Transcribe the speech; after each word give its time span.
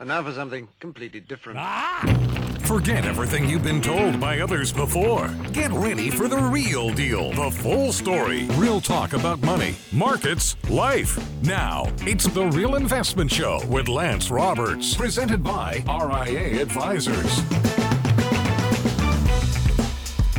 And 0.00 0.08
now 0.08 0.22
for 0.22 0.32
something 0.32 0.66
completely 0.80 1.20
different. 1.20 1.58
Ah! 1.60 2.56
Forget 2.60 3.04
everything 3.04 3.46
you've 3.46 3.62
been 3.62 3.82
told 3.82 4.18
by 4.18 4.40
others 4.40 4.72
before. 4.72 5.28
Get 5.52 5.70
ready 5.72 6.08
for 6.08 6.26
the 6.26 6.38
real 6.38 6.88
deal, 6.88 7.32
the 7.32 7.50
full 7.50 7.92
story, 7.92 8.46
real 8.52 8.80
talk 8.80 9.12
about 9.12 9.42
money, 9.42 9.74
markets, 9.92 10.56
life. 10.70 11.18
Now, 11.42 11.92
it's 12.06 12.24
the 12.24 12.46
Real 12.46 12.76
Investment 12.76 13.30
Show 13.30 13.60
with 13.66 13.88
Lance 13.88 14.30
Roberts, 14.30 14.94
presented 14.94 15.44
by 15.44 15.84
RIA 15.86 16.62
Advisors. 16.62 17.38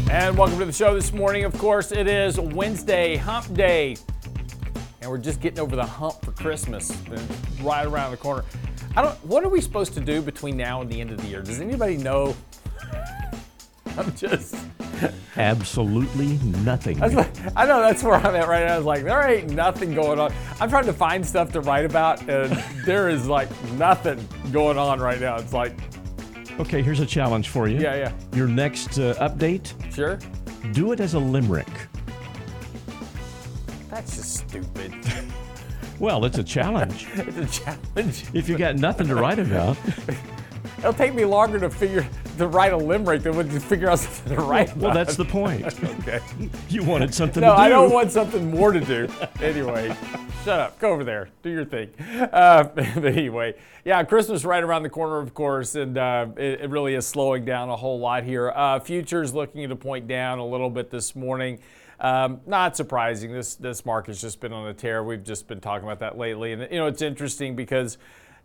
And 0.09 0.35
welcome 0.35 0.57
to 0.57 0.65
the 0.65 0.73
show 0.73 0.95
this 0.95 1.13
morning. 1.13 1.43
Of 1.43 1.55
course, 1.59 1.91
it 1.91 2.07
is 2.07 2.39
Wednesday, 2.39 3.15
hump 3.15 3.53
day. 3.53 3.95
And 5.01 5.11
we're 5.11 5.19
just 5.19 5.39
getting 5.39 5.59
over 5.59 5.75
the 5.75 5.85
hump 5.85 6.25
for 6.25 6.31
Christmas, 6.31 6.91
right 7.61 7.85
around 7.85 8.09
the 8.09 8.17
corner. 8.17 8.43
I 8.95 9.01
don't. 9.01 9.15
What 9.25 9.43
are 9.43 9.49
we 9.49 9.61
supposed 9.61 9.93
to 9.93 10.01
do 10.01 10.21
between 10.21 10.57
now 10.57 10.81
and 10.81 10.89
the 10.89 10.99
end 10.99 11.11
of 11.11 11.21
the 11.21 11.27
year? 11.27 11.41
Does 11.41 11.61
anybody 11.61 11.97
know? 11.97 12.35
I'm 13.97 14.13
just. 14.15 14.55
Absolutely 15.35 16.37
nothing. 16.63 16.99
What, 16.99 17.27
I 17.55 17.65
know 17.65 17.81
that's 17.81 18.03
where 18.03 18.15
I'm 18.15 18.35
at 18.35 18.47
right 18.47 18.65
now. 18.67 18.75
I 18.75 18.77
was 18.77 18.85
like, 18.85 19.03
there 19.03 19.21
ain't 19.27 19.49
nothing 19.51 19.95
going 19.95 20.19
on. 20.19 20.31
I'm 20.59 20.69
trying 20.69 20.85
to 20.85 20.93
find 20.93 21.25
stuff 21.25 21.51
to 21.53 21.61
write 21.61 21.85
about, 21.85 22.21
and 22.29 22.51
there 22.85 23.09
is 23.09 23.27
like 23.27 23.49
nothing 23.73 24.25
going 24.51 24.77
on 24.77 24.99
right 24.99 25.19
now. 25.19 25.37
It's 25.37 25.53
like, 25.53 25.73
Okay, 26.59 26.81
here's 26.83 26.99
a 26.99 27.05
challenge 27.05 27.49
for 27.49 27.67
you. 27.67 27.79
yeah, 27.79 27.95
yeah, 27.95 28.11
Your 28.35 28.47
next 28.47 28.99
uh, 28.99 29.15
update, 29.15 29.73
sure. 29.93 30.19
do 30.73 30.91
it 30.91 30.99
as 30.99 31.15
a 31.15 31.19
limerick. 31.19 31.67
That's 33.89 34.15
just 34.17 34.35
stupid. 34.49 34.93
Well, 36.01 36.25
it's 36.25 36.39
a 36.39 36.43
challenge. 36.43 37.05
it's 37.13 37.59
a 37.59 37.63
challenge. 37.63 38.25
if 38.33 38.49
you 38.49 38.57
got 38.57 38.75
nothing 38.75 39.07
to 39.07 39.13
write 39.13 39.37
about, 39.37 39.77
It'll 40.79 40.93
take 40.93 41.13
me 41.13 41.25
longer 41.25 41.59
to 41.59 41.69
figure 41.69 42.07
to 42.39 42.47
write 42.47 42.73
a 42.73 42.77
limerick 42.77 43.21
than 43.21 43.35
to 43.35 43.59
figure 43.59 43.87
out 43.87 43.99
something 43.99 44.35
to 44.35 44.41
write. 44.41 44.75
well, 44.75 44.95
that's 44.95 45.15
the 45.15 45.25
point. 45.25 45.63
okay. 45.83 46.19
You 46.69 46.83
wanted 46.83 47.13
something 47.13 47.41
No, 47.41 47.51
to 47.51 47.55
do. 47.55 47.61
I 47.61 47.69
don't 47.69 47.91
want 47.91 48.11
something 48.11 48.49
more 48.49 48.71
to 48.71 48.79
do. 48.79 49.07
Anyway, 49.41 49.95
shut 50.43 50.59
up. 50.59 50.79
Go 50.79 50.89
over 50.89 51.03
there. 51.03 51.29
Do 51.43 51.51
your 51.51 51.65
thing. 51.65 51.89
Uh, 51.99 52.67
anyway, 52.95 53.53
yeah, 53.85 54.03
Christmas 54.03 54.43
right 54.43 54.63
around 54.63 54.81
the 54.81 54.89
corner, 54.89 55.19
of 55.19 55.35
course, 55.35 55.75
and 55.75 55.99
uh, 55.99 56.27
it, 56.35 56.61
it 56.61 56.69
really 56.71 56.95
is 56.95 57.05
slowing 57.05 57.45
down 57.45 57.69
a 57.69 57.75
whole 57.75 57.99
lot 57.99 58.23
here. 58.23 58.49
Uh, 58.49 58.79
futures 58.79 59.35
looking 59.35 59.69
to 59.69 59.75
point 59.75 60.07
down 60.07 60.39
a 60.39 60.45
little 60.45 60.71
bit 60.71 60.89
this 60.89 61.15
morning. 61.15 61.59
Um, 62.01 62.41
not 62.45 62.75
surprising. 62.75 63.31
This 63.31 63.55
this 63.55 63.85
market's 63.85 64.19
just 64.19 64.41
been 64.41 64.51
on 64.51 64.67
a 64.67 64.73
tear. 64.73 65.03
We've 65.03 65.23
just 65.23 65.47
been 65.47 65.61
talking 65.61 65.87
about 65.87 65.99
that 65.99 66.17
lately, 66.17 66.51
and 66.51 66.67
you 66.71 66.77
know 66.77 66.87
it's 66.87 67.01
interesting 67.01 67.55
because 67.55 67.97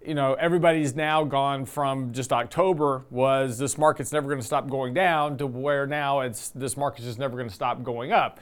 you 0.07 0.15
know, 0.15 0.35
everybody's 0.35 0.95
now 0.95 1.25
gone 1.25 1.65
from 1.65 2.13
just 2.13 2.33
October 2.33 3.05
was 3.11 3.59
this 3.59 3.77
market's 3.77 4.13
never 4.13 4.29
going 4.29 4.41
to 4.41 4.47
stop 4.47 4.69
going 4.71 4.95
down 4.95 5.37
to 5.39 5.47
where 5.47 5.87
now 5.87 6.21
it's 6.21 6.51
this 6.51 6.77
market's 6.77 7.07
just 7.07 7.19
never 7.19 7.37
going 7.37 7.49
to 7.49 7.55
stop 7.55 7.83
going 7.83 8.13
up. 8.13 8.39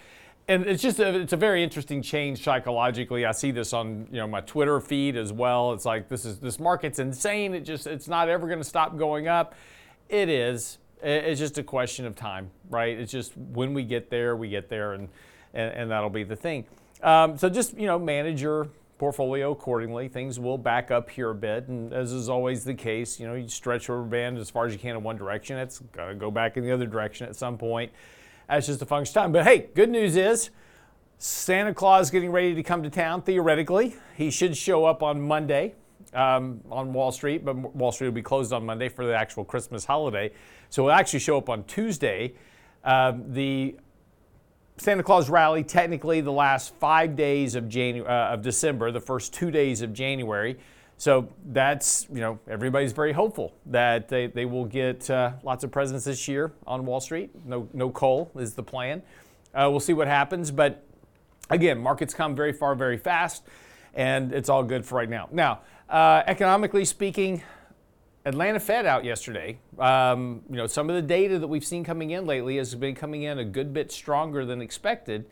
And 0.46 0.66
it's 0.66 0.82
just 0.82 0.98
a, 0.98 1.18
it's 1.18 1.32
a 1.32 1.38
very 1.38 1.64
interesting 1.64 2.02
change 2.02 2.44
psychologically. 2.44 3.24
I 3.24 3.32
see 3.32 3.50
this 3.50 3.72
on 3.72 4.06
you 4.10 4.18
know 4.18 4.26
my 4.26 4.42
Twitter 4.42 4.78
feed 4.78 5.16
as 5.16 5.32
well. 5.32 5.72
It's 5.72 5.86
like 5.86 6.08
this 6.08 6.26
is 6.26 6.38
this 6.38 6.60
market's 6.60 6.98
insane. 6.98 7.54
It 7.54 7.60
just 7.60 7.86
it's 7.86 8.08
not 8.08 8.28
ever 8.28 8.46
going 8.46 8.58
to 8.58 8.64
stop 8.64 8.98
going 8.98 9.26
up. 9.26 9.54
It 10.10 10.28
is. 10.28 10.78
It's 11.04 11.38
just 11.38 11.58
a 11.58 11.62
question 11.62 12.06
of 12.06 12.16
time, 12.16 12.50
right? 12.70 12.98
It's 12.98 13.12
just 13.12 13.36
when 13.36 13.74
we 13.74 13.84
get 13.84 14.10
there, 14.10 14.36
we 14.36 14.48
get 14.48 14.68
there, 14.68 14.94
and 14.94 15.08
and, 15.52 15.72
and 15.72 15.90
that'll 15.90 16.10
be 16.10 16.24
the 16.24 16.36
thing. 16.36 16.64
Um, 17.02 17.36
so 17.36 17.48
just 17.48 17.76
you 17.78 17.86
know 17.86 17.98
manage 17.98 18.42
your 18.42 18.68
portfolio 18.98 19.52
accordingly. 19.52 20.08
Things 20.08 20.38
will 20.38 20.58
back 20.58 20.90
up 20.90 21.10
here 21.10 21.30
a 21.30 21.34
bit, 21.34 21.68
and 21.68 21.92
as 21.92 22.12
is 22.12 22.28
always 22.28 22.64
the 22.64 22.74
case, 22.74 23.18
you 23.18 23.26
know, 23.26 23.34
you 23.34 23.48
stretch 23.48 23.88
rubber 23.88 24.04
band 24.04 24.38
as 24.38 24.50
far 24.50 24.66
as 24.66 24.72
you 24.72 24.78
can 24.78 24.96
in 24.96 25.02
one 25.02 25.16
direction. 25.16 25.58
It's 25.58 25.82
to 25.94 26.14
go 26.14 26.30
back 26.30 26.56
in 26.56 26.64
the 26.64 26.72
other 26.72 26.86
direction 26.86 27.28
at 27.28 27.36
some 27.36 27.58
point. 27.58 27.92
That's 28.48 28.66
just 28.66 28.82
a 28.82 28.86
function 28.86 29.10
of 29.10 29.22
time. 29.22 29.32
But 29.32 29.44
hey, 29.44 29.68
good 29.74 29.90
news 29.90 30.16
is 30.16 30.50
Santa 31.18 31.74
Claus 31.74 32.10
getting 32.10 32.30
ready 32.30 32.54
to 32.54 32.62
come 32.62 32.82
to 32.82 32.90
town. 32.90 33.22
Theoretically, 33.22 33.96
he 34.16 34.30
should 34.30 34.56
show 34.56 34.84
up 34.84 35.02
on 35.02 35.20
Monday. 35.20 35.74
Um, 36.12 36.60
on 36.70 36.92
Wall 36.92 37.10
Street, 37.10 37.44
but 37.44 37.56
Wall 37.56 37.90
Street 37.90 38.08
will 38.08 38.14
be 38.14 38.22
closed 38.22 38.52
on 38.52 38.64
Monday 38.64 38.88
for 38.88 39.04
the 39.04 39.16
actual 39.16 39.44
Christmas 39.44 39.84
holiday. 39.84 40.30
So 40.74 40.88
it'll 40.88 40.98
actually 40.98 41.20
show 41.20 41.38
up 41.38 41.48
on 41.48 41.62
Tuesday. 41.66 42.34
Um, 42.82 43.32
the 43.32 43.76
Santa 44.76 45.04
Claus 45.04 45.30
rally, 45.30 45.62
technically 45.62 46.20
the 46.20 46.32
last 46.32 46.74
five 46.74 47.14
days 47.14 47.54
of 47.54 47.66
Janu- 47.66 48.04
uh, 48.04 48.32
of 48.34 48.42
December, 48.42 48.90
the 48.90 49.00
first 49.00 49.32
two 49.32 49.52
days 49.52 49.82
of 49.82 49.92
January. 49.92 50.58
So 50.98 51.28
that's, 51.52 52.08
you 52.12 52.20
know, 52.20 52.40
everybody's 52.48 52.90
very 52.90 53.12
hopeful 53.12 53.54
that 53.66 54.08
they, 54.08 54.26
they 54.26 54.46
will 54.46 54.64
get 54.64 55.08
uh, 55.08 55.34
lots 55.44 55.62
of 55.62 55.70
presents 55.70 56.06
this 56.06 56.26
year 56.26 56.50
on 56.66 56.84
Wall 56.84 57.00
Street. 57.00 57.30
No, 57.46 57.68
no 57.72 57.88
coal 57.88 58.32
is 58.34 58.54
the 58.54 58.64
plan. 58.64 59.00
Uh, 59.54 59.68
we'll 59.70 59.78
see 59.78 59.92
what 59.92 60.08
happens. 60.08 60.50
But 60.50 60.84
again, 61.50 61.78
markets 61.78 62.14
come 62.14 62.34
very 62.34 62.52
far, 62.52 62.74
very 62.74 62.98
fast, 62.98 63.44
and 63.94 64.32
it's 64.32 64.48
all 64.48 64.64
good 64.64 64.84
for 64.84 64.96
right 64.96 65.08
now. 65.08 65.28
Now, 65.30 65.60
uh, 65.88 66.24
economically 66.26 66.84
speaking, 66.84 67.44
Atlanta 68.26 68.58
Fed 68.58 68.86
out 68.86 69.04
yesterday. 69.04 69.58
Um, 69.78 70.42
you 70.48 70.56
know, 70.56 70.66
some 70.66 70.88
of 70.88 70.96
the 70.96 71.02
data 71.02 71.38
that 71.38 71.46
we've 71.46 71.64
seen 71.64 71.84
coming 71.84 72.10
in 72.10 72.24
lately 72.24 72.56
has 72.56 72.74
been 72.74 72.94
coming 72.94 73.24
in 73.24 73.38
a 73.38 73.44
good 73.44 73.74
bit 73.74 73.92
stronger 73.92 74.46
than 74.46 74.62
expected. 74.62 75.26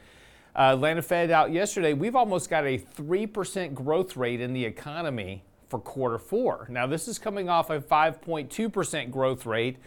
Uh, 0.55 0.73
Atlanta 0.75 1.01
Fed 1.01 1.31
out 1.31 1.53
yesterday. 1.53 1.95
We've 1.95 2.15
almost 2.15 2.51
got 2.51 2.65
a 2.65 2.79
3% 2.79 3.73
growth 3.73 4.17
rate 4.17 4.43
in 4.43 4.53
the 4.53 4.65
economy 4.65 5.43
for 5.71 5.79
quarter 5.79 6.19
four. 6.19 6.67
Now, 6.69 6.87
this 6.87 7.09
is 7.09 7.19
coming 7.19 7.49
off 7.49 7.71
a 7.71 7.81
5.2% 7.81 9.11
growth 9.11 9.47
rate 9.47 9.79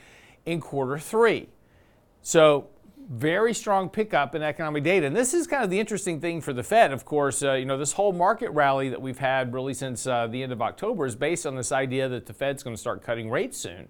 in 0.48 0.60
quarter 0.60 0.98
three. 0.98 1.50
So, 2.24 2.70
very 3.10 3.54
strong 3.54 3.90
pickup 3.90 4.36
in 4.36 4.42
economic 4.42 4.84
data. 4.84 5.06
And 5.06 5.16
this 5.16 5.34
is 5.34 5.48
kind 5.48 5.64
of 5.64 5.70
the 5.70 5.80
interesting 5.80 6.20
thing 6.20 6.42
for 6.42 6.54
the 6.54 6.64
Fed. 6.64 6.92
Of 6.92 7.06
course, 7.06 7.44
uh, 7.44 7.54
you 7.54 7.66
know, 7.66 7.78
this 7.78 7.94
whole 7.94 8.14
market 8.14 8.50
rally 8.52 8.90
that 8.90 9.02
we've 9.02 9.20
had 9.20 9.54
really 9.54 9.74
since 9.74 10.08
uh, 10.08 10.28
the 10.28 10.42
end 10.42 10.52
of 10.52 10.62
October 10.62 11.06
is 11.06 11.16
based 11.16 11.46
on 11.46 11.56
this 11.56 11.72
idea 11.72 12.10
that 12.10 12.26
the 12.26 12.34
Fed's 12.34 12.64
going 12.64 12.76
to 12.76 12.80
start 12.80 13.04
cutting 13.04 13.30
rates 13.30 13.58
soon. 13.58 13.88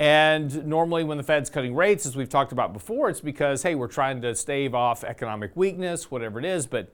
And 0.00 0.64
normally, 0.66 1.02
when 1.02 1.18
the 1.18 1.24
Fed's 1.24 1.50
cutting 1.50 1.74
rates, 1.74 2.06
as 2.06 2.14
we've 2.14 2.28
talked 2.28 2.52
about 2.52 2.72
before, 2.72 3.10
it's 3.10 3.20
because, 3.20 3.64
hey, 3.64 3.74
we're 3.74 3.88
trying 3.88 4.22
to 4.22 4.34
stave 4.34 4.74
off 4.74 5.02
economic 5.02 5.56
weakness, 5.56 6.08
whatever 6.10 6.38
it 6.38 6.44
is, 6.44 6.66
but 6.66 6.92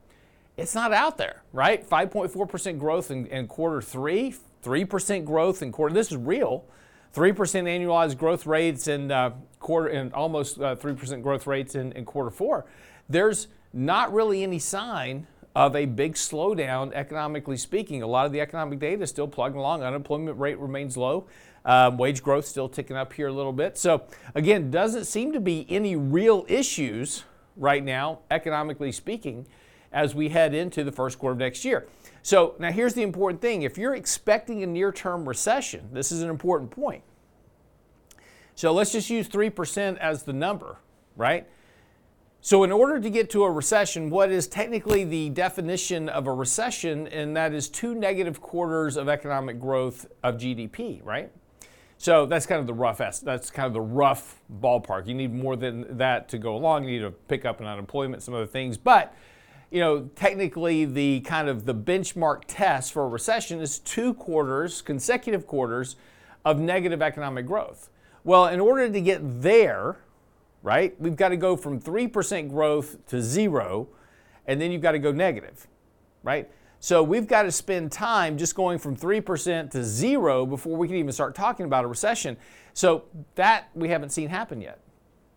it's 0.57 0.75
not 0.75 0.93
out 0.93 1.19
there, 1.19 1.43
right? 1.53 1.89
5.4% 1.89 2.79
growth 2.79 3.11
in, 3.11 3.27
in 3.27 3.47
quarter 3.47 3.83
three, 3.83 4.35
3% 4.65 5.25
growth 5.27 5.63
in 5.63 5.71
quarter. 5.71 5.95
This 5.95 6.13
is 6.13 6.17
real. 6.17 6.65
3% 7.15 7.35
annualized 7.37 8.19
growth 8.19 8.45
rates 8.45 8.89
in 8.89 9.11
uh, 9.11 9.31
quarter 9.61 9.89
and 9.89 10.13
almost 10.13 10.61
uh, 10.61 10.75
3% 10.75 11.23
growth 11.23 11.47
rates 11.47 11.75
in, 11.75 11.93
in 11.93 12.05
quarter 12.05 12.31
four. 12.31 12.67
There's 13.09 13.49
not 13.73 14.13
really 14.13 14.43
any 14.43 14.59
sign 14.59 15.27
of 15.55 15.77
a 15.77 15.87
big 15.87 16.15
slowdown 16.15 16.93
economically 16.93 17.57
speaking. 17.57 18.03
A 18.03 18.07
lot 18.07 18.27
of 18.27 18.33
the 18.33 18.41
economic 18.41 18.81
data 18.81 19.03
is 19.03 19.11
still 19.11 19.29
plugging 19.29 19.59
along. 19.59 19.83
Unemployment 19.83 20.39
rate 20.39 20.59
remains 20.59 20.97
low. 20.97 21.27
Um, 21.65 21.97
wage 21.97 22.23
growth 22.23 22.45
still 22.47 22.69
ticking 22.69 22.97
up 22.97 23.13
here 23.13 23.29
a 23.29 23.33
little 23.33 23.53
bit. 23.53 23.79
So 23.79 24.05
again, 24.35 24.71
doesn't 24.71 25.05
seem 25.05 25.33
to 25.33 25.41
be 25.41 25.67
any 25.71 25.97
real 25.97 26.45
issues 26.49 27.25
right 27.57 27.83
now, 27.83 28.19
economically 28.31 28.91
speaking, 28.91 29.47
as 29.93 30.15
we 30.15 30.29
head 30.31 30.53
into 30.53 30.83
the 30.83 30.93
first 30.93 31.19
quarter 31.19 31.33
of 31.33 31.39
next 31.39 31.65
year. 31.65 31.87
So 32.25 32.55
now 32.59 32.73
here's 32.73 32.95
the 32.95 33.03
important 33.03 33.43
thing. 33.43 33.63
If 33.63 33.77
you're 33.77 33.95
expecting 33.95 34.63
a 34.63 34.67
near-term 34.67 35.29
recession, 35.29 35.91
this 35.93 36.11
is 36.11 36.23
an 36.23 36.31
important 36.31 36.71
point. 36.71 37.05
So 38.55 38.73
let's 38.73 38.93
just 38.93 39.11
use 39.11 39.29
3% 39.29 39.99
as 39.99 40.23
the 40.23 40.33
number, 40.33 40.79
right? 41.17 41.47
So, 42.41 42.63
in 42.63 42.73
order 42.73 43.01
to 43.01 43.09
get 43.09 43.31
to 43.31 43.45
a 43.45 43.51
recession, 43.51 44.11
what 44.11 44.31
is 44.31 44.47
technically 44.47 45.05
the 45.05 45.31
definition 45.31 46.11
of 46.11 46.27
a 46.27 46.33
recession? 46.33 47.09
And 47.09 47.35
that 47.37 47.55
is 47.55 47.71
two 47.71 47.95
negative 47.95 48.41
quarters 48.41 48.99
of 48.99 49.09
economic 49.09 49.59
growth 49.59 50.07
of 50.23 50.37
GDP, 50.37 51.01
right? 51.03 51.33
So 51.97 52.27
that's 52.27 52.45
kind 52.45 52.61
of 52.61 52.67
the 52.67 52.75
rough 52.75 52.99
that's 52.99 53.51
kind 53.51 53.67
of 53.67 53.73
the 53.73 53.81
rough 53.81 54.43
ballpark. 54.61 55.07
You 55.07 55.15
need 55.15 55.33
more 55.33 55.57
than 55.57 55.97
that 55.97 56.29
to 56.31 56.39
go 56.39 56.55
along. 56.55 56.85
You 56.85 56.91
need 56.91 57.07
to 57.07 57.13
pick 57.13 57.47
up 57.47 57.63
in 57.63 57.67
unemployment, 57.67 58.23
some 58.23 58.35
other 58.35 58.47
things, 58.47 58.77
but 58.77 59.15
you 59.71 59.81
know, 59.81 60.09
technically 60.15 60.85
the 60.85 61.21
kind 61.21 61.49
of 61.49 61.67
the 61.67 61.75
benchmark 61.75 62.43
test 62.47 62.93
for 62.93 63.05
a 63.05 63.09
recession 63.09 63.61
is 63.61 63.79
two 63.79 64.15
quarters, 64.15 64.83
consecutive 64.83 65.47
quarters 65.47 65.97
of 66.45 66.61
negative 66.61 67.03
economic 67.03 67.47
growth. 67.47 67.91
Well, 68.23 68.47
in 68.47 68.61
order 68.61 68.89
to 68.89 69.01
get 69.01 69.21
there, 69.43 69.99
right, 70.63 70.99
we've 71.01 71.17
got 71.17 71.29
to 71.29 71.37
go 71.37 71.57
from 71.57 71.81
3% 71.81 72.49
growth 72.49 73.05
to 73.09 73.21
zero, 73.21 73.89
and 74.47 74.61
then 74.61 74.73
you've 74.73 74.83
got 74.83 74.93
to 74.93 74.99
go 74.99 75.13
negative, 75.13 75.67
right? 76.23 76.51
So 76.81 77.03
we've 77.03 77.27
got 77.27 77.45
to 77.45 77.53
spend 77.53 77.93
time 77.93 78.37
just 78.37 78.55
going 78.55 78.79
from 78.79 78.95
3% 78.95 79.71
to 79.71 79.83
zero 79.83 80.45
before 80.45 80.77
we 80.77 80.87
can 80.87 80.97
even 80.97 81.13
start 81.13 81.35
talking 81.35 81.65
about 81.65 81.85
a 81.85 81.89
recession. 81.89 82.37
So 82.75 83.05
that 83.37 83.71
we 83.75 83.89
haven't 83.89 84.11
seen 84.11 84.29
happen 84.29 84.61
yet, 84.61 84.81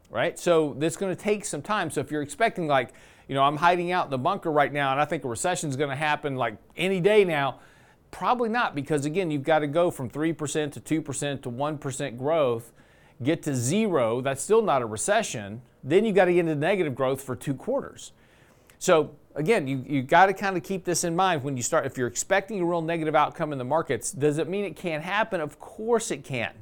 right? 0.09 0.37
So 0.37 0.75
that's 0.77 0.97
going 0.97 1.15
to 1.15 1.21
take 1.21 1.45
some 1.45 1.61
time. 1.61 1.89
So 1.89 2.01
if 2.01 2.11
you're 2.11 2.21
expecting, 2.21 2.67
like, 2.67 2.93
you 3.27 3.35
know, 3.35 3.43
I'm 3.43 3.57
hiding 3.57 3.91
out 3.91 4.05
in 4.05 4.11
the 4.11 4.17
bunker 4.17 4.51
right 4.51 4.71
now 4.71 4.91
and 4.91 5.01
I 5.01 5.05
think 5.05 5.23
a 5.23 5.27
recession 5.27 5.69
is 5.69 5.75
going 5.75 5.89
to 5.89 5.95
happen 5.95 6.35
like 6.35 6.55
any 6.75 6.99
day 6.99 7.23
now, 7.23 7.59
Probably 8.11 8.49
not, 8.49 8.73
because 8.73 9.05
again, 9.05 9.29
you've 9.31 9.43
got 9.43 9.59
to 9.59 9.67
go 9.67 9.91
from 9.91 10.09
3% 10.09 10.71
to 10.71 11.01
2% 11.01 11.41
to 11.41 11.51
1% 11.51 12.17
growth, 12.17 12.71
get 13.21 13.43
to 13.43 13.55
zero, 13.55 14.21
that's 14.21 14.41
still 14.41 14.61
not 14.61 14.81
a 14.81 14.85
recession. 14.85 15.61
Then 15.83 16.05
you've 16.05 16.15
got 16.15 16.25
to 16.25 16.33
get 16.33 16.41
into 16.41 16.55
negative 16.55 16.95
growth 16.95 17.21
for 17.21 17.35
two 17.35 17.53
quarters. 17.53 18.13
So 18.79 19.11
again, 19.35 19.67
you, 19.67 19.83
you 19.87 20.01
got 20.01 20.27
to 20.27 20.33
kind 20.33 20.55
of 20.55 20.63
keep 20.63 20.85
this 20.85 21.03
in 21.03 21.15
mind 21.15 21.43
when 21.43 21.57
you 21.57 21.63
start. 21.63 21.85
If 21.85 21.97
you're 21.97 22.07
expecting 22.07 22.61
a 22.61 22.65
real 22.65 22.81
negative 22.81 23.15
outcome 23.15 23.51
in 23.51 23.57
the 23.57 23.65
markets, 23.65 24.11
does 24.11 24.37
it 24.37 24.47
mean 24.47 24.65
it 24.65 24.75
can't 24.75 25.03
happen? 25.03 25.41
Of 25.41 25.59
course 25.59 26.11
it 26.11 26.23
can. 26.23 26.53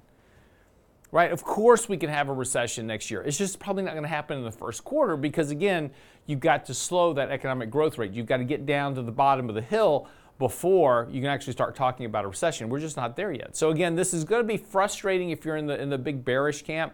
Right? 1.11 1.31
Of 1.31 1.43
course 1.43 1.87
we 1.87 1.97
can 1.97 2.09
have 2.09 2.27
a 2.27 2.33
recession 2.33 2.87
next 2.87 3.09
year. 3.09 3.21
It's 3.21 3.37
just 3.37 3.59
probably 3.59 3.83
not 3.83 3.91
going 3.91 4.03
to 4.03 4.09
happen 4.09 4.37
in 4.37 4.43
the 4.43 4.51
first 4.51 4.83
quarter 4.83 5.15
because 5.15 5.51
again, 5.51 5.91
you've 6.25 6.39
got 6.39 6.65
to 6.65 6.73
slow 6.73 7.13
that 7.13 7.29
economic 7.29 7.69
growth 7.69 7.97
rate. 7.97 8.11
You've 8.11 8.25
got 8.25 8.37
to 8.37 8.43
get 8.43 8.65
down 8.65 8.95
to 8.95 9.01
the 9.01 9.11
bottom 9.11 9.49
of 9.49 9.55
the 9.55 9.61
hill 9.61 10.07
before 10.37 11.07
you 11.11 11.21
can 11.21 11.29
actually 11.29 11.53
start 11.53 11.75
talking 11.75 12.05
about 12.05 12.25
a 12.25 12.27
recession. 12.27 12.69
We're 12.69 12.79
just 12.79 12.97
not 12.97 13.15
there 13.15 13.31
yet. 13.31 13.55
So 13.55 13.69
again, 13.69 13.95
this 13.95 14.13
is 14.13 14.23
going 14.23 14.41
to 14.41 14.47
be 14.47 14.57
frustrating 14.57 15.29
if 15.29 15.45
you're 15.45 15.55
in 15.55 15.67
the 15.67 15.79
in 15.81 15.89
the 15.89 15.97
big 15.97 16.25
bearish 16.25 16.63
camp. 16.63 16.93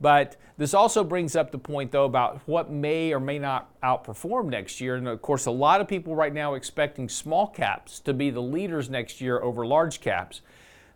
But 0.00 0.36
this 0.56 0.74
also 0.74 1.02
brings 1.02 1.34
up 1.34 1.50
the 1.50 1.58
point, 1.58 1.90
though, 1.90 2.04
about 2.04 2.40
what 2.46 2.70
may 2.70 3.12
or 3.12 3.18
may 3.18 3.38
not 3.38 3.68
outperform 3.82 4.48
next 4.48 4.80
year. 4.80 4.94
And 4.94 5.08
of 5.08 5.20
course, 5.22 5.46
a 5.46 5.50
lot 5.50 5.80
of 5.80 5.88
people 5.88 6.14
right 6.14 6.32
now 6.32 6.54
expecting 6.54 7.08
small 7.08 7.48
caps 7.48 7.98
to 8.00 8.14
be 8.14 8.30
the 8.30 8.42
leaders 8.42 8.88
next 8.88 9.20
year 9.20 9.40
over 9.40 9.66
large 9.66 10.00
caps. 10.00 10.40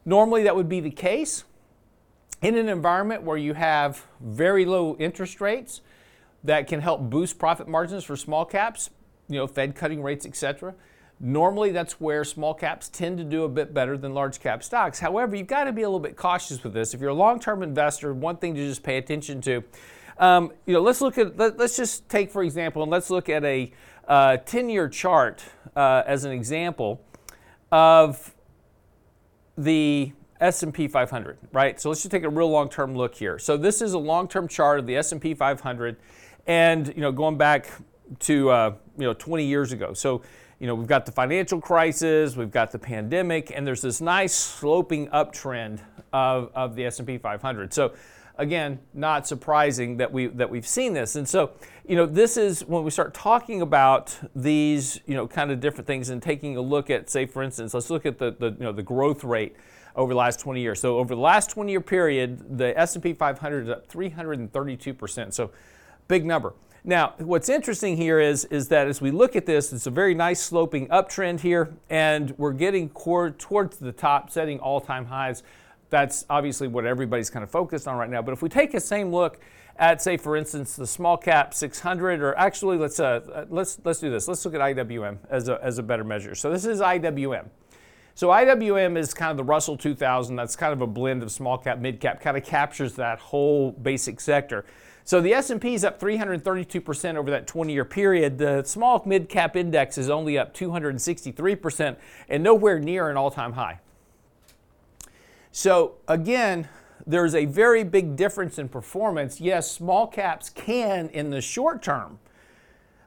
Normally, 0.05 0.45
that 0.45 0.55
would 0.55 0.69
be 0.69 0.81
the 0.81 0.91
case 0.91 1.45
in 2.43 2.57
an 2.57 2.69
environment 2.69 3.23
where 3.23 3.37
you 3.37 3.55
have 3.55 4.05
very 4.21 4.65
low 4.65 4.97
interest 4.99 5.41
rates 5.41 5.81
that 6.45 6.67
can 6.67 6.81
help 6.81 7.09
boost 7.09 7.39
profit 7.39 7.69
margins 7.69 8.05
for 8.05 8.17
small 8.17 8.45
caps, 8.45 8.91
you 9.29 9.37
know, 9.37 9.47
Fed 9.47 9.75
cutting 9.75 10.03
rates, 10.03 10.27
etc. 10.27 10.75
Normally, 11.21 11.71
that's 11.71 12.01
where 12.01 12.25
small 12.25 12.53
caps 12.53 12.89
tend 12.89 13.19
to 13.19 13.25
do 13.25 13.45
a 13.45 13.49
bit 13.49 13.73
better 13.73 13.97
than 13.97 14.13
large 14.13 14.41
cap 14.41 14.65
stocks. 14.65 14.99
However, 14.99 15.37
you've 15.37 15.47
got 15.47 15.65
to 15.65 15.73
be 15.73 15.83
a 15.83 15.89
little 15.89 16.01
bit 16.01 16.17
cautious 16.17 16.63
with 16.65 16.75
this. 16.75 16.95
If 16.95 17.01
you're 17.01 17.11
a 17.11 17.15
long 17.15 17.39
term 17.39 17.63
investor, 17.63 18.13
one 18.13 18.39
thing 18.39 18.55
to 18.57 18.67
just 18.67 18.83
pay 18.83 18.97
attention 18.97 19.41
to. 19.43 19.63
Um, 20.19 20.53
you 20.67 20.75
know, 20.75 20.81
let's 20.81 21.01
look 21.01 21.19
at 21.19 21.37
let, 21.37 21.61
us 21.61 21.77
just 21.77 22.09
take 22.09 22.31
for 22.31 22.43
example, 22.43 22.83
and 22.83 22.91
let's 22.91 23.09
look 23.09 23.29
at 23.29 23.45
a 23.45 23.73
10-year 24.09 24.87
uh, 24.87 24.89
chart 24.89 25.45
uh, 25.77 26.03
as 26.07 26.25
an 26.25 26.33
example 26.33 27.05
of 27.71 28.35
the 29.57 30.13
S&P 30.41 30.89
500, 30.89 31.39
right? 31.53 31.81
So 31.81 31.89
let's 31.89 32.03
just 32.03 32.11
take 32.11 32.25
a 32.25 32.29
real 32.29 32.51
long-term 32.51 32.97
look 32.97 33.15
here. 33.15 33.39
So 33.39 33.57
this 33.57 33.81
is 33.81 33.93
a 33.93 33.99
long-term 33.99 34.49
chart 34.49 34.81
of 34.81 34.87
the 34.87 34.97
S&P 34.97 35.35
500, 35.35 35.97
and 36.47 36.89
you 36.89 37.01
know, 37.01 37.13
going 37.13 37.37
back 37.37 37.67
to 38.21 38.51
uh, 38.51 38.75
you 38.97 39.05
know 39.05 39.15
20 39.15 39.45
years 39.45 39.73
ago. 39.73 39.93
So 39.95 40.23
you 40.63 40.69
know, 40.69 40.77
we've 40.77 40.87
got 40.87 41.07
the 41.07 41.13
financial 41.13 41.61
crisis, 41.61 42.37
we've 42.37 42.53
got 42.53 42.71
the 42.71 42.79
pandemic, 42.79 43.51
and 43.53 43.67
there's 43.67 43.83
this 43.83 44.01
nice 44.01 44.33
sloping 44.33 45.09
uptrend 45.09 45.81
of, 46.13 46.53
of 46.55 46.77
the 46.77 46.87
S&P 46.87 47.19
500. 47.19 47.75
So 47.75 47.95
again, 48.37 48.79
not 48.95 49.27
surprising 49.27 49.97
that 49.97 50.13
we 50.13 50.29
that 50.29 50.49
we've 50.49 50.67
seen 50.67 50.93
this. 50.95 51.17
And 51.17 51.29
so, 51.29 51.51
you 51.85 51.97
know, 51.97 52.07
this 52.07 52.37
is 52.37 52.65
when 52.65 52.85
we 52.85 52.91
start 52.91 53.13
talking 53.13 53.61
about 53.61 54.17
these, 54.37 55.01
you 55.05 55.17
know, 55.17 55.27
kind 55.27 55.51
of 55.51 55.59
different 55.59 55.89
things 55.89 56.11
and 56.11 56.23
taking 56.23 56.57
a 56.57 56.61
look 56.61 56.91
at, 56.91 57.11
say, 57.11 57.27
for 57.27 57.43
instance, 57.43 57.75
let's 57.75 57.91
look 57.91 58.07
at 58.07 58.19
the, 58.19 58.31
the 58.39 58.51
you 58.51 58.65
know 58.65 58.73
the 58.73 58.85
growth 58.85 59.25
rate 59.25 59.57
over 59.97 60.13
the 60.13 60.19
last 60.19 60.39
20 60.39 60.61
years. 60.61 60.81
So 60.81 60.99
over 60.99 61.15
the 61.15 61.21
last 61.21 61.51
20 61.51 61.73
year 61.73 61.81
period, 61.81 62.59
the 62.59 62.79
S&P 62.79 63.13
500 63.13 63.65
is 63.65 63.69
up 63.69 63.89
332 63.89 64.95
percent. 64.95 65.35
So 65.35 65.51
big 66.13 66.27
number. 66.27 66.53
Now, 66.85 67.15
what's 67.17 67.49
interesting 67.49 67.97
here 67.97 68.21
is, 68.21 68.45
is 68.47 68.69
that 68.69 68.87
as 68.87 69.01
we 69.01 69.11
look 69.11 69.35
at 69.35 69.47
this, 69.47 69.73
it's 69.73 69.87
a 69.87 69.91
very 69.91 70.15
nice 70.15 70.43
sloping 70.43 70.87
uptrend 70.89 71.41
here, 71.41 71.73
and 71.89 72.35
we're 72.37 72.53
getting 72.53 72.91
towards 72.91 73.79
the 73.79 73.93
top, 73.93 74.29
setting 74.29 74.61
all 74.61 74.79
time 74.79 75.07
highs. 75.07 75.43
That's 75.89 76.27
obviously 76.29 76.69
what 76.69 76.85
everybody's 76.85 77.31
kind 77.31 77.43
of 77.43 77.51
focused 77.51 77.89
on 77.89 77.97
right 77.97 78.11
now. 78.11 78.21
But 78.21 78.33
if 78.33 78.43
we 78.43 78.51
take 78.51 78.75
a 78.75 78.81
same 78.81 79.11
look 79.11 79.41
at, 79.79 80.03
say, 80.03 80.19
for 80.19 80.37
instance, 80.37 80.77
the 80.77 80.87
small 80.87 81.17
cap 81.17 81.55
600, 81.55 82.21
or 82.21 82.37
actually, 82.37 82.77
let's 82.77 83.01
uh, 83.01 83.47
let's 83.49 83.79
let's 83.83 84.01
do 84.01 84.11
this. 84.11 84.29
Let's 84.29 84.45
look 84.45 84.55
at 84.55 84.61
IWM 84.61 85.17
as 85.31 85.49
a, 85.49 85.59
as 85.63 85.79
a 85.79 85.83
better 85.83 86.05
measure. 86.05 86.35
So 86.35 86.51
this 86.51 86.67
is 86.67 86.81
IWM. 86.81 87.47
So 88.15 88.29
IWM 88.29 88.99
is 88.99 89.15
kind 89.15 89.31
of 89.31 89.39
the 89.39 89.45
Russell 89.45 89.79
2000. 89.79 90.37
That's 90.37 90.57
kind 90.57 90.75
of 90.75 90.83
a 90.83 90.87
blend 90.87 91.23
of 91.23 91.33
small 91.33 91.57
cap, 91.57 91.79
mid 91.79 92.01
cap, 92.01 92.21
kind 92.21 92.37
of 92.37 92.45
captures 92.45 92.97
that 92.97 93.19
whole 93.19 93.73
basic 93.73 94.21
sector. 94.21 94.67
So 95.05 95.21
the 95.21 95.35
S&P 95.35 95.75
is 95.75 95.85
up 95.85 96.01
332% 96.01 97.17
over 97.17 97.31
that 97.31 97.47
20-year 97.47 97.85
period. 97.85 98.39
The 98.39 98.63
small 98.63 99.03
mid-cap 99.05 99.57
index 99.57 99.99
is 99.99 100.09
only 100.09 100.39
up 100.39 100.55
263% 100.55 101.97
and 102.29 102.43
nowhere 102.43 102.79
near 102.79 103.11
an 103.11 103.17
all-time 103.17 103.53
high. 103.55 103.81
So 105.51 105.95
again, 106.09 106.69
there's 107.07 107.35
a 107.35 107.47
very 107.47 107.85
big 107.85 108.17
difference 108.17 108.59
in 108.59 108.69
performance. 108.69 109.41
Yes, 109.41 109.71
small 109.71 110.07
caps 110.07 110.49
can 110.49 111.09
in 111.11 111.31
the 111.31 111.41
short 111.41 111.83
term 111.83 112.19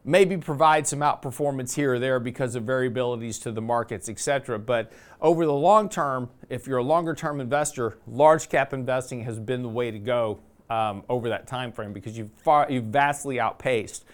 maybe 0.08 0.38
provide 0.38 0.86
some 0.86 1.00
outperformance 1.00 1.74
here 1.74 1.96
or 1.96 2.00
there 2.00 2.20
because 2.20 2.56
of 2.56 2.64
variabilities 2.64 3.42
to 3.42 3.52
the 3.52 3.62
markets, 3.62 4.08
etc. 4.08 4.60
But 4.60 4.92
over 5.20 5.46
the 5.46 5.54
long 5.54 5.90
term, 5.90 6.30
if 6.48 6.68
you're 6.68 6.78
a 6.78 6.84
longer 6.84 7.16
term 7.16 7.42
investor, 7.42 7.98
large 8.06 8.48
cap 8.48 8.72
investing 8.72 9.24
has 9.24 9.40
been 9.40 9.64
the 9.64 9.70
way 9.70 9.90
to 9.90 9.98
go 9.98 10.40
um, 10.70 11.04
over 11.10 11.30
that 11.30 11.48
time 11.48 11.72
frame 11.72 11.94
because 11.94 12.18
you've 12.18 12.32
far 12.38 12.68
you've 12.70 12.86
vastly 12.86 13.40
outpaced 13.40 14.06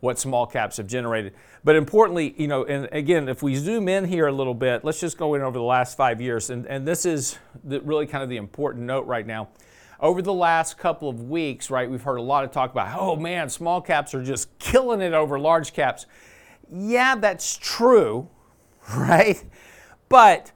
what 0.00 0.18
small 0.18 0.46
caps 0.46 0.78
have 0.78 0.86
generated. 0.86 1.34
But 1.62 1.76
importantly, 1.76 2.34
you 2.36 2.48
know, 2.48 2.64
and 2.64 2.88
again, 2.90 3.28
if 3.28 3.42
we 3.42 3.54
zoom 3.54 3.86
in 3.88 4.06
here 4.06 4.26
a 4.26 4.32
little 4.32 4.54
bit, 4.54 4.84
let's 4.84 4.98
just 4.98 5.18
go 5.18 5.34
in 5.34 5.42
over 5.42 5.58
the 5.58 5.64
last 5.64 5.96
five 5.96 6.20
years, 6.20 6.50
and, 6.50 6.66
and 6.66 6.88
this 6.88 7.04
is 7.04 7.38
the, 7.64 7.80
really 7.82 8.06
kind 8.06 8.22
of 8.24 8.30
the 8.30 8.38
important 8.38 8.86
note 8.86 9.06
right 9.06 9.26
now. 9.26 9.48
Over 10.00 10.22
the 10.22 10.32
last 10.32 10.78
couple 10.78 11.10
of 11.10 11.28
weeks, 11.28 11.70
right, 11.70 11.88
we've 11.88 12.02
heard 12.02 12.16
a 12.16 12.22
lot 12.22 12.44
of 12.44 12.50
talk 12.50 12.72
about, 12.72 12.98
oh 12.98 13.16
man, 13.16 13.50
small 13.50 13.82
caps 13.82 14.14
are 14.14 14.24
just 14.24 14.58
killing 14.58 15.02
it 15.02 15.12
over 15.12 15.38
large 15.38 15.74
caps. 15.74 16.06
Yeah, 16.72 17.16
that's 17.16 17.58
true, 17.58 18.30
right? 18.96 19.44
But 20.08 20.52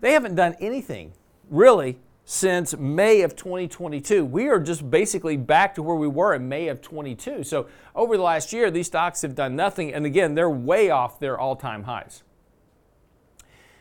they 0.00 0.12
haven't 0.12 0.36
done 0.36 0.54
anything 0.60 1.12
really 1.50 1.98
since 2.24 2.76
May 2.76 3.20
of 3.20 3.36
2022. 3.36 4.24
We 4.24 4.48
are 4.48 4.58
just 4.58 4.90
basically 4.90 5.36
back 5.36 5.74
to 5.74 5.82
where 5.82 5.96
we 5.96 6.08
were 6.08 6.34
in 6.34 6.48
May 6.48 6.68
of 6.68 6.80
22. 6.80 7.44
So 7.44 7.66
over 7.94 8.16
the 8.16 8.22
last 8.22 8.52
year, 8.52 8.70
these 8.70 8.86
stocks 8.86 9.22
have 9.22 9.34
done 9.34 9.54
nothing. 9.56 9.92
And 9.92 10.06
again, 10.06 10.34
they're 10.34 10.50
way 10.50 10.90
off 10.90 11.20
their 11.20 11.38
all 11.38 11.56
time 11.56 11.84
highs. 11.84 12.22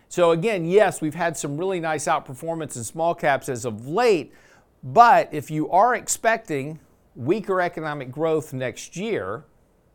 So 0.10 0.32
again, 0.32 0.66
yes, 0.66 1.02
we've 1.02 1.16
had 1.16 1.38
some 1.38 1.58
really 1.58 1.80
nice 1.80 2.06
outperformance 2.06 2.76
in 2.76 2.84
small 2.84 3.16
caps 3.16 3.50
as 3.50 3.66
of 3.66 3.88
late. 3.88 4.34
But 4.84 5.34
if 5.34 5.50
you 5.50 5.70
are 5.72 5.96
expecting 5.96 6.80
weaker 7.16 7.62
economic 7.62 8.12
growth 8.12 8.54
next 8.54 8.98
year, 8.98 9.46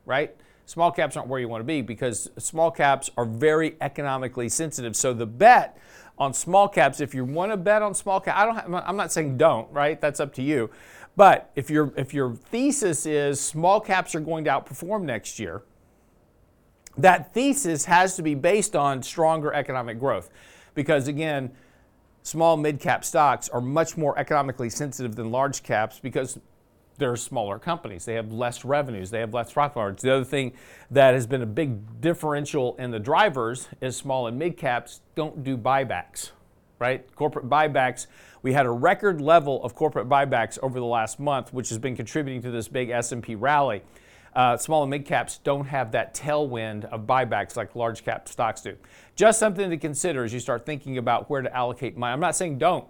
right? 0.06 0.34
Small 0.68 0.92
caps 0.92 1.16
aren't 1.16 1.30
where 1.30 1.40
you 1.40 1.48
want 1.48 1.62
to 1.62 1.64
be 1.64 1.80
because 1.80 2.30
small 2.37 2.70
caps 2.70 3.08
are 3.16 3.25
very 3.25 3.76
economically 3.80 4.50
sensitive. 4.50 4.94
So 4.94 5.14
the 5.14 5.25
bet 5.25 5.78
on 6.18 6.34
small 6.34 6.68
caps. 6.68 7.00
If 7.00 7.14
you 7.14 7.25
want 7.25 7.52
to 7.52 7.56
bet 7.56 7.80
on 7.80 7.94
small 7.94 8.20
cap, 8.20 8.37
I 8.37 8.44
don't. 8.44 8.54
Have, 8.54 8.75
I'm 8.87 8.96
not 8.96 9.10
saying 9.10 9.38
don't. 9.38 9.72
Right, 9.72 9.98
that's 9.98 10.20
up 10.20 10.34
to 10.34 10.42
you. 10.42 10.68
But 11.16 11.50
if 11.56 11.70
your 11.70 11.94
if 11.96 12.12
your 12.12 12.34
thesis 12.34 13.06
is 13.06 13.40
small 13.40 13.80
caps 13.80 14.14
are 14.14 14.20
going 14.20 14.44
to 14.44 14.50
outperform 14.50 15.04
next 15.04 15.38
year, 15.38 15.62
that 16.98 17.32
thesis 17.32 17.87
has 17.87 18.14
to 18.16 18.22
be 18.22 18.34
based 18.34 18.76
on 18.76 19.02
stronger 19.02 19.54
economic 19.54 19.98
growth, 19.98 20.28
because 20.75 21.08
again, 21.08 21.50
small 22.22 22.58
mid 22.58 22.78
cap 22.78 23.06
stocks 23.06 23.48
are 23.48 23.62
much 23.62 23.96
more 23.96 24.18
economically 24.18 24.68
sensitive 24.68 25.16
than 25.16 25.30
large 25.30 25.62
caps 25.62 25.98
because 25.98 26.38
they're 26.98 27.16
smaller 27.16 27.58
companies. 27.58 28.04
They 28.04 28.14
have 28.14 28.32
less 28.32 28.64
revenues. 28.64 29.10
They 29.10 29.20
have 29.20 29.32
less 29.32 29.52
profit 29.52 29.76
margins. 29.76 30.02
The 30.02 30.14
other 30.14 30.24
thing 30.24 30.52
that 30.90 31.14
has 31.14 31.26
been 31.26 31.42
a 31.42 31.46
big 31.46 32.00
differential 32.00 32.76
in 32.76 32.90
the 32.90 32.98
drivers 32.98 33.68
is 33.80 33.96
small 33.96 34.26
and 34.26 34.38
mid 34.38 34.56
caps 34.56 35.00
don't 35.14 35.42
do 35.42 35.56
buybacks, 35.56 36.32
right? 36.78 37.04
Corporate 37.14 37.48
buybacks. 37.48 38.06
We 38.42 38.52
had 38.52 38.66
a 38.66 38.70
record 38.70 39.20
level 39.20 39.62
of 39.64 39.74
corporate 39.74 40.08
buybacks 40.08 40.58
over 40.62 40.78
the 40.78 40.86
last 40.86 41.18
month, 41.18 41.52
which 41.52 41.68
has 41.70 41.78
been 41.78 41.96
contributing 41.96 42.42
to 42.42 42.50
this 42.50 42.68
big 42.68 42.90
S&P 42.90 43.34
rally. 43.34 43.82
Uh, 44.34 44.56
small 44.56 44.82
and 44.82 44.90
mid 44.90 45.04
caps 45.04 45.38
don't 45.38 45.66
have 45.66 45.90
that 45.92 46.14
tailwind 46.14 46.84
of 46.86 47.06
buybacks 47.06 47.56
like 47.56 47.74
large 47.74 48.04
cap 48.04 48.28
stocks 48.28 48.60
do. 48.60 48.76
Just 49.16 49.38
something 49.38 49.70
to 49.70 49.76
consider 49.76 50.22
as 50.22 50.32
you 50.32 50.38
start 50.38 50.64
thinking 50.64 50.98
about 50.98 51.28
where 51.30 51.42
to 51.42 51.54
allocate 51.56 51.96
money. 51.96 52.12
I'm 52.12 52.20
not 52.20 52.36
saying 52.36 52.58
don't 52.58 52.86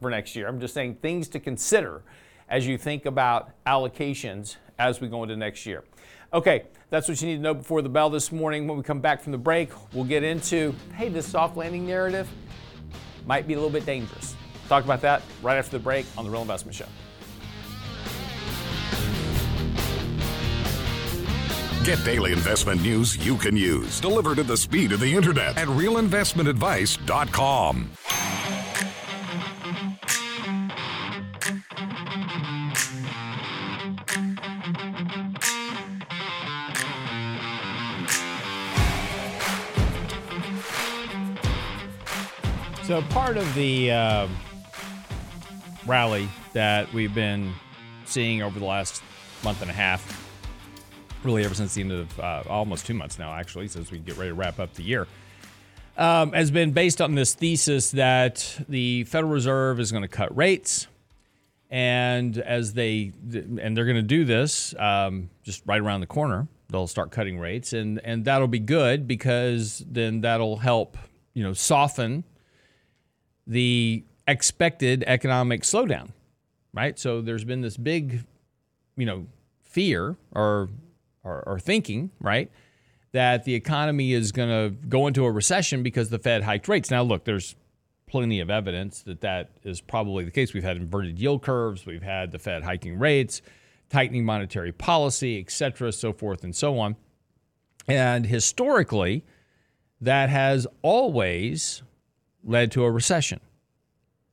for 0.00 0.10
next 0.10 0.34
year. 0.36 0.48
I'm 0.48 0.60
just 0.60 0.74
saying 0.74 0.96
things 0.96 1.28
to 1.28 1.40
consider 1.40 2.02
as 2.50 2.66
you 2.66 2.76
think 2.76 3.06
about 3.06 3.52
allocations 3.64 4.56
as 4.78 5.00
we 5.00 5.08
go 5.08 5.22
into 5.22 5.36
next 5.36 5.64
year. 5.64 5.84
Okay, 6.32 6.64
that's 6.90 7.08
what 7.08 7.20
you 7.20 7.26
need 7.28 7.36
to 7.36 7.42
know 7.42 7.54
before 7.54 7.82
the 7.82 7.88
bell 7.88 8.10
this 8.10 8.30
morning. 8.30 8.66
When 8.66 8.76
we 8.76 8.82
come 8.82 9.00
back 9.00 9.22
from 9.22 9.32
the 9.32 9.38
break, 9.38 9.70
we'll 9.94 10.04
get 10.04 10.22
into 10.22 10.74
hey, 10.94 11.08
this 11.08 11.26
soft 11.26 11.56
landing 11.56 11.86
narrative 11.86 12.28
might 13.26 13.46
be 13.46 13.54
a 13.54 13.56
little 13.56 13.70
bit 13.70 13.86
dangerous. 13.86 14.34
Talk 14.68 14.84
about 14.84 15.00
that 15.00 15.22
right 15.42 15.56
after 15.56 15.72
the 15.72 15.82
break 15.82 16.06
on 16.16 16.24
The 16.24 16.30
Real 16.30 16.42
Investment 16.42 16.76
Show. 16.76 16.86
Get 21.84 22.04
daily 22.04 22.32
investment 22.32 22.82
news 22.82 23.24
you 23.24 23.36
can 23.36 23.56
use, 23.56 24.00
delivered 24.00 24.38
at 24.38 24.46
the 24.46 24.56
speed 24.56 24.92
of 24.92 25.00
the 25.00 25.12
internet 25.12 25.56
at 25.56 25.66
realinvestmentadvice.com. 25.68 27.90
So 42.90 43.02
part 43.02 43.36
of 43.36 43.54
the 43.54 43.92
uh, 43.92 44.26
rally 45.86 46.28
that 46.54 46.92
we've 46.92 47.14
been 47.14 47.54
seeing 48.04 48.42
over 48.42 48.58
the 48.58 48.64
last 48.64 49.00
month 49.44 49.62
and 49.62 49.70
a 49.70 49.72
half, 49.72 50.28
really 51.22 51.44
ever 51.44 51.54
since 51.54 51.72
the 51.74 51.82
end 51.82 51.92
of 51.92 52.18
uh, 52.18 52.42
almost 52.48 52.86
two 52.86 52.94
months 52.94 53.16
now, 53.16 53.32
actually, 53.32 53.68
since 53.68 53.92
we 53.92 54.00
get 54.00 54.16
ready 54.16 54.30
to 54.30 54.34
wrap 54.34 54.58
up 54.58 54.74
the 54.74 54.82
year, 54.82 55.06
um, 55.98 56.32
has 56.32 56.50
been 56.50 56.72
based 56.72 57.00
on 57.00 57.14
this 57.14 57.32
thesis 57.32 57.92
that 57.92 58.60
the 58.68 59.04
Federal 59.04 59.30
Reserve 59.32 59.78
is 59.78 59.92
going 59.92 60.02
to 60.02 60.08
cut 60.08 60.36
rates, 60.36 60.88
and 61.70 62.38
as 62.38 62.72
they 62.72 63.12
and 63.24 63.76
they're 63.76 63.84
going 63.84 63.94
to 63.98 64.02
do 64.02 64.24
this 64.24 64.74
um, 64.80 65.30
just 65.44 65.62
right 65.64 65.80
around 65.80 66.00
the 66.00 66.08
corner, 66.08 66.48
they'll 66.70 66.88
start 66.88 67.12
cutting 67.12 67.38
rates, 67.38 67.72
and 67.72 68.00
and 68.02 68.24
that'll 68.24 68.48
be 68.48 68.58
good 68.58 69.06
because 69.06 69.84
then 69.88 70.22
that'll 70.22 70.56
help 70.56 70.98
you 71.34 71.44
know 71.44 71.52
soften 71.52 72.24
the 73.50 74.04
expected 74.28 75.02
economic 75.08 75.62
slowdown, 75.62 76.10
right? 76.72 76.96
So 76.98 77.20
there's 77.20 77.44
been 77.44 77.60
this 77.60 77.76
big, 77.76 78.24
you 78.96 79.04
know, 79.04 79.26
fear 79.62 80.16
or 80.32 80.70
or, 81.24 81.42
or 81.46 81.58
thinking, 81.58 82.12
right, 82.20 82.50
that 83.12 83.44
the 83.44 83.54
economy 83.54 84.12
is 84.12 84.32
going 84.32 84.48
to 84.48 84.74
go 84.88 85.06
into 85.06 85.24
a 85.24 85.30
recession 85.30 85.82
because 85.82 86.08
the 86.08 86.18
Fed 86.18 86.44
hiked 86.44 86.68
rates. 86.68 86.90
Now, 86.90 87.02
look, 87.02 87.24
there's 87.24 87.56
plenty 88.06 88.40
of 88.40 88.50
evidence 88.50 89.02
that 89.02 89.20
that 89.20 89.50
is 89.64 89.80
probably 89.80 90.24
the 90.24 90.30
case. 90.30 90.54
We've 90.54 90.62
had 90.62 90.76
inverted 90.76 91.18
yield 91.18 91.42
curves, 91.42 91.84
we've 91.84 92.02
had 92.02 92.30
the 92.30 92.38
Fed 92.38 92.62
hiking 92.62 92.98
rates, 92.98 93.42
tightening 93.90 94.24
monetary 94.24 94.72
policy, 94.72 95.40
et 95.40 95.50
cetera, 95.50 95.92
so 95.92 96.12
forth 96.12 96.44
and 96.44 96.54
so 96.54 96.78
on. 96.78 96.96
And 97.88 98.26
historically, 98.26 99.24
that 100.00 100.30
has 100.30 100.66
always 100.82 101.82
led 102.44 102.72
to 102.72 102.84
a 102.84 102.90
recession, 102.90 103.40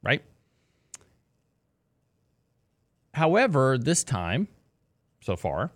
right? 0.04 0.24
However, 3.14 3.78
this 3.78 4.04
time, 4.04 4.48
so 5.22 5.36
far, 5.36 5.72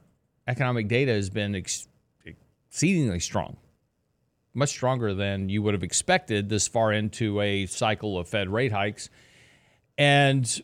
economic 0.48 0.88
data 0.88 1.12
has 1.12 1.30
been 1.30 1.56
ex- 1.56 1.88
exceedingly 2.24 3.20
strong, 3.20 3.58
much 4.54 4.70
stronger 4.70 5.14
than 5.14 5.50
you 5.50 5.62
would 5.64 5.74
have 5.74 5.84
expected 5.84 6.50
this 6.50 6.68
far 6.68 6.94
into 6.94 7.42
a 7.42 7.66
cycle 7.66 8.18
of 8.18 8.28
Fed 8.28 8.50
rate 8.50 8.72
hikes. 8.72 9.10
And 9.98 10.62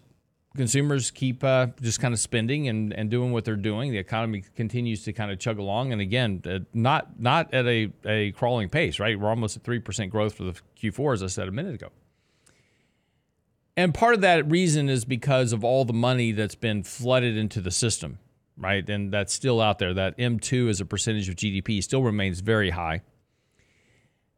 consumers 0.57 1.11
keep 1.11 1.43
uh, 1.43 1.67
just 1.81 2.01
kind 2.01 2.13
of 2.13 2.19
spending 2.19 2.67
and, 2.67 2.93
and 2.93 3.09
doing 3.09 3.31
what 3.31 3.45
they're 3.45 3.55
doing. 3.55 3.91
The 3.91 3.97
economy 3.97 4.43
continues 4.55 5.03
to 5.03 5.13
kind 5.13 5.31
of 5.31 5.39
chug 5.39 5.59
along, 5.59 5.93
and 5.93 6.01
again, 6.01 6.41
uh, 6.45 6.59
not 6.73 7.19
not 7.19 7.53
at 7.53 7.65
a, 7.65 7.91
a 8.05 8.31
crawling 8.31 8.69
pace. 8.69 8.99
Right, 8.99 9.17
we're 9.17 9.29
almost 9.29 9.55
at 9.55 9.63
three 9.63 9.79
percent 9.79 10.11
growth 10.11 10.35
for 10.35 10.43
the 10.43 10.59
Q4, 10.81 11.13
as 11.13 11.23
I 11.23 11.27
said 11.27 11.47
a 11.47 11.51
minute 11.51 11.75
ago. 11.75 11.89
And 13.77 13.93
part 13.93 14.15
of 14.15 14.21
that 14.21 14.49
reason 14.49 14.89
is 14.89 15.05
because 15.05 15.53
of 15.53 15.63
all 15.63 15.85
the 15.85 15.93
money 15.93 16.31
that's 16.31 16.55
been 16.55 16.81
flooded 16.81 17.37
into 17.37 17.61
the 17.61 17.69
system, 17.69 18.17
right? 18.57 18.87
And 18.89 19.13
that's 19.13 19.31
still 19.31 19.61
out 19.61 19.77
there. 19.77 19.93
That 19.93 20.17
M2 20.17 20.69
as 20.69 20.81
a 20.81 20.85
percentage 20.85 21.29
of 21.29 21.35
GDP 21.35 21.83
still 21.83 22.01
remains 22.01 22.39
very 22.39 22.71
high. 22.71 23.03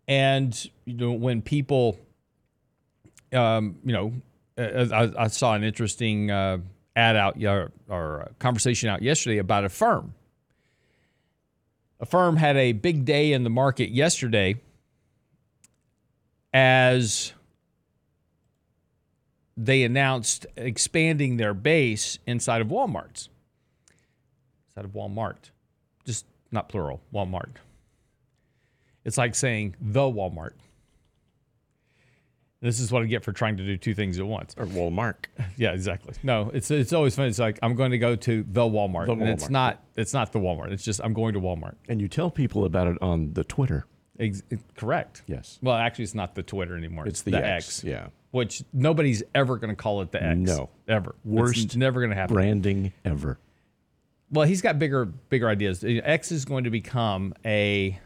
And 0.09 0.69
you 0.83 0.95
know, 0.95 1.13
when 1.13 1.41
people, 1.41 1.97
um, 3.31 3.77
you 3.85 3.93
know, 3.93 4.13
I, 4.59 5.11
I, 5.17 5.27
saw 5.27 5.53
an 5.53 5.63
interesting 5.63 6.29
uh, 6.29 6.57
ad 6.95 7.15
out 7.15 7.41
or, 7.41 7.71
or 7.87 8.31
conversation 8.39 8.89
out 8.89 9.01
yesterday 9.01 9.37
about 9.37 9.63
Affirm. 9.63 10.13
A 12.01 12.05
firm 12.05 12.37
had 12.37 12.57
a 12.57 12.71
big 12.71 13.05
day 13.05 13.33
in 13.33 13.43
the 13.43 13.49
market 13.49 13.89
yesterday 13.89 14.61
as 16.53 17.33
they 19.57 19.83
announced 19.83 20.45
expanding 20.55 21.37
their 21.37 21.53
base 21.53 22.17
inside 22.25 22.61
of 22.61 22.67
Walmart's. 22.67 23.29
Inside 24.69 24.85
of 24.85 24.91
Walmart. 24.91 25.51
Just 26.05 26.25
not 26.51 26.69
plural, 26.69 27.01
Walmart. 27.13 27.55
It's 29.03 29.17
like 29.17 29.35
saying 29.35 29.75
the 29.81 30.01
Walmart. 30.01 30.53
This 32.61 32.79
is 32.81 32.91
what 32.91 33.03
I 33.03 33.05
get 33.05 33.23
for 33.23 33.31
trying 33.31 33.55
to 33.57 33.63
do 33.65 33.77
two 33.77 33.93
things 33.93 34.19
at 34.19 34.25
once. 34.25 34.53
Or 34.57 34.65
Walmart. 34.65 35.15
Yeah, 35.57 35.71
exactly. 35.71 36.13
No, 36.23 36.51
it's 36.53 36.71
it's 36.71 36.93
always 36.93 37.15
funny. 37.15 37.29
It's 37.29 37.39
like 37.39 37.59
I'm 37.61 37.75
going 37.75 37.91
to 37.91 37.97
go 37.97 38.15
to 38.15 38.45
the 38.47 38.61
Walmart. 38.61 39.07
The 39.07 39.13
And 39.13 39.27
it's 39.29 39.49
not 39.49 39.83
it's 39.95 40.13
not 40.13 40.31
the 40.31 40.39
Walmart. 40.39 40.71
It's 40.71 40.83
just 40.83 41.01
I'm 41.03 41.13
going 41.13 41.33
to 41.33 41.41
Walmart. 41.41 41.75
And 41.87 41.99
you 42.01 42.07
tell 42.07 42.29
people 42.29 42.65
about 42.65 42.87
it 42.87 42.97
on 43.01 43.33
the 43.33 43.43
Twitter. 43.43 43.85
Ex- 44.19 44.43
correct. 44.75 45.23
Yes. 45.27 45.59
Well, 45.61 45.75
actually, 45.75 46.03
it's 46.03 46.15
not 46.15 46.35
the 46.35 46.43
Twitter 46.43 46.75
anymore. 46.77 47.07
It's 47.07 47.21
the 47.21 47.35
X, 47.35 47.83
yeah. 47.83 48.07
Which 48.31 48.63
nobody's 48.73 49.23
ever 49.33 49.57
going 49.57 49.69
to 49.69 49.75
call 49.75 50.01
it 50.01 50.11
the 50.11 50.21
X. 50.21 50.37
No. 50.37 50.69
ever. 50.87 51.15
Worst 51.23 51.65
It's 51.65 51.75
never 51.75 51.99
going 51.99 52.11
to 52.11 52.15
happen. 52.15 52.35
Branding 52.35 52.93
ever. 53.05 53.39
Well, 54.31 54.45
he's 54.45 54.61
got 54.61 54.77
bigger 54.77 55.05
bigger 55.05 55.47
ideas. 55.49 55.83
Uh, 55.83 55.87
X 56.03 56.31
is 56.31 56.45
going 56.45 56.65
to 56.65 56.69
become 56.69 57.33
a 57.45 57.99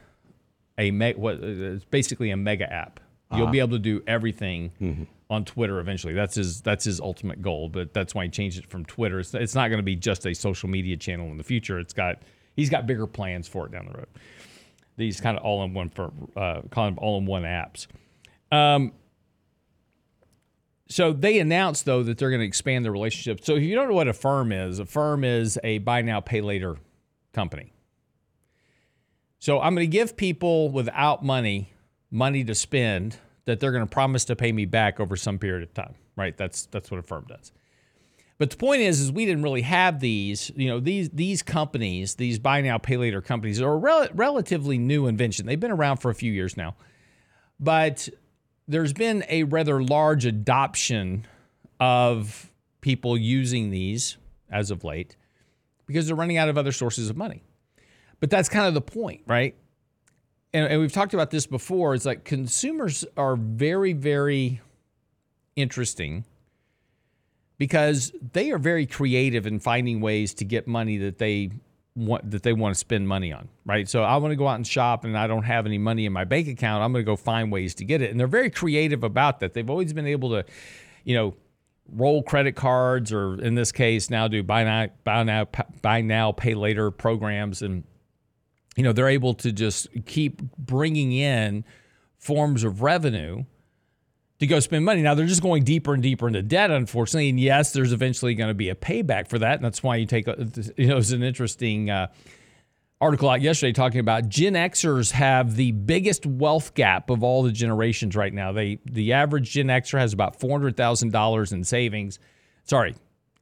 a 0.78 0.92
me- 0.92 1.14
what 1.14 1.36
uh, 1.36 1.48
it's 1.76 1.86
basically 1.86 2.30
a 2.30 2.38
mega 2.38 2.72
app. 2.72 3.00
You'll 3.38 3.48
be 3.48 3.60
able 3.60 3.72
to 3.72 3.80
do 3.80 4.04
everything 4.08 5.08
on 5.30 5.46
Twitter 5.46 5.80
eventually. 5.80 6.14
That's 6.14 6.36
his 6.36 6.62
that's 6.62 6.86
his 6.86 7.00
ultimate 7.00 7.42
goal. 7.42 7.70
But 7.70 7.94
that's 7.94 8.14
why 8.14 8.26
he 8.26 8.30
changed 8.30 8.60
it 8.60 8.68
from 8.68 8.86
Twitter. 8.86 9.20
It's, 9.20 9.34
it's 9.34 9.56
not 9.56 9.70
going 9.70 9.80
to 9.80 9.84
be 9.84 9.96
just 9.96 10.26
a 10.26 10.34
social 10.34 10.70
media 10.70 10.98
channel 10.98 11.28
in 11.32 11.38
the 11.38 11.44
future. 11.44 11.80
It's 11.80 11.94
got 11.94 12.22
he's 12.56 12.70
got 12.70 12.86
bigger 12.88 13.08
plans 13.08 13.48
for 13.48 13.66
it 13.66 13.72
down 13.72 13.88
the 13.88 13.98
road. 13.98 14.08
These 14.96 15.20
kind 15.22 15.38
of 15.38 15.44
all 15.44 15.64
in 15.64 15.74
one 15.74 15.90
for 15.90 16.12
uh, 16.36 16.62
calling 16.70 16.96
them 16.96 17.04
all 17.04 17.18
in 17.18 17.26
one 17.26 17.44
apps. 17.44 17.88
Um, 18.52 18.94
so 20.88 21.12
they 21.12 21.40
announced 21.40 21.86
though 21.86 22.04
that 22.04 22.18
they're 22.20 22.30
going 22.30 22.42
to 22.42 22.48
expand 22.48 22.86
their 22.86 22.92
relationship. 22.92 23.44
So 23.44 23.56
if 23.56 23.64
you 23.64 23.74
don't 23.74 23.88
know 23.88 23.96
what 23.96 24.08
Affirm 24.08 24.52
is, 24.52 24.78
Affirm 24.78 25.24
is 25.24 25.58
a 25.64 25.80
buy 25.80 26.04
now 26.04 26.20
pay 26.20 26.42
later 26.42 26.78
company. 27.34 27.74
So 29.40 29.60
I'm 29.60 29.74
going 29.74 29.90
to 29.90 29.92
give 29.92 30.16
people 30.16 30.70
without 30.70 31.26
money 31.26 31.74
money 32.12 32.44
to 32.44 32.54
spend 32.54 33.18
that 33.46 33.60
they're 33.60 33.72
going 33.72 33.86
to 33.86 33.90
promise 33.90 34.26
to 34.26 34.36
pay 34.36 34.52
me 34.52 34.66
back 34.66 35.00
over 35.00 35.16
some 35.16 35.38
period 35.38 35.64
of 35.64 35.74
time, 35.74 35.96
right? 36.16 36.36
That's 36.38 36.66
that's 36.68 36.90
what 36.90 37.00
Affirm 37.00 37.26
does. 37.28 37.52
But 38.38 38.50
the 38.50 38.58
point 38.58 38.82
is, 38.82 39.00
is 39.00 39.12
we 39.12 39.26
didn't 39.26 39.44
really 39.44 39.62
have 39.62 40.00
these, 40.00 40.52
you 40.56 40.68
know, 40.68 40.80
these 40.80 41.10
these 41.10 41.42
companies, 41.44 42.16
these 42.16 42.40
buy 42.40 42.62
now 42.62 42.78
pay 42.78 42.98
later 42.98 43.22
companies, 43.22 43.62
are 43.62 43.74
a 43.74 43.78
rel- 43.78 44.10
relatively 44.14 44.78
new 44.78 45.08
invention. 45.08 45.46
They've 45.46 45.60
been 45.60 45.72
around 45.72 45.98
for 45.98 46.10
a 46.10 46.16
few 46.16 46.32
years 46.32 46.58
now, 46.58 46.76
but 47.60 48.10
there's 48.68 48.94
been 48.94 49.24
a 49.30 49.44
rather 49.44 49.84
large 49.84 50.26
adoption 50.26 51.28
of 51.80 52.50
people 52.82 53.18
using 53.18 53.70
these 53.70 54.18
as 54.50 54.72
of 54.72 54.84
late 54.84 55.16
because 55.86 56.08
they're 56.08 56.16
running 56.16 56.38
out 56.38 56.50
of 56.50 56.58
other 56.58 56.72
sources 56.72 57.10
of 57.10 57.18
money. 57.18 57.44
But 58.20 58.30
that's 58.30 58.48
kind 58.48 58.68
of 58.68 58.74
the 58.74 58.82
point, 58.82 59.22
right? 59.28 59.56
And, 60.54 60.68
and 60.68 60.80
we've 60.80 60.92
talked 60.92 61.14
about 61.14 61.32
this 61.32 61.48
before. 61.48 61.96
It's 61.96 62.06
like 62.06 62.24
consumers 62.24 63.06
are 63.18 63.36
very, 63.36 63.94
very 63.94 64.62
interesting 65.56 66.26
because 67.58 68.12
they 68.34 68.52
are 68.52 68.58
very 68.58 68.86
creative 68.86 69.48
in 69.48 69.60
finding 69.60 70.02
ways 70.02 70.34
to 70.36 70.46
get 70.46 70.68
money 70.68 70.98
that 70.98 71.18
they 71.18 71.52
want 71.96 72.32
that 72.32 72.42
they 72.42 72.54
want 72.54 72.74
to 72.74 72.80
spend 72.80 73.08
money 73.08 73.32
on, 73.32 73.48
right? 73.66 73.88
So 73.88 74.04
I 74.04 74.18
want 74.18 74.32
to 74.32 74.36
go 74.36 74.48
out 74.48 74.56
and 74.56 74.66
shop 74.66 75.06
and 75.06 75.18
I 75.18 75.28
don't 75.28 75.44
have 75.44 75.66
any 75.66 75.78
money 75.78 76.06
in 76.06 76.14
my 76.14 76.24
bank 76.24 76.48
account. 76.48 76.84
I'm 76.84 76.92
going 76.92 77.06
to 77.06 77.10
go 77.10 77.16
find 77.16 77.52
ways 77.52 77.76
to 77.76 77.86
get 77.86 78.02
it. 78.02 78.12
And 78.12 78.20
they're 78.20 78.28
very 78.28 78.50
creative 78.50 79.04
about 79.04 79.40
that. 79.40 79.54
They've 79.54 79.70
always 79.70 79.94
been 79.94 80.08
able 80.08 80.30
to, 80.32 80.46
you 81.04 81.16
know, 81.16 81.36
roll 81.92 82.24
credit 82.24 82.56
cards 82.56 83.12
or 83.12 83.36
in 83.42 83.56
this 83.56 83.72
case 83.72 84.10
now 84.10 84.28
do 84.28 84.42
buy 84.42 84.64
now 84.64 84.88
buy 85.04 85.22
now 85.22 85.46
buy 85.82 86.00
now 86.00 86.32
pay 86.32 86.54
later 86.54 86.90
programs 86.92 87.62
and 87.62 87.84
you 88.76 88.84
know 88.84 88.94
they're 88.94 89.10
able 89.10 89.34
to 89.36 89.52
just 89.52 89.88
keep 90.06 90.42
bringing 90.58 91.12
in 91.12 91.64
forms 92.18 92.64
of 92.64 92.82
revenue 92.82 93.44
to 94.40 94.48
go 94.48 94.60
spend 94.60 94.86
money. 94.86 95.02
Now 95.02 95.16
they're 95.16 95.26
just 95.26 95.42
going 95.42 95.64
deeper 95.64 95.94
and 95.94 96.04
deeper 96.04 96.28
into 96.28 96.42
debt, 96.42 96.72
unfortunately. 96.72 97.30
And 97.30 97.40
yes, 97.40 97.74
there's 97.74 97.94
eventually 97.94 98.36
going 98.36 98.50
to 98.50 98.54
be 98.54 98.70
a 98.70 98.76
payback 98.76 99.28
for 99.28 99.40
that, 99.40 99.56
and 99.56 99.64
that's 99.64 99.84
why 99.84 99.98
you 99.98 100.06
take. 100.06 100.28
A, 100.28 100.48
you 100.78 100.88
know, 100.88 100.98
it's 100.98 101.12
an 101.12 101.24
interesting 101.24 101.90
uh, 101.90 102.08
article 103.00 103.30
out 103.30 103.42
yesterday 103.42 103.74
talking 103.74 104.00
about 104.00 104.30
Gen 104.30 104.54
Xers 104.54 105.12
have 105.12 105.56
the 105.56 105.72
biggest 105.72 106.26
wealth 106.26 106.74
gap 106.74 107.10
of 107.10 107.24
all 107.24 107.44
the 107.44 107.52
generations 107.52 108.16
right 108.16 108.34
now. 108.34 108.52
They 108.52 108.80
the 108.86 109.14
average 109.14 109.52
Gen 109.52 109.68
Xer 109.68 110.00
has 110.00 110.14
about 110.14 110.40
four 110.40 110.52
hundred 110.52 110.78
thousand 110.78 111.12
dollars 111.12 111.52
in 111.52 111.64
savings. 111.64 112.20
Sorry, 112.66 112.96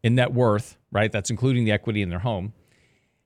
in 0.03 0.15
net 0.15 0.33
worth, 0.33 0.77
right? 0.91 1.11
That's 1.11 1.29
including 1.29 1.65
the 1.65 1.71
equity 1.71 2.01
in 2.01 2.09
their 2.09 2.19
home. 2.19 2.53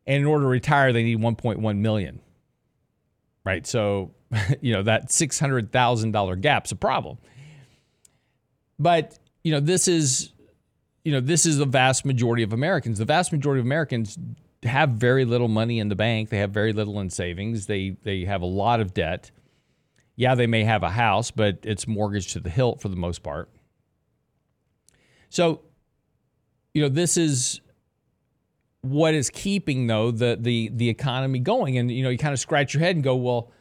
And 0.07 0.17
in 0.17 0.25
order 0.25 0.43
to 0.43 0.49
retire, 0.49 0.93
they 0.93 1.03
need 1.03 1.19
1.1 1.19 1.77
million. 1.77 2.19
Right? 3.43 3.65
So, 3.65 4.13
you 4.61 4.73
know, 4.73 4.83
that 4.83 5.09
$600,000 5.09 6.41
gap's 6.41 6.71
a 6.71 6.75
problem. 6.75 7.17
But, 8.77 9.17
you 9.43 9.51
know, 9.51 9.59
this 9.59 9.87
is 9.87 10.33
you 11.05 11.11
know, 11.11 11.21
this 11.21 11.45
is 11.45 11.59
the 11.59 11.65
vast 11.65 12.03
majority 12.03 12.41
of 12.41 12.51
Americans. 12.51 12.97
The 12.97 13.05
vast 13.05 13.31
majority 13.31 13.59
of 13.59 13.65
Americans 13.65 14.17
have 14.63 14.89
very 14.89 15.23
little 15.23 15.47
money 15.47 15.79
in 15.79 15.87
the 15.87 15.95
bank. 15.95 16.29
They 16.29 16.39
have 16.39 16.49
very 16.49 16.73
little 16.73 16.99
in 16.99 17.11
savings. 17.11 17.67
They 17.67 17.95
they 18.03 18.25
have 18.25 18.41
a 18.41 18.47
lot 18.47 18.81
of 18.81 18.93
debt. 18.93 19.29
Yeah, 20.15 20.33
they 20.33 20.47
may 20.47 20.63
have 20.63 20.81
a 20.81 20.89
house, 20.89 21.29
but 21.29 21.59
it's 21.61 21.87
mortgaged 21.87 22.31
to 22.31 22.39
the 22.39 22.49
hilt 22.49 22.81
for 22.81 22.89
the 22.89 22.95
most 22.95 23.21
part. 23.21 23.49
So, 25.29 25.61
you 26.73 26.81
know, 26.81 26.89
this 26.89 27.17
is 27.17 27.61
what 28.85 29.13
is 29.13 29.29
keeping 29.29 29.87
though 29.87 30.11
the 30.11 30.37
the 30.39 30.69
the 30.73 30.89
economy 30.89 31.39
going. 31.39 31.77
And 31.77 31.91
you 31.91 32.03
know, 32.03 32.09
you 32.09 32.17
kind 32.17 32.33
of 32.33 32.39
scratch 32.39 32.73
your 32.73 32.81
head 32.81 32.95
and 32.95 33.03
go, 33.03 33.15
well, 33.15 33.51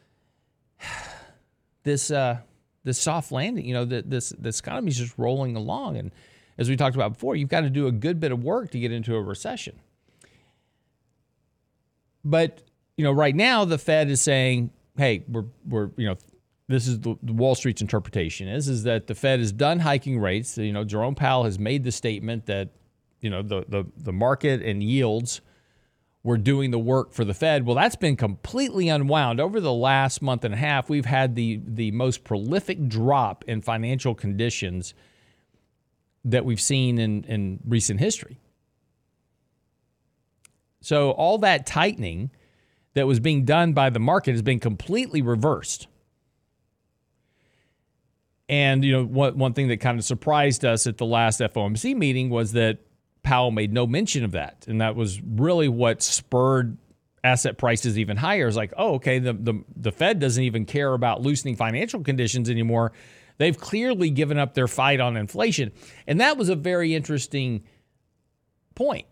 this 1.82 2.10
uh 2.10 2.38
this 2.84 2.98
soft 2.98 3.32
landing, 3.32 3.64
you 3.64 3.74
know, 3.74 3.84
the, 3.84 4.02
this 4.02 4.30
this 4.38 4.60
economy 4.60 4.90
is 4.90 4.98
just 4.98 5.18
rolling 5.18 5.56
along 5.56 5.96
and 5.96 6.10
as 6.58 6.68
we 6.68 6.76
talked 6.76 6.94
about 6.94 7.14
before, 7.14 7.36
you've 7.36 7.48
got 7.48 7.62
to 7.62 7.70
do 7.70 7.86
a 7.86 7.92
good 7.92 8.20
bit 8.20 8.32
of 8.32 8.42
work 8.42 8.70
to 8.70 8.78
get 8.78 8.92
into 8.92 9.14
a 9.14 9.20
recession. 9.20 9.80
But, 12.24 12.62
you 12.96 13.04
know, 13.04 13.12
right 13.12 13.34
now 13.34 13.64
the 13.64 13.78
Fed 13.78 14.08
is 14.08 14.20
saying, 14.20 14.70
hey, 14.96 15.24
we're, 15.28 15.44
we're 15.66 15.90
you 15.96 16.06
know, 16.06 16.16
this 16.68 16.86
is 16.86 17.00
the, 17.00 17.16
the 17.22 17.32
Wall 17.32 17.54
Street's 17.54 17.82
interpretation 17.82 18.48
is, 18.48 18.68
is 18.68 18.84
that 18.84 19.06
the 19.06 19.14
Fed 19.14 19.40
is 19.40 19.52
done 19.52 19.80
hiking 19.80 20.18
rates. 20.18 20.56
You 20.56 20.72
know, 20.72 20.84
Jerome 20.84 21.14
Powell 21.14 21.44
has 21.44 21.58
made 21.58 21.84
the 21.84 21.92
statement 21.92 22.46
that, 22.46 22.70
you 23.24 23.30
know, 23.30 23.42
the, 23.42 23.64
the, 23.68 23.84
the 23.96 24.12
market 24.12 24.62
and 24.62 24.82
yields 24.82 25.40
were 26.22 26.38
doing 26.38 26.70
the 26.70 26.78
work 26.78 27.12
for 27.12 27.24
the 27.24 27.34
Fed. 27.34 27.66
Well, 27.66 27.76
that's 27.76 27.96
been 27.96 28.16
completely 28.16 28.88
unwound. 28.88 29.40
Over 29.40 29.60
the 29.60 29.72
last 29.72 30.22
month 30.22 30.44
and 30.44 30.54
a 30.54 30.56
half, 30.56 30.88
we've 30.88 31.06
had 31.06 31.34
the, 31.34 31.60
the 31.66 31.90
most 31.90 32.24
prolific 32.24 32.88
drop 32.88 33.44
in 33.48 33.60
financial 33.62 34.14
conditions– 34.14 34.94
that 36.24 36.44
we've 36.44 36.60
seen 36.60 36.98
in, 36.98 37.24
in 37.24 37.60
recent 37.66 38.00
history. 38.00 38.38
So 40.80 41.10
all 41.12 41.38
that 41.38 41.66
tightening 41.66 42.30
that 42.94 43.06
was 43.06 43.20
being 43.20 43.44
done 43.44 43.72
by 43.72 43.90
the 43.90 43.98
market 43.98 44.32
has 44.32 44.42
been 44.42 44.60
completely 44.60 45.22
reversed. 45.22 45.86
And 48.48 48.84
you 48.84 48.92
know, 48.92 49.04
one, 49.04 49.38
one 49.38 49.52
thing 49.52 49.68
that 49.68 49.78
kind 49.78 49.98
of 49.98 50.04
surprised 50.04 50.64
us 50.64 50.86
at 50.86 50.98
the 50.98 51.06
last 51.06 51.40
FOMC 51.40 51.96
meeting 51.96 52.30
was 52.30 52.52
that 52.52 52.78
Powell 53.24 53.50
made 53.50 53.72
no 53.72 53.86
mention 53.86 54.22
of 54.24 54.32
that. 54.32 54.66
And 54.68 54.80
that 54.80 54.94
was 54.94 55.20
really 55.20 55.68
what 55.68 56.02
spurred 56.02 56.76
asset 57.24 57.58
prices 57.58 57.98
even 57.98 58.16
higher. 58.16 58.46
It's 58.46 58.56
like, 58.56 58.72
oh, 58.76 58.94
okay, 58.94 59.18
the, 59.18 59.32
the, 59.32 59.64
the 59.74 59.90
Fed 59.90 60.20
doesn't 60.20 60.44
even 60.44 60.66
care 60.66 60.92
about 60.92 61.22
loosening 61.22 61.56
financial 61.56 62.00
conditions 62.00 62.48
anymore. 62.48 62.92
They've 63.38 63.58
clearly 63.58 64.10
given 64.10 64.38
up 64.38 64.54
their 64.54 64.68
fight 64.68 65.00
on 65.00 65.16
inflation. 65.16 65.72
And 66.06 66.20
that 66.20 66.36
was 66.36 66.50
a 66.50 66.54
very 66.54 66.94
interesting 66.94 67.64
point. 68.74 69.06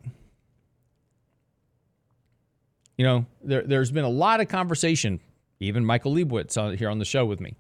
You 2.99 3.07
know, 3.07 3.27
there, 3.43 3.63
there's 3.63 3.91
been 3.91 4.05
a 4.05 4.11
lot 4.11 4.41
of 4.41 4.49
conversation, 4.49 5.19
even 5.59 5.85
Michael 5.85 6.15
Lebowitz 6.15 6.61
on, 6.61 6.75
uh, 6.75 6.77
here 6.77 6.91
on 6.91 6.99
the 6.99 7.05
show 7.05 7.25
with 7.25 7.41
me, 7.41 7.57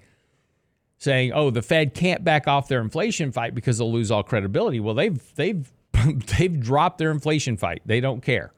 saying, 0.98 1.32
"Oh, 1.32 1.50
the 1.50 1.62
Fed 1.62 1.94
can't 1.94 2.22
back 2.22 2.46
off 2.46 2.68
their 2.68 2.80
inflation 2.80 3.32
fight 3.32 3.54
because 3.54 3.78
they'll 3.78 3.90
lose 3.90 4.10
all 4.10 4.22
credibility." 4.22 4.78
Well, 4.78 4.94
they've 4.94 5.34
they've 5.34 5.72
they've 6.38 6.60
dropped 6.60 6.98
their 6.98 7.10
inflation 7.10 7.56
fight. 7.56 7.82
They 7.86 8.00
don't 8.00 8.22
care. 8.22 8.52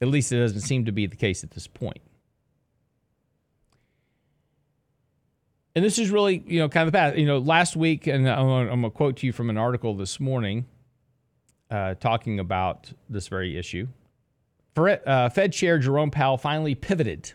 At 0.00 0.08
least 0.08 0.32
it 0.32 0.38
doesn't 0.38 0.60
seem 0.60 0.86
to 0.86 0.92
be 0.92 1.06
the 1.06 1.16
case 1.16 1.44
at 1.44 1.52
this 1.52 1.66
point. 1.66 2.02
and 5.74 5.84
this 5.84 5.98
is 5.98 6.10
really, 6.10 6.42
you 6.46 6.58
know, 6.58 6.68
kind 6.68 6.86
of 6.86 6.92
the 6.92 6.96
path. 6.96 7.16
You 7.16 7.26
know, 7.26 7.38
last 7.38 7.76
week, 7.76 8.06
and 8.06 8.28
I'm 8.28 8.46
going 8.46 8.82
to 8.82 8.90
quote 8.90 9.16
to 9.18 9.26
you 9.26 9.32
from 9.32 9.48
an 9.50 9.56
article 9.56 9.94
this 9.94 10.20
morning 10.20 10.66
uh, 11.70 11.94
talking 11.94 12.38
about 12.38 12.92
this 13.08 13.28
very 13.28 13.56
issue. 13.56 13.88
Uh, 14.76 15.28
Fed 15.28 15.52
Chair 15.52 15.78
Jerome 15.78 16.10
Powell 16.10 16.38
finally 16.38 16.74
pivoted, 16.74 17.32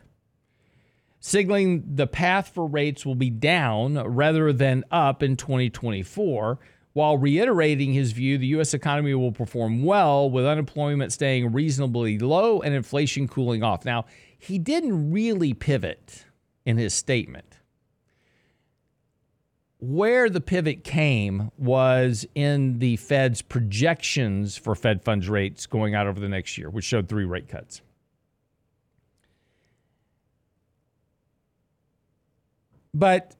signaling 1.19 1.95
the 1.95 2.07
path 2.07 2.49
for 2.49 2.67
rates 2.67 3.05
will 3.05 3.15
be 3.15 3.29
down 3.29 3.95
rather 3.95 4.51
than 4.53 4.83
up 4.91 5.21
in 5.21 5.35
2024, 5.35 6.59
while 6.97 7.15
reiterating 7.15 7.93
his 7.93 8.11
view 8.11 8.39
the 8.39 8.47
U.S. 8.47 8.73
economy 8.73 9.13
will 9.13 9.31
perform 9.31 9.83
well 9.83 10.31
with 10.31 10.47
unemployment 10.47 11.13
staying 11.13 11.51
reasonably 11.51 12.17
low 12.17 12.59
and 12.61 12.73
inflation 12.73 13.27
cooling 13.27 13.61
off. 13.61 13.85
Now, 13.85 14.05
he 14.39 14.57
didn't 14.57 15.11
really 15.11 15.53
pivot 15.53 16.25
in 16.65 16.79
his 16.79 16.95
statement 16.95 17.59
where 19.77 20.27
the 20.27 20.41
pivot 20.41 20.83
came 20.83 21.51
was 21.55 22.25
in 22.33 22.79
the 22.79 22.95
Fed's 22.95 23.43
projections 23.43 24.57
for 24.57 24.73
Fed 24.73 25.03
funds 25.03 25.29
rates 25.29 25.67
going 25.67 25.93
out 25.93 26.07
over 26.07 26.19
the 26.19 26.27
next 26.27 26.57
year, 26.57 26.71
which 26.71 26.85
showed 26.85 27.07
three 27.07 27.25
rate 27.25 27.47
cuts. 27.47 27.83
But 32.91 33.35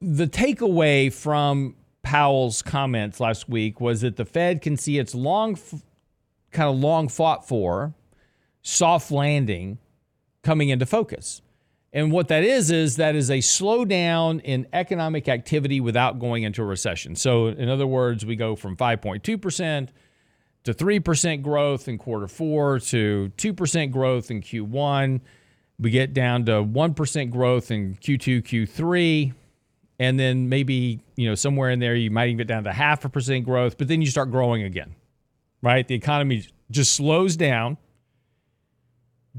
the 0.00 0.26
takeaway 0.26 1.12
from 1.12 1.76
Powell's 2.04 2.62
comments 2.62 3.18
last 3.18 3.48
week 3.48 3.80
was 3.80 4.02
that 4.02 4.16
the 4.16 4.24
Fed 4.24 4.62
can 4.62 4.76
see 4.76 4.98
its 4.98 5.14
long, 5.14 5.58
kind 6.52 6.68
of 6.68 6.76
long 6.76 7.08
fought 7.08 7.48
for 7.48 7.94
soft 8.62 9.10
landing 9.10 9.78
coming 10.42 10.68
into 10.68 10.86
focus. 10.86 11.40
And 11.92 12.10
what 12.10 12.28
that 12.28 12.42
is, 12.42 12.70
is 12.70 12.96
that 12.96 13.14
is 13.14 13.30
a 13.30 13.38
slowdown 13.38 14.40
in 14.42 14.66
economic 14.72 15.28
activity 15.28 15.80
without 15.80 16.18
going 16.18 16.42
into 16.42 16.60
a 16.62 16.64
recession. 16.64 17.14
So, 17.14 17.46
in 17.46 17.68
other 17.68 17.86
words, 17.86 18.26
we 18.26 18.36
go 18.36 18.56
from 18.56 18.76
5.2% 18.76 19.88
to 20.64 20.74
3% 20.74 21.42
growth 21.42 21.88
in 21.88 21.98
quarter 21.98 22.26
four 22.26 22.80
to 22.80 23.32
2% 23.36 23.90
growth 23.92 24.30
in 24.30 24.40
Q1. 24.40 25.20
We 25.78 25.90
get 25.90 26.12
down 26.12 26.44
to 26.46 26.64
1% 26.64 27.30
growth 27.30 27.70
in 27.70 27.94
Q2, 27.96 28.42
Q3. 28.42 29.32
And 29.98 30.18
then 30.18 30.48
maybe, 30.48 31.00
you 31.16 31.28
know, 31.28 31.34
somewhere 31.34 31.70
in 31.70 31.78
there, 31.78 31.94
you 31.94 32.10
might 32.10 32.26
even 32.26 32.38
get 32.38 32.48
down 32.48 32.64
to 32.64 32.72
half 32.72 33.04
a 33.04 33.08
percent 33.08 33.44
growth, 33.44 33.78
but 33.78 33.88
then 33.88 34.02
you 34.02 34.08
start 34.08 34.30
growing 34.30 34.62
again, 34.62 34.94
right? 35.62 35.86
The 35.86 35.94
economy 35.94 36.46
just 36.70 36.94
slows 36.94 37.36
down, 37.36 37.76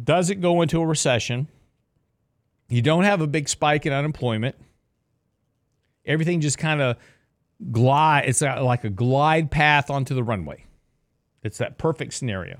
doesn't 0.01 0.41
go 0.41 0.61
into 0.61 0.81
a 0.81 0.85
recession 0.85 1.47
you 2.69 2.81
don't 2.81 3.03
have 3.03 3.21
a 3.21 3.27
big 3.27 3.47
spike 3.47 3.85
in 3.85 3.93
unemployment. 3.93 4.55
Everything 6.05 6.41
just 6.41 6.57
kind 6.57 6.81
of 6.81 6.97
glide. 7.71 8.25
It's 8.27 8.41
like 8.41 8.83
a 8.83 8.89
glide 8.89 9.51
path 9.51 9.89
onto 9.89 10.15
the 10.15 10.23
runway. 10.23 10.65
It's 11.43 11.59
that 11.59 11.77
perfect 11.77 12.13
scenario. 12.13 12.59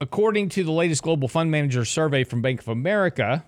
According 0.00 0.50
to 0.50 0.62
the 0.62 0.70
latest 0.70 1.02
Global 1.02 1.26
Fund 1.26 1.50
Manager 1.50 1.84
survey 1.84 2.22
from 2.22 2.40
Bank 2.40 2.60
of 2.60 2.68
America, 2.68 3.44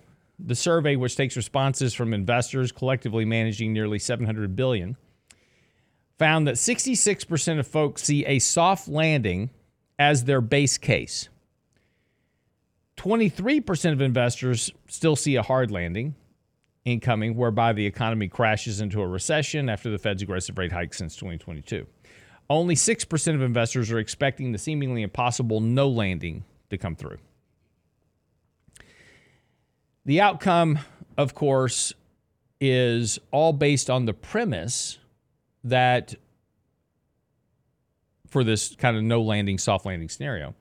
the 0.46 0.54
survey, 0.54 0.96
which 0.96 1.16
takes 1.16 1.36
responses 1.36 1.94
from 1.94 2.14
investors 2.14 2.72
collectively 2.72 3.24
managing 3.24 3.72
nearly 3.72 3.98
700 3.98 4.56
billion, 4.56 4.96
found 6.18 6.46
that 6.46 6.56
66% 6.56 7.58
of 7.58 7.66
folks 7.66 8.02
see 8.02 8.24
a 8.26 8.38
soft 8.38 8.88
landing 8.88 9.50
as 9.98 10.24
their 10.24 10.40
base 10.40 10.78
case. 10.78 11.28
23% 12.96 13.92
of 13.92 14.00
investors 14.00 14.70
still 14.88 15.16
see 15.16 15.36
a 15.36 15.42
hard 15.42 15.70
landing 15.70 16.14
incoming, 16.84 17.34
whereby 17.34 17.72
the 17.72 17.86
economy 17.86 18.28
crashes 18.28 18.80
into 18.80 19.00
a 19.00 19.06
recession 19.06 19.68
after 19.68 19.90
the 19.90 19.98
Fed's 19.98 20.22
aggressive 20.22 20.58
rate 20.58 20.72
hike 20.72 20.94
since 20.94 21.14
2022. 21.16 21.86
Only 22.48 22.74
6% 22.74 23.34
of 23.34 23.42
investors 23.42 23.92
are 23.92 23.98
expecting 23.98 24.52
the 24.52 24.58
seemingly 24.58 25.02
impossible 25.02 25.60
no 25.60 25.88
landing 25.88 26.44
to 26.70 26.78
come 26.78 26.96
through. 26.96 27.18
The 30.04 30.20
outcome, 30.20 30.78
of 31.16 31.34
course, 31.34 31.92
is 32.60 33.18
all 33.30 33.52
based 33.52 33.90
on 33.90 34.06
the 34.06 34.14
premise 34.14 34.98
that 35.64 36.14
for 38.28 38.44
this 38.44 38.74
kind 38.76 38.96
of 38.96 39.02
no 39.02 39.22
landing, 39.22 39.58
soft 39.58 39.84
landing 39.84 40.08
scenario, 40.08 40.54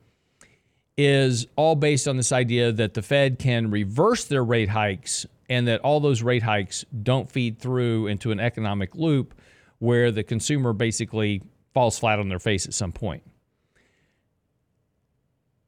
is 0.97 1.47
all 1.56 1.75
based 1.75 2.08
on 2.08 2.17
this 2.17 2.32
idea 2.32 2.71
that 2.73 2.93
the 2.93 3.02
Fed 3.02 3.39
can 3.39 3.71
reverse 3.71 4.25
their 4.25 4.43
rate 4.43 4.69
hikes 4.69 5.25
and 5.49 5.67
that 5.67 5.80
all 5.82 5.99
those 5.99 6.21
rate 6.21 6.43
hikes 6.43 6.84
don't 7.04 7.32
feed 7.32 7.60
through 7.60 8.08
into 8.08 8.32
an 8.32 8.39
economic 8.39 8.95
loop 8.95 9.34
where 9.80 10.12
the 10.12 10.23
consumer 10.23 10.73
basically 10.73 11.41
falls 11.73 11.97
flat 11.97 12.19
on 12.19 12.28
their 12.28 12.39
face 12.39 12.65
at 12.65 12.73
some 12.73 12.91
point. 12.91 13.23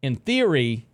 In 0.02 0.16
theory, 0.16 0.86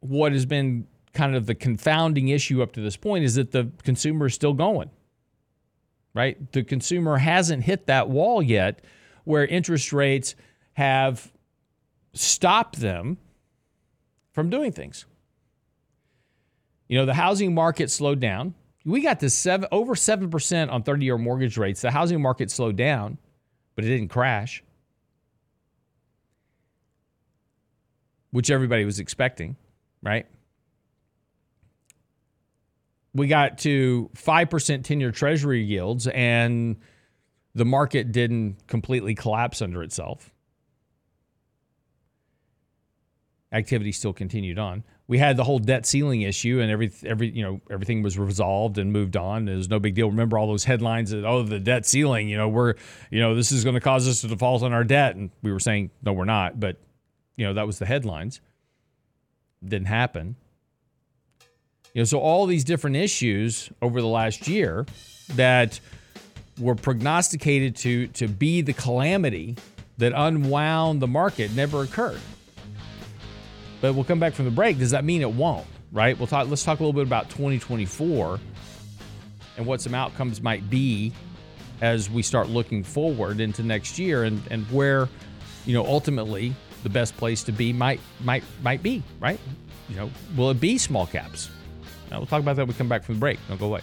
what 0.00 0.32
has 0.32 0.44
been 0.44 0.88
kind 1.12 1.36
of 1.36 1.46
the 1.46 1.54
confounding 1.54 2.28
issue 2.28 2.62
up 2.62 2.72
to 2.72 2.80
this 2.80 2.96
point 2.96 3.24
is 3.24 3.34
that 3.34 3.52
the 3.52 3.70
consumer 3.82 4.26
is 4.26 4.34
still 4.34 4.54
going. 4.54 4.90
Right? 6.14 6.52
The 6.52 6.62
consumer 6.62 7.16
hasn't 7.16 7.64
hit 7.64 7.86
that 7.86 8.08
wall 8.08 8.42
yet 8.42 8.84
where 9.24 9.46
interest 9.46 9.92
rates– 9.92 10.34
have 10.74 11.30
stopped 12.14 12.76
them 12.80 13.18
from 14.32 14.50
doing 14.50 14.72
things. 14.72 15.06
You 16.88 16.98
know, 16.98 17.06
the 17.06 17.14
housing 17.14 17.54
market 17.54 17.90
slowed 17.90 18.20
down. 18.20 18.54
We 18.84 19.00
got 19.00 19.20
to 19.20 19.30
seven, 19.30 19.68
over 19.70 19.94
7% 19.94 20.70
on 20.70 20.82
30 20.82 21.04
year 21.04 21.18
mortgage 21.18 21.56
rates. 21.56 21.80
The 21.80 21.90
housing 21.90 22.20
market 22.20 22.50
slowed 22.50 22.76
down, 22.76 23.18
but 23.74 23.84
it 23.84 23.88
didn't 23.88 24.08
crash, 24.08 24.62
which 28.30 28.50
everybody 28.50 28.84
was 28.84 28.98
expecting, 28.98 29.56
right? 30.02 30.26
We 33.14 33.26
got 33.26 33.58
to 33.58 34.10
5% 34.16 34.84
10 34.84 35.00
year 35.00 35.12
treasury 35.12 35.62
yields, 35.62 36.06
and 36.06 36.76
the 37.54 37.64
market 37.64 38.12
didn't 38.12 38.66
completely 38.66 39.14
collapse 39.14 39.60
under 39.60 39.82
itself. 39.82 40.30
Activity 43.52 43.92
still 43.92 44.14
continued 44.14 44.58
on 44.58 44.84
we 45.12 45.18
had 45.18 45.36
the 45.36 45.44
whole 45.44 45.58
debt 45.58 45.84
ceiling 45.84 46.22
issue 46.22 46.60
and 46.60 46.70
every 46.70 46.90
every 47.04 47.28
you 47.28 47.42
know 47.42 47.60
everything 47.70 48.02
was 48.02 48.18
resolved 48.18 48.78
and 48.78 48.92
moved 48.92 49.14
on. 49.14 49.46
It 49.46 49.56
was 49.56 49.68
no 49.68 49.78
big 49.78 49.94
deal. 49.94 50.08
Remember 50.08 50.38
all 50.38 50.46
those 50.46 50.64
headlines 50.64 51.10
that 51.10 51.24
oh 51.26 51.42
the 51.42 51.60
debt 51.60 51.84
ceiling, 51.84 52.30
you 52.30 52.36
know, 52.38 52.48
we're 52.48 52.76
you 53.10 53.20
know 53.20 53.34
this 53.34 53.52
is 53.52 53.62
going 53.62 53.74
to 53.74 53.80
cause 53.80 54.08
us 54.08 54.22
to 54.22 54.28
default 54.28 54.62
on 54.62 54.72
our 54.72 54.84
debt, 54.84 55.16
and 55.16 55.30
we 55.42 55.52
were 55.52 55.60
saying 55.60 55.90
no, 56.02 56.14
we're 56.14 56.24
not. 56.24 56.58
But 56.58 56.78
you 57.36 57.44
know 57.44 57.52
that 57.52 57.66
was 57.66 57.78
the 57.78 57.84
headlines. 57.84 58.40
Didn't 59.62 59.88
happen. 59.88 60.36
You 61.94 62.00
know, 62.00 62.04
so 62.04 62.18
all 62.18 62.46
these 62.46 62.64
different 62.64 62.96
issues 62.96 63.70
over 63.82 64.00
the 64.00 64.06
last 64.06 64.48
year 64.48 64.86
that 65.34 65.78
were 66.58 66.74
prognosticated 66.74 67.76
to 67.76 68.06
to 68.08 68.28
be 68.28 68.62
the 68.62 68.72
calamity 68.72 69.56
that 69.98 70.12
unwound 70.14 71.00
the 71.00 71.06
market 71.06 71.52
never 71.54 71.82
occurred. 71.82 72.20
But 73.80 73.94
we'll 73.94 74.04
come 74.04 74.20
back 74.20 74.32
from 74.32 74.46
the 74.46 74.50
break. 74.50 74.78
Does 74.78 74.92
that 74.92 75.04
mean 75.04 75.22
it 75.22 75.32
won't? 75.32 75.66
Right? 75.90 76.16
We'll 76.16 76.26
talk. 76.26 76.48
Let's 76.48 76.64
talk 76.64 76.80
a 76.80 76.82
little 76.82 76.94
bit 76.94 77.06
about 77.06 77.28
2024 77.30 78.40
and 79.58 79.66
what 79.66 79.82
some 79.82 79.94
outcomes 79.94 80.40
might 80.40 80.70
be 80.70 81.12
as 81.82 82.08
we 82.08 82.22
start 82.22 82.48
looking 82.48 82.82
forward 82.84 83.40
into 83.40 83.62
next 83.62 83.98
year 83.98 84.24
and, 84.24 84.40
and 84.50 84.64
where, 84.66 85.08
you 85.66 85.74
know, 85.74 85.84
ultimately 85.84 86.54
the 86.84 86.88
best 86.88 87.16
place 87.16 87.42
to 87.42 87.52
be 87.52 87.72
might 87.72 88.00
might 88.20 88.44
might 88.62 88.82
be, 88.82 89.02
right? 89.20 89.38
You 89.90 89.96
know, 89.96 90.10
will 90.36 90.50
it 90.50 90.60
be 90.60 90.78
small 90.78 91.06
caps? 91.06 91.50
We'll 92.18 92.26
talk 92.26 92.40
about 92.40 92.56
that 92.56 92.62
when 92.62 92.68
we 92.68 92.74
come 92.74 92.88
back 92.88 93.04
from 93.04 93.16
the 93.16 93.20
break. 93.20 93.38
Don't 93.48 93.58
go 93.58 93.66
away. 93.66 93.80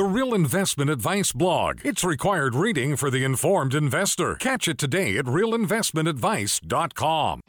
The 0.00 0.06
Real 0.06 0.32
Investment 0.32 0.88
Advice 0.88 1.32
blog. 1.32 1.80
It's 1.84 2.02
required 2.02 2.54
reading 2.54 2.96
for 2.96 3.10
the 3.10 3.22
informed 3.22 3.74
investor. 3.74 4.36
Catch 4.36 4.66
it 4.66 4.78
today 4.78 5.18
at 5.18 5.26
realinvestmentadvice.com. 5.26 7.40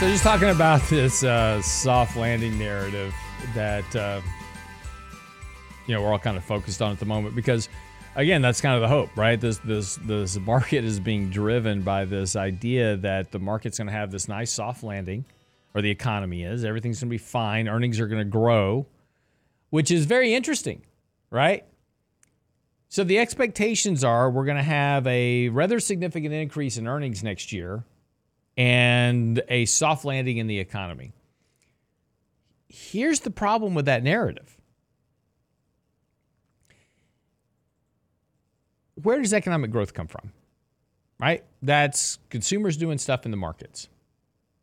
So, 0.00 0.08
just 0.08 0.24
talking 0.24 0.48
about 0.48 0.80
this 0.88 1.22
uh, 1.22 1.60
soft 1.60 2.16
landing 2.16 2.58
narrative 2.58 3.14
that 3.54 3.94
uh, 3.94 4.22
you 5.86 5.94
know 5.94 6.00
we're 6.00 6.10
all 6.10 6.18
kind 6.18 6.38
of 6.38 6.44
focused 6.44 6.80
on 6.80 6.90
at 6.90 6.98
the 6.98 7.04
moment 7.04 7.36
because 7.36 7.68
again, 8.16 8.42
that's 8.42 8.60
kind 8.60 8.74
of 8.74 8.82
the 8.82 8.88
hope, 8.88 9.16
right? 9.16 9.40
This 9.40 9.58
this 9.58 9.96
this 10.04 10.38
market 10.46 10.84
is 10.84 11.00
being 11.00 11.30
driven 11.30 11.82
by 11.82 12.04
this 12.04 12.36
idea 12.36 12.96
that 12.98 13.32
the 13.32 13.38
market's 13.38 13.78
going 13.78 13.88
to 13.88 13.92
have 13.92 14.10
this 14.10 14.28
nice 14.28 14.50
soft 14.50 14.82
landing, 14.82 15.24
or 15.74 15.82
the 15.82 15.90
economy 15.90 16.44
is. 16.44 16.64
Everything's 16.64 17.00
going 17.00 17.08
to 17.08 17.14
be 17.14 17.18
fine. 17.18 17.68
Earnings 17.68 18.00
are 18.00 18.06
going 18.06 18.22
to 18.22 18.30
grow, 18.30 18.86
which 19.70 19.90
is 19.90 20.04
very 20.04 20.34
interesting, 20.34 20.82
right? 21.30 21.64
So 22.88 23.04
the 23.04 23.18
expectations 23.18 24.04
are 24.04 24.30
we're 24.30 24.44
going 24.44 24.58
to 24.58 24.62
have 24.62 25.06
a 25.06 25.48
rather 25.48 25.80
significant 25.80 26.34
increase 26.34 26.76
in 26.76 26.86
earnings 26.86 27.24
next 27.24 27.50
year 27.50 27.84
and 28.58 29.42
a 29.48 29.64
soft 29.64 30.04
landing 30.04 30.36
in 30.36 30.46
the 30.46 30.58
economy. 30.58 31.14
Here's 32.68 33.20
the 33.20 33.30
problem 33.30 33.74
with 33.74 33.86
that 33.86 34.02
narrative 34.02 34.58
where 39.02 39.20
does 39.20 39.32
economic 39.32 39.70
growth 39.70 39.94
come 39.94 40.06
from? 40.06 40.32
Right? 41.20 41.44
That's 41.62 42.18
consumers 42.30 42.76
doing 42.76 42.98
stuff 42.98 43.24
in 43.24 43.30
the 43.30 43.36
markets, 43.36 43.88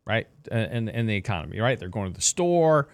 right? 0.06 0.26
And 0.50 0.88
in 0.88 1.06
the 1.06 1.16
economy, 1.16 1.58
right? 1.58 1.78
They're 1.78 1.88
going 1.88 2.12
to 2.12 2.16
the 2.16 2.22
store 2.22 2.88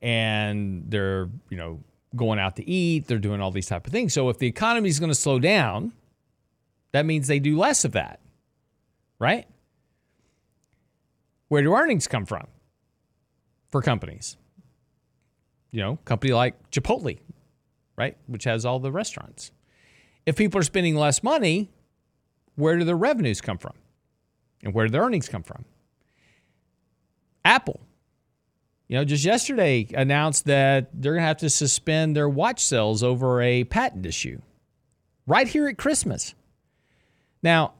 and 0.00 0.84
they're, 0.88 1.28
you 1.50 1.56
know, 1.56 1.80
going 2.14 2.38
out 2.38 2.56
to 2.56 2.68
eat, 2.68 3.06
they're 3.06 3.18
doing 3.18 3.40
all 3.40 3.50
these 3.50 3.66
type 3.66 3.86
of 3.86 3.92
things. 3.92 4.12
So 4.12 4.28
if 4.28 4.38
the 4.38 4.46
economy 4.46 4.88
is 4.88 5.00
going 5.00 5.10
to 5.10 5.18
slow 5.18 5.38
down, 5.38 5.92
that 6.92 7.06
means 7.06 7.26
they 7.26 7.40
do 7.40 7.58
less 7.58 7.84
of 7.84 7.92
that. 7.92 8.20
Right? 9.18 9.46
Where 11.48 11.62
do 11.62 11.74
earnings 11.74 12.06
come 12.06 12.26
from 12.26 12.46
for 13.70 13.82
companies? 13.82 14.36
You 15.70 15.80
know, 15.80 15.96
company 16.04 16.32
like 16.32 16.70
Chipotle, 16.70 17.18
right, 17.96 18.16
which 18.26 18.44
has 18.44 18.64
all 18.64 18.78
the 18.78 18.92
restaurants 18.92 19.52
if 20.26 20.36
people 20.36 20.60
are 20.60 20.64
spending 20.64 20.94
less 20.94 21.22
money, 21.22 21.70
where 22.56 22.78
do 22.78 22.84
their 22.84 22.96
revenues 22.96 23.40
come 23.40 23.58
from? 23.58 23.74
And 24.62 24.74
where 24.74 24.86
do 24.86 24.92
their 24.92 25.02
earnings 25.02 25.28
come 25.28 25.42
from? 25.42 25.64
Apple, 27.44 27.80
you 28.88 28.96
know, 28.96 29.04
just 29.04 29.24
yesterday 29.24 29.88
announced 29.94 30.44
that 30.44 30.90
they're 30.92 31.12
going 31.12 31.22
to 31.22 31.26
have 31.26 31.38
to 31.38 31.50
suspend 31.50 32.14
their 32.14 32.28
watch 32.28 32.64
sales 32.64 33.02
over 33.02 33.42
a 33.42 33.64
patent 33.64 34.06
issue 34.06 34.40
right 35.26 35.48
here 35.48 35.66
at 35.66 35.78
Christmas. 35.78 36.34
Now, 37.42 37.72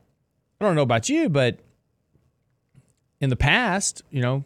I 0.60 0.64
don't 0.64 0.74
know 0.74 0.82
about 0.82 1.08
you, 1.08 1.28
but 1.28 1.58
in 3.20 3.30
the 3.30 3.36
past, 3.36 4.02
you 4.10 4.20
know, 4.20 4.44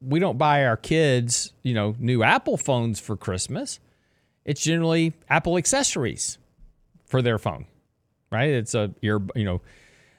we 0.00 0.18
don't 0.18 0.38
buy 0.38 0.64
our 0.64 0.78
kids, 0.78 1.52
you 1.62 1.74
know, 1.74 1.94
new 1.98 2.22
Apple 2.22 2.56
phones 2.56 2.98
for 2.98 3.16
Christmas 3.16 3.78
it's 4.50 4.60
generally 4.60 5.12
Apple 5.28 5.56
accessories 5.56 6.36
for 7.06 7.22
their 7.22 7.38
phone, 7.38 7.66
right? 8.32 8.50
It's 8.50 8.74
a 8.74 8.92
ear, 9.00 9.20
you 9.36 9.44
know, 9.44 9.62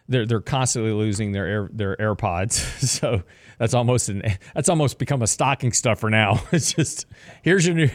they're 0.07 0.25
they're 0.25 0.39
constantly 0.39 0.93
losing 0.93 1.33
their 1.33 1.45
air, 1.45 1.69
their 1.73 1.97
AirPods, 1.97 2.51
so 2.87 3.23
that's 3.57 3.73
almost 3.73 4.07
an 4.07 4.23
that's 4.55 4.69
almost 4.69 4.99
become 4.99 5.21
a 5.21 5.27
stocking 5.27 5.73
stuffer 5.73 6.09
now. 6.09 6.41
It's 6.53 6.71
just 6.71 7.07
here's 7.41 7.67
your 7.67 7.75
new 7.75 7.89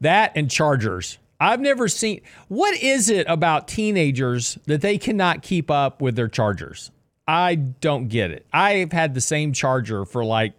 that 0.00 0.32
and 0.34 0.50
chargers. 0.50 1.18
I've 1.38 1.60
never 1.60 1.86
seen 1.86 2.22
what 2.48 2.76
is 2.82 3.08
it 3.08 3.28
about 3.28 3.68
teenagers 3.68 4.58
that 4.66 4.80
they 4.80 4.98
cannot 4.98 5.42
keep 5.42 5.70
up 5.70 6.02
with 6.02 6.16
their 6.16 6.28
chargers? 6.28 6.90
I 7.28 7.54
don't 7.54 8.08
get 8.08 8.32
it. 8.32 8.46
I've 8.52 8.90
had 8.90 9.14
the 9.14 9.20
same 9.20 9.52
charger 9.52 10.04
for 10.04 10.24
like 10.24 10.54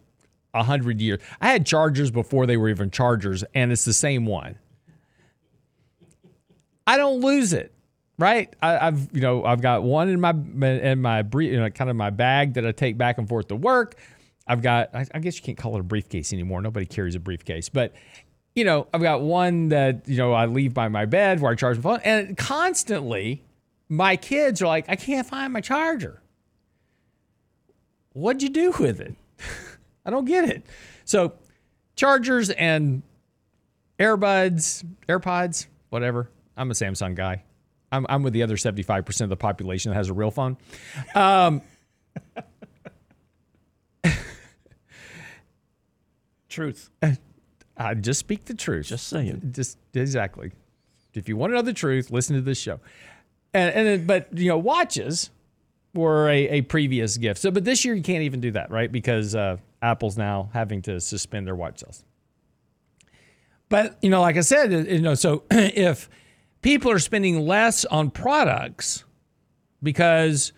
a 0.54 0.64
hundred 0.64 1.02
years. 1.02 1.20
I 1.42 1.52
had 1.52 1.66
chargers 1.66 2.10
before 2.10 2.46
they 2.46 2.56
were 2.56 2.70
even 2.70 2.90
chargers, 2.90 3.44
and 3.54 3.74
it's 3.74 3.84
the 3.84 3.94
same 3.94 4.26
one. 4.26 4.56
I 6.90 6.98
don't 6.98 7.22
lose 7.22 7.54
it. 7.54 7.72
Right, 8.18 8.54
I, 8.62 8.86
have 8.86 9.10
you 9.14 9.22
know 9.22 9.46
I've 9.46 9.62
got 9.62 9.84
one 9.84 10.10
in 10.10 10.20
my 10.20 10.32
in 10.32 11.02
my 11.02 11.22
brief, 11.22 11.54
you 11.54 11.60
know, 11.60 11.70
kind 11.70 11.90
of 11.90 11.96
my 11.96 12.10
bag 12.10 12.56
that 12.56 12.66
I 12.66 12.74
take 12.74 12.98
back 12.98 13.18
and 13.18 13.30
forth 13.30 13.48
to 13.48 13.56
work. 13.56 13.96
I've 14.46 14.62
got 14.62 14.94
I, 14.94 15.06
I 15.14 15.20
guess 15.20 15.38
you 15.38 15.44
can't 15.44 15.58
call 15.58 15.78
it 15.78 15.80
a 15.80 15.84
briefcase 15.84 16.34
anymore. 16.34 16.62
Nobody 16.62 16.86
carries 16.86 17.16
a 17.16 17.20
briefcase, 17.20 17.70
but 17.70 17.94
you 18.56 18.66
know 18.66 18.88
I've 18.94 19.02
got 19.02 19.22
one 19.22 19.70
that 19.70 20.10
you 20.10 20.18
know 20.18 20.34
I 20.34 20.48
leave 20.48 20.74
by 20.74 20.90
my 20.90 21.06
bed 21.06 21.40
where 21.40 21.52
I 21.52 21.56
charge 21.56 21.78
my 21.78 21.84
phone, 21.84 22.02
and 22.04 22.36
constantly 22.36 23.42
my 23.88 24.18
kids 24.18 24.62
are 24.62 24.68
like, 24.68 24.90
I 24.90 24.98
can't 24.98 25.26
find 25.26 25.54
my 25.54 25.62
charger. 25.62 26.22
What'd 28.12 28.44
you 28.44 28.50
do 28.50 28.74
with 28.80 29.00
it? 29.00 29.16
I 30.06 30.10
don't 30.10 30.26
get 30.26 30.44
it. 30.44 30.66
So 31.06 31.36
chargers 31.96 32.50
and 32.50 33.04
earbuds, 33.98 34.84
AirPods, 35.08 35.68
whatever. 35.90 36.30
I'm 36.60 36.70
a 36.70 36.74
Samsung 36.74 37.16
guy. 37.16 37.44
I'm, 37.92 38.06
I'm 38.10 38.22
with 38.22 38.34
the 38.34 38.44
other 38.44 38.56
75% 38.56 39.22
of 39.22 39.30
the 39.30 39.38
population 39.38 39.92
that 39.92 39.96
has 39.96 40.10
a 40.10 40.14
real 40.14 40.30
phone. 40.30 40.58
Um, 41.16 41.64
Truth. 46.50 46.90
I, 47.78 47.94
just 47.94 48.20
speak 48.20 48.46
the 48.46 48.54
truth. 48.54 48.88
Just 48.88 49.08
saying. 49.08 49.52
Just 49.56 49.78
exactly. 49.94 50.52
If 51.14 51.30
you 51.30 51.38
want 51.38 51.52
to 51.52 51.56
know 51.56 51.62
the 51.62 51.74
truth, 51.74 52.12
listen 52.12 52.36
to 52.36 52.42
this 52.42 52.58
show. 52.60 52.80
And, 53.54 53.88
and 53.88 54.08
but 54.08 54.28
you 54.38 54.50
know, 54.50 54.58
watches 54.58 55.30
were 55.94 56.28
a, 56.28 56.50
a 56.50 56.62
previous 56.62 57.18
gift. 57.18 57.40
So, 57.40 57.52
but 57.52 57.64
this 57.64 57.86
year 57.86 57.94
you 57.94 58.04
can't 58.04 58.24
even 58.24 58.42
do 58.42 58.52
that, 58.52 58.70
right? 58.72 58.92
Because 58.92 59.36
uh, 59.36 59.58
Apple's 59.82 60.18
now 60.18 60.50
having 60.54 60.82
to 60.84 61.00
suspend 61.00 61.48
their 61.48 61.56
watch 61.56 61.80
sales. 61.80 62.04
But 63.70 63.98
you 64.02 64.10
know, 64.10 64.22
like 64.22 64.36
I 64.36 64.42
said, 64.42 64.72
you 64.72 65.02
know, 65.02 65.14
so 65.16 65.44
if 65.52 66.10
people 66.62 66.92
are 66.92 67.00
spending 67.00 67.46
less 67.46 67.86
on 67.86 68.12
products 68.12 69.04
because 69.82 70.52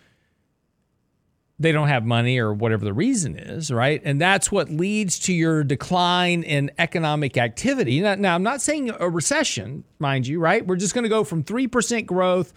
they 1.58 1.70
don't 1.70 1.88
have 1.88 2.04
money 2.04 2.38
or 2.38 2.52
whatever 2.52 2.84
the 2.84 2.92
reason 2.92 3.38
is, 3.38 3.70
right? 3.70 4.02
And 4.04 4.20
that's 4.20 4.50
what 4.50 4.68
leads 4.68 5.18
to 5.20 5.32
your 5.32 5.62
decline 5.62 6.42
in 6.42 6.72
economic 6.76 7.38
activity. 7.38 8.00
Now, 8.00 8.16
now 8.16 8.34
I'm 8.34 8.42
not 8.42 8.60
saying 8.60 8.90
a 8.98 9.08
recession, 9.08 9.84
mind 10.00 10.26
you, 10.26 10.40
right? 10.40 10.66
We're 10.66 10.76
just 10.76 10.92
going 10.92 11.04
to 11.04 11.08
go 11.08 11.22
from 11.22 11.44
3% 11.44 12.04
growth 12.04 12.52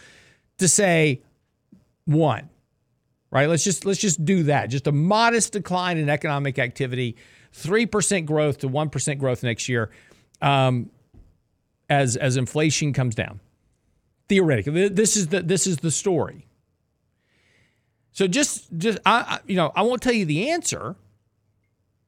to 0.57 0.67
say 0.67 1.21
1. 2.05 2.49
Right? 3.31 3.49
Let's 3.49 3.65
just 3.65 3.83
let's 3.83 3.99
just 3.99 4.23
do 4.23 4.43
that. 4.43 4.67
Just 4.67 4.87
a 4.87 4.93
modest 4.93 5.51
decline 5.51 5.97
in 5.97 6.07
economic 6.07 6.57
activity, 6.57 7.17
3% 7.53 8.25
growth 8.25 8.59
to 8.59 8.69
1% 8.69 9.17
growth 9.17 9.43
next 9.43 9.67
year. 9.67 9.89
Um, 10.41 10.89
as 11.89 12.15
as 12.15 12.37
inflation 12.37 12.93
comes 12.93 13.15
down. 13.15 13.39
Theoretically, 14.27 14.89
this 14.89 15.15
is 15.15 15.27
the 15.27 15.41
this 15.41 15.67
is 15.67 15.77
the 15.77 15.91
story. 15.91 16.47
So 18.11 18.27
just 18.27 18.75
just 18.77 18.97
I, 19.05 19.19
I 19.19 19.39
you 19.45 19.55
know 19.55 19.71
I 19.75 19.81
won't 19.83 20.01
tell 20.01 20.13
you 20.13 20.25
the 20.25 20.49
answer, 20.49 20.95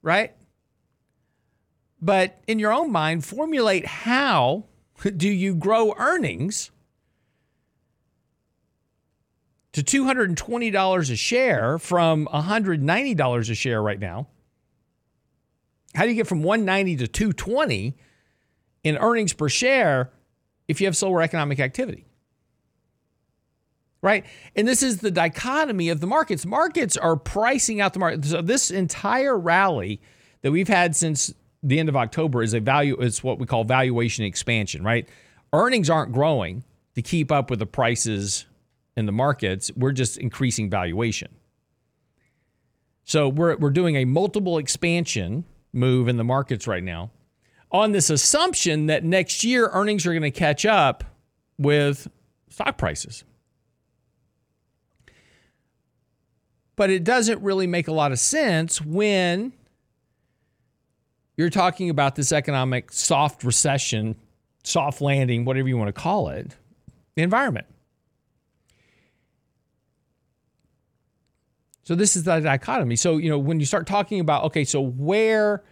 right? 0.02 0.34
But 2.02 2.42
in 2.48 2.60
your 2.60 2.74
own 2.74 2.92
mind, 2.92 3.26
formulate 3.26 3.86
how 3.86 4.66
do 5.18 5.30
you 5.30 5.56
grow 5.56 5.94
earnings 5.98 6.72
to 9.74 9.84
$220 9.84 11.12
a 11.12 11.16
share 11.16 11.78
from 11.78 12.28
$190 12.34 13.50
a 13.50 13.56
share 13.56 13.82
right 13.82 14.00
now? 14.00 14.28
How 15.94 16.04
do 16.04 16.10
you 16.10 16.16
get 16.16 16.28
from 16.28 16.42
190 16.42 16.98
to 16.98 17.08
220 17.08 17.96
in 18.84 18.98
earnings 18.98 19.34
per 19.34 19.50
share 19.50 20.12
if 20.68 20.82
you 20.82 20.88
have 20.88 20.98
slower 20.98 21.22
economic 21.22 21.60
activity? 21.60 22.08
right? 24.02 24.26
And 24.56 24.68
this 24.68 24.84
is 24.84 24.98
the 25.00 25.12
dichotomy 25.12 25.90
of 25.90 26.00
the 26.00 26.08
markets. 26.08 26.46
Markets 26.46 26.98
are 26.98 27.16
pricing 27.16 27.82
out 27.82 27.94
the 27.94 28.00
market. 28.00 28.26
So 28.26 28.42
this 28.42 28.72
entire 28.72 29.38
rally 29.38 30.02
that 30.42 30.52
we've 30.52 30.68
had 30.68 30.96
since 30.96 31.34
the 31.64 31.80
end 31.80 31.90
of 31.90 31.96
October 31.96 32.44
is 32.44 32.54
a 32.54 32.60
value. 32.60 32.96
It's 33.00 33.24
what 33.24 33.40
we 33.40 33.46
call 33.46 33.64
valuation 33.64 34.24
expansion, 34.24 34.84
right? 34.84 35.08
Earnings 35.52 35.90
aren't 35.90 36.14
growing 36.14 36.64
to 36.96 37.02
keep 37.02 37.32
up 37.32 37.50
with 37.50 37.60
the 37.60 37.66
prices 37.66 38.46
in 38.96 39.06
the 39.06 39.12
markets. 39.12 39.72
We're 39.76 39.92
just 39.92 40.18
increasing 40.18 40.70
valuation. 40.70 41.30
So 43.04 43.30
we're 43.30 43.56
we're 43.58 43.72
doing 43.72 43.96
a 43.96 44.06
multiple 44.06 44.58
expansion 44.58 45.46
move 45.74 46.08
in 46.08 46.18
the 46.18 46.24
markets 46.24 46.68
right 46.68 46.84
now 46.84 47.12
on 47.72 47.92
this 47.92 48.10
assumption 48.10 48.86
that 48.88 49.04
next 49.04 49.44
year 49.44 49.70
earnings 49.74 50.06
are 50.06 50.12
going 50.12 50.22
to 50.22 50.32
catch 50.32 50.66
up 50.66 51.04
with 51.58 52.08
stock 52.50 52.78
prices. 52.78 53.24
But 56.76 56.90
it 56.90 57.04
doesn't 57.04 57.42
really 57.42 57.68
make 57.68 57.88
a 57.88 57.92
lot 57.92 58.12
of 58.12 58.20
sense 58.20 58.82
when 58.82 59.52
you're 61.36 61.50
talking 61.50 61.90
about 61.90 62.16
this 62.16 62.32
economic 62.32 62.92
soft 62.92 63.44
recession, 63.44 64.16
soft 64.64 65.02
landing, 65.02 65.44
whatever 65.44 65.68
you 65.68 65.78
want 65.78 65.88
to 65.88 65.94
call 65.94 66.30
it, 66.30 66.56
environment. 67.16 67.66
So 71.84 71.96
this 71.96 72.16
is 72.16 72.24
the 72.24 72.40
dichotomy. 72.42 72.98
So, 72.98 73.18
you 73.18 73.30
know, 73.30 73.40
when 73.40 73.60
you 73.60 73.66
start 73.66 73.88
talking 73.88 74.20
about, 74.20 74.44
okay, 74.46 74.66
so 74.66 74.82
where, 74.82 75.64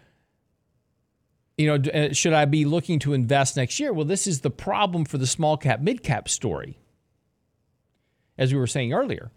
you 1.58 1.68
know, 1.68 1.92
uh, 1.92 2.14
should 2.14 2.34
I 2.34 2.46
be 2.46 2.66
looking 2.66 3.00
to 3.00 3.14
invest 3.14 3.56
next 3.56 3.80
year? 3.80 3.94
Well, 3.94 4.06
this 4.06 4.28
is 4.28 4.42
the 4.42 4.50
problem 4.50 5.06
for 5.06 5.18
the 5.18 5.28
small 5.28 5.58
cap, 5.58 5.80
mid 5.80 6.04
cap 6.04 6.28
story, 6.28 6.78
as 8.38 8.54
we 8.54 8.60
were 8.60 8.68
saying 8.68 8.94
earlier. 8.94 9.32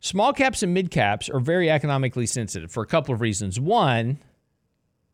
Small 0.00 0.32
caps 0.32 0.62
and 0.62 0.74
mid 0.74 0.90
caps 0.90 1.28
are 1.30 1.40
very 1.40 1.70
economically 1.70 2.26
sensitive 2.26 2.70
for 2.70 2.82
a 2.82 2.86
couple 2.86 3.14
of 3.14 3.20
reasons. 3.20 3.58
One, 3.58 4.18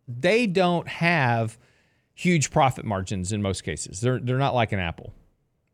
they 0.09 0.47
don't 0.47 0.89
have 0.89 1.57
huge 2.15 2.51
profit 2.51 2.85
margins 2.85 3.33
in 3.33 3.41
most 3.41 3.63
cases. 3.63 4.01
They're 4.01 4.19
they're 4.19 4.39
not 4.39 4.55
like 4.55 4.73
an 4.73 4.81
Apple, 4.81 5.15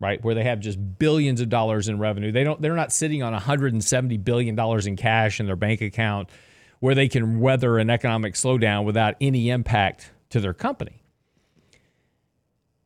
right? 0.01 0.23
Where 0.23 0.35
they 0.35 0.45
have 0.45 0.61
just 0.61 0.99
billions 0.99 1.41
of 1.41 1.49
dollars 1.49 1.89
in 1.89 1.99
revenue. 1.99 2.31
They 2.31 2.45
don't 2.45 2.61
they're 2.61 2.77
not 2.77 2.93
sitting 2.93 3.23
on 3.23 3.33
170 3.33 4.19
billion 4.19 4.55
dollars 4.55 4.87
in 4.87 4.97
cash 4.97 5.41
in 5.41 5.47
their 5.47 5.57
bank 5.57 5.81
account 5.81 6.29
where 6.81 6.95
they 6.95 7.09
can 7.09 7.41
weather 7.41 7.79
an 7.79 7.91
economic 7.91 8.35
slowdown 8.35 8.85
without 8.85 9.17
any 9.21 9.51
impact 9.51 10.13
to 10.31 10.41
their 10.41 10.55
company 10.55 11.03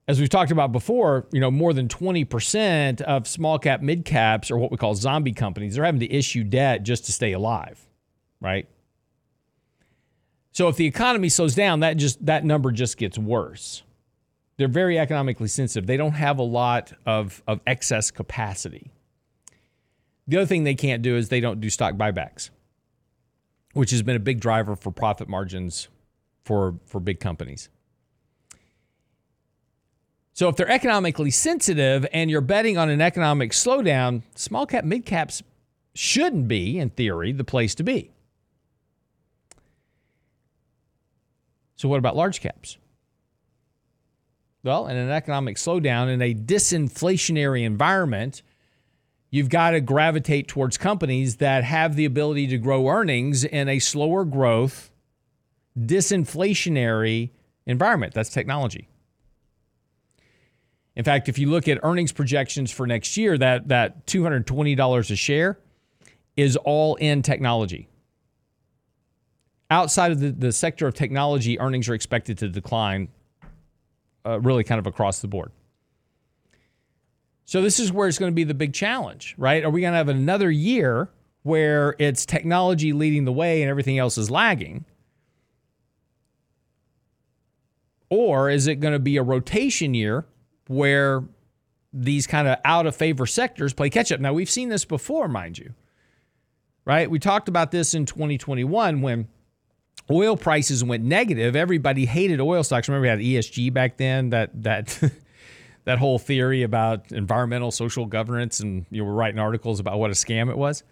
as 0.09 0.19
we've 0.21 0.29
talked 0.29 0.51
about 0.51 0.73
before, 0.73 1.27
you 1.33 1.41
know, 1.41 1.51
more 1.51 1.73
than 1.73 1.89
20% 1.89 3.01
of 3.03 3.27
small 3.27 3.59
cap, 3.59 3.81
mid 3.81 4.05
caps 4.05 4.51
are 4.51 4.59
what 4.59 4.71
we 4.71 4.77
call 4.77 4.95
zombie 4.95 5.33
companies. 5.33 5.75
They're 5.75 5.85
having 5.85 6.01
to 6.01 6.13
issue 6.13 6.43
debt 6.45 6.83
just 6.83 7.05
to 7.07 7.13
stay 7.13 7.33
alive, 7.33 7.81
right? 8.41 8.69
So 10.51 10.69
if 10.69 10.77
the 10.77 10.87
economy 10.87 11.29
slows 11.29 11.55
down, 11.55 11.81
that 11.81 11.97
just 11.97 12.25
that 12.27 12.45
number 12.45 12.73
just 12.73 12.99
gets 12.99 13.17
worse. 13.17 13.85
They're 14.59 14.69
very 14.69 14.99
economically 14.99 15.49
sensitive. 15.49 15.87
They 15.87 15.97
don't 15.97 16.13
have 16.13 16.39
a 16.39 16.43
lot 16.43 16.93
of, 17.07 17.43
of 17.47 17.61
excess 17.67 18.11
capacity. 18.11 18.91
The 20.29 20.37
other 20.37 20.47
thing 20.47 20.65
they 20.65 20.75
can't 20.75 21.03
do 21.03 21.17
is 21.17 21.31
they 21.31 21.41
don't 21.41 21.61
do 21.61 21.71
stock 21.71 21.95
buybacks, 21.95 22.51
which 23.73 23.93
has 23.93 24.03
been 24.03 24.17
a 24.17 24.21
big 24.21 24.41
driver 24.41 24.77
for 24.77 24.91
profit 24.91 25.29
margins 25.29 25.89
for, 26.45 26.75
for 26.87 27.01
big 27.01 27.21
companies. 27.21 27.69
So 30.35 30.49
if 30.49 30.57
they're 30.57 30.71
economically 30.71 31.31
sensitive 31.31 32.07
and 32.13 32.31
you're 32.31 32.41
betting 32.41 32.79
on 32.79 32.89
an 32.89 33.01
economic 33.01 33.53
slowdown, 33.53 34.23
small 34.35 34.67
cap, 34.67 34.85
mid 34.85 35.05
caps 35.05 35.43
shouldn't 35.95 36.49
be, 36.49 36.79
in 36.79 36.91
theory, 36.91 37.33
the 37.33 37.45
place 37.45 37.75
to 37.77 37.83
be. 37.83 38.11
So 41.77 41.89
what 41.89 41.99
about 41.99 42.17
large 42.17 42.41
caps? 42.41 42.79
Well, 44.65 44.87
in 44.87 44.97
an 44.97 45.11
economic 45.11 45.57
slowdown, 45.57 46.09
in 46.09 46.23
a 46.23 46.35
disinflationary 46.35 47.65
environment, 47.65 48.43
you've 49.31 49.49
got 49.49 49.73
to 49.73 49.81
gravitate 49.81 50.47
towards 50.47 50.79
companies 50.79 51.39
that 51.39 51.65
have 51.65 51.97
the 51.97 52.05
ability 52.05 52.47
to 52.49 52.59
grow 52.59 52.89
earnings 52.89 53.43
in 53.43 53.69
a 53.69 53.81
slower 53.81 54.25
growth, 54.25 54.92
disinflationary 55.79 57.31
environment. 57.67 58.15
That's 58.15 58.31
technology. 58.31 58.89
In 60.95 61.05
fact, 61.05 61.29
if 61.29 61.39
you 61.39 61.49
look 61.49 61.69
at 61.69 61.79
earnings 61.83 62.13
projections 62.13 62.71
for 62.71 62.87
next 62.87 63.17
year, 63.17 63.39
that 63.39 63.69
that 63.69 64.07
$220 64.07 65.11
a 65.11 65.17
share 65.17 65.59
is 66.37 66.57
all 66.57 66.97
in 66.97 67.23
technology. 67.23 67.89
Outside 69.71 70.13
of 70.13 70.21
the, 70.21 70.33
the 70.33 70.53
sector 70.53 70.87
of 70.87 70.95
technology, 70.95 71.59
earnings 71.59 71.89
are 71.89 71.95
expected 71.95 72.39
to 72.39 72.49
decline 72.49 73.09
uh, 74.27 74.39
really 74.41 74.65
kind 74.65 74.79
of 74.79 74.87
across 74.87 75.21
the 75.21 75.29
board. 75.29 75.51
So 77.45 77.63
this 77.63 77.81
is 77.81 77.91
where 77.91 78.07
it's 78.07 78.19
going 78.19 78.31
to 78.31 78.35
be 78.35 78.45
the 78.45 78.55
big 78.55 78.73
challenge, 78.73 79.35
right? 79.39 79.65
Are 79.65 79.71
we 79.71 79.81
going 79.81 79.93
to 79.93 79.97
have 79.97 80.09
another 80.09 80.51
year 80.51 81.11
where 81.43 81.97
it's 81.99 82.25
technology 82.25 82.93
leading 82.93 83.25
the 83.25 83.33
way 83.33 83.63
and 83.63 83.71
everything 83.71 83.99
else 83.99 84.17
is 84.17 84.31
lagging? 84.31 84.85
Or 88.13 88.51
is 88.51 88.67
it 88.67 88.75
going 88.75 88.93
to 88.93 88.99
be 88.99 89.17
a 89.17 89.23
rotation 89.23 89.95
year 89.95 90.27
where 90.67 91.25
these 91.93 92.27
kind 92.27 92.47
of 92.47 92.59
out 92.63 92.87
of 92.87 92.95
favor 92.95 93.27
sectors 93.27 93.73
play 93.73 93.91
catch 93.91 94.11
up. 94.13 94.21
Now, 94.21 94.33
we've 94.33 94.51
seen 94.51 94.69
this 94.69 94.85
before, 94.85 95.29
mind 95.29 95.59
you, 95.59 95.75
right? 96.85 97.11
We 97.11 97.19
talked 97.19 97.49
about 97.49 97.71
this 97.71 97.95
in 97.95 98.07
2021 98.07 99.03
when 99.03 99.29
oil 100.11 100.37
prices 100.37 100.83
went 100.83 101.05
negative. 101.05 101.55
Everybody 101.55 102.07
hated 102.07 102.41
oil 102.41 102.63
stocks. 102.63 102.87
Remember, 102.89 103.03
we 103.03 103.09
had 103.09 103.19
ESG 103.19 103.73
back 103.73 103.97
then, 103.99 104.31
that, 104.31 104.63
that, 104.63 105.01
that 105.85 105.99
whole 105.99 106.19
theory 106.19 106.63
about 106.63 107.13
environmental 107.13 107.71
social 107.71 108.07
governance, 108.07 108.61
and 108.61 108.87
you 108.91 109.05
were 109.05 109.15
writing 109.15 109.39
articles 109.39 109.81
about 109.81 109.99
what 109.99 110.11
a 110.11 110.15
scam 110.15 110.51
it 110.51 110.57
was. 110.57 110.83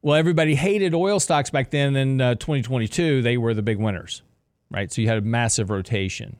Well, 0.00 0.16
everybody 0.16 0.54
hated 0.54 0.94
oil 0.94 1.20
stocks 1.20 1.50
back 1.50 1.70
then. 1.70 1.94
In 1.94 2.20
uh, 2.20 2.34
2022, 2.34 3.22
they 3.22 3.36
were 3.36 3.54
the 3.54 3.62
big 3.62 3.78
winners, 3.78 4.22
right? 4.72 4.92
So 4.92 5.02
you 5.02 5.08
had 5.08 5.18
a 5.18 5.22
massive 5.22 5.70
rotation 5.70 6.36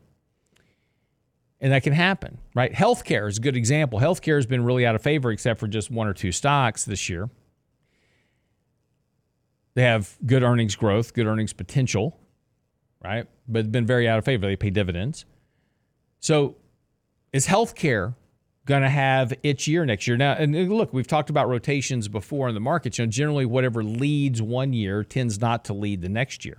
and 1.62 1.70
that 1.70 1.84
can 1.84 1.92
happen, 1.92 2.38
right? 2.56 2.72
Healthcare 2.72 3.28
is 3.28 3.38
a 3.38 3.40
good 3.40 3.56
example. 3.56 4.00
Healthcare 4.00 4.34
has 4.34 4.46
been 4.46 4.64
really 4.64 4.84
out 4.84 4.96
of 4.96 5.02
favor, 5.02 5.30
except 5.30 5.60
for 5.60 5.68
just 5.68 5.92
one 5.92 6.08
or 6.08 6.12
two 6.12 6.32
stocks 6.32 6.84
this 6.84 7.08
year. 7.08 7.30
They 9.74 9.82
have 9.82 10.18
good 10.26 10.42
earnings 10.42 10.74
growth, 10.74 11.14
good 11.14 11.26
earnings 11.28 11.52
potential, 11.52 12.18
right? 13.02 13.28
But 13.46 13.70
been 13.70 13.86
very 13.86 14.08
out 14.08 14.18
of 14.18 14.24
favor. 14.24 14.44
They 14.44 14.56
pay 14.56 14.70
dividends. 14.70 15.24
So 16.18 16.56
is 17.32 17.46
healthcare 17.46 18.16
going 18.66 18.82
to 18.82 18.88
have 18.88 19.32
its 19.44 19.68
year 19.68 19.86
next 19.86 20.08
year? 20.08 20.16
Now, 20.16 20.32
and 20.32 20.68
look, 20.68 20.92
we've 20.92 21.06
talked 21.06 21.30
about 21.30 21.48
rotations 21.48 22.08
before 22.08 22.48
in 22.48 22.54
the 22.54 22.60
markets. 22.60 22.98
You 22.98 23.06
know, 23.06 23.10
generally 23.10 23.46
whatever 23.46 23.84
leads 23.84 24.42
one 24.42 24.72
year 24.72 25.04
tends 25.04 25.40
not 25.40 25.64
to 25.66 25.74
lead 25.74 26.02
the 26.02 26.08
next 26.08 26.44
year. 26.44 26.58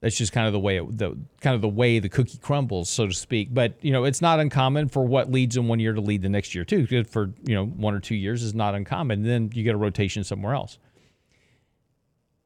That's 0.00 0.16
just 0.16 0.32
kind 0.32 0.46
of 0.46 0.54
the 0.54 0.60
way 0.60 0.78
it, 0.78 0.98
the 0.98 1.16
kind 1.40 1.54
of 1.54 1.60
the 1.60 1.68
way 1.68 1.98
the 1.98 2.08
cookie 2.08 2.38
crumbles, 2.38 2.88
so 2.88 3.06
to 3.06 3.12
speak. 3.12 3.52
But 3.52 3.74
you 3.82 3.92
know, 3.92 4.04
it's 4.04 4.22
not 4.22 4.40
uncommon 4.40 4.88
for 4.88 5.04
what 5.04 5.30
leads 5.30 5.56
in 5.58 5.68
one 5.68 5.78
year 5.78 5.92
to 5.92 6.00
lead 6.00 6.22
the 6.22 6.30
next 6.30 6.54
year 6.54 6.64
too. 6.64 7.04
For 7.04 7.30
you 7.44 7.54
know 7.54 7.66
one 7.66 7.94
or 7.94 8.00
two 8.00 8.14
years 8.14 8.42
is 8.42 8.54
not 8.54 8.74
uncommon. 8.74 9.22
then 9.22 9.50
you 9.52 9.62
get 9.62 9.74
a 9.74 9.78
rotation 9.78 10.24
somewhere 10.24 10.54
else. 10.54 10.78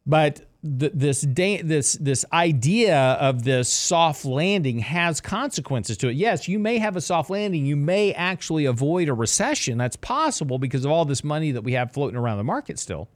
But 0.05 0.43
th- 0.63 0.93
this 0.95 1.21
da- 1.21 1.63
this 1.63 1.95
this 1.95 2.25
idea 2.33 2.99
of 2.99 3.45
this 3.45 3.69
soft 3.69 4.25
landing 4.25 4.81
has 4.81 5.21
consequences 5.21 5.97
to 5.99 6.09
it. 6.09 6.17
Yes, 6.17 6.49
you 6.49 6.59
may 6.59 6.79
have 6.79 6.97
a 6.97 7.01
soft 7.01 7.31
landing. 7.31 7.65
You 7.67 7.77
may 7.77 8.13
actually 8.15 8.65
avoid 8.65 9.09
a 9.09 9.15
recession. 9.15 9.79
That's 9.79 9.97
possible 9.97 10.59
because 10.59 10.85
of 10.85 10.91
all 10.91 11.05
this 11.05 11.23
money 11.23 11.53
that 11.53 11.63
we 11.63 11.75
have 11.75 11.93
floating 11.93 12.17
around 12.17 12.39
the 12.39 12.45
market 12.45 12.81
still. 12.81 13.09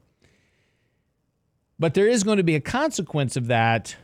But 1.81 1.94
there 1.94 2.07
is 2.07 2.22
going 2.22 2.38
to 2.38 2.44
be 2.44 2.55
a 2.55 2.61
consequence 2.61 3.37
of 3.37 3.48
that 3.48 3.96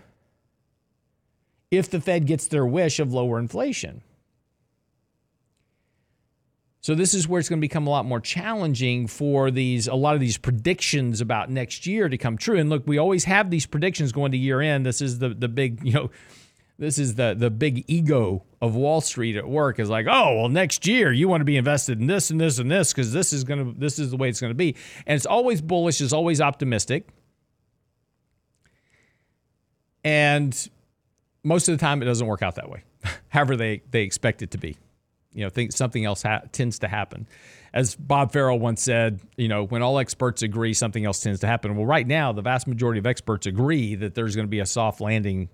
if 1.77 1.91
the 1.91 2.01
Fed 2.01 2.27
gets 2.27 2.47
their 2.47 2.67
wish 2.67 3.01
of 3.01 3.13
lower 3.13 3.39
inflation. 3.39 4.03
So 6.85 6.95
this 6.95 7.15
is 7.15 7.27
where 7.27 7.41
it's 7.41 7.49
going 7.49 7.61
to 7.61 7.65
become 7.67 7.87
a 7.87 7.91
lot 7.91 8.05
more 8.05 8.21
challenging 8.21 9.07
for 9.07 9.51
these 9.51 9.89
a 9.89 9.95
lot 9.95 10.15
of 10.15 10.21
these 10.21 10.37
predictions 10.37 11.23
about 11.23 11.49
next 11.49 11.87
year 11.87 12.11
to 12.11 12.19
come 12.19 12.37
true. 12.37 12.59
And 12.59 12.69
look, 12.69 12.83
we 12.87 12.99
always 12.99 13.25
have 13.25 13.49
these 13.49 13.65
predictions 13.65 14.13
going 14.13 14.33
to 14.33 14.37
year 14.37 14.61
end. 14.61 14.85
This 14.85 15.01
is 15.01 15.19
the 15.19 15.31
the 15.31 15.49
big, 15.49 15.81
you 15.83 15.93
know, 15.93 16.11
this 16.79 16.99
is 16.99 17.15
the 17.15 17.35
the 17.39 17.49
big 17.49 17.87
ego 17.87 18.45
of 18.61 18.75
Wall 18.77 19.01
Street 19.01 19.35
at 19.35 19.49
work 19.49 19.79
is 19.79 19.89
like, 19.89 20.05
"Oh, 20.07 20.41
well 20.41 20.49
next 20.51 20.87
year 20.87 21.11
you 21.11 21.27
want 21.27 21.41
to 21.41 21.47
be 21.47 21.57
invested 21.57 22.01
in 22.01 22.07
this 22.07 22.31
and 22.31 22.39
this 22.39 22.59
and 22.59 22.71
this 22.71 22.93
because 22.93 23.15
this 23.15 23.33
is 23.33 23.45
going 23.45 23.65
to 23.65 23.81
this 23.81 23.99
is 23.99 24.11
the 24.11 24.19
way 24.19 24.29
it's 24.29 24.43
going 24.43 24.51
to 24.51 24.55
be." 24.55 24.77
And 25.07 25.17
it's 25.17 25.25
always 25.25 25.63
bullish, 25.63 26.03
it's 26.03 26.13
always 26.13 26.43
optimistic. 26.43 27.09
And 30.05 30.69
most 31.45 31.69
of 31.69 31.79
the 31.79 31.81
time 31.81 32.03
it 32.03 32.07
doesn't 32.07 32.27
work 32.27 32.43
out 32.43 32.57
that 32.57 32.69
way. 32.69 32.83
However, 33.29 33.57
they 33.57 33.83
they 33.91 34.03
expect 34.03 34.43
it 34.43 34.51
to 34.53 34.59
be. 34.59 34.77
You 35.33 35.45
know, 35.45 35.51
think 35.51 35.73
something 35.73 36.05
else 36.05 36.23
ha- 36.23 36.43
tends 36.53 36.79
to 36.81 36.89
happen. 36.89 37.27
As 37.73 37.97
Bob 37.97 38.33
Farrell 38.33 38.59
once 38.59 38.81
said, 38.83 39.21
you 39.37 39.49
know, 39.49 39.65
when 39.65 39.83
all 39.83 39.99
experts 39.99 40.43
agree, 40.43 40.73
something 40.75 41.05
else 41.05 41.21
tends 41.21 41.41
to 41.41 41.49
happen. 41.49 41.77
Well, 41.77 41.87
right 41.87 42.07
now, 42.07 42.33
the 42.33 42.43
vast 42.43 42.69
majority 42.69 43.01
of 43.01 43.07
experts 43.07 43.47
agree 43.47 43.97
that 43.97 44.15
there's 44.15 44.37
going 44.37 44.47
to 44.47 44.51
be 44.51 44.61
a 44.61 44.67
soft 44.67 45.01
landing 45.01 45.49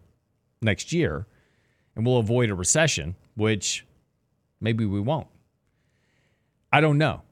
next 0.61 0.93
year, 0.93 1.27
and 1.97 2.05
we'll 2.05 2.19
avoid 2.19 2.51
a 2.51 2.55
recession, 2.55 3.17
which 3.37 3.87
maybe 4.61 4.85
we 4.85 5.01
won't. 5.01 5.29
I 6.71 6.83
don't 6.83 6.99
know. 6.99 7.23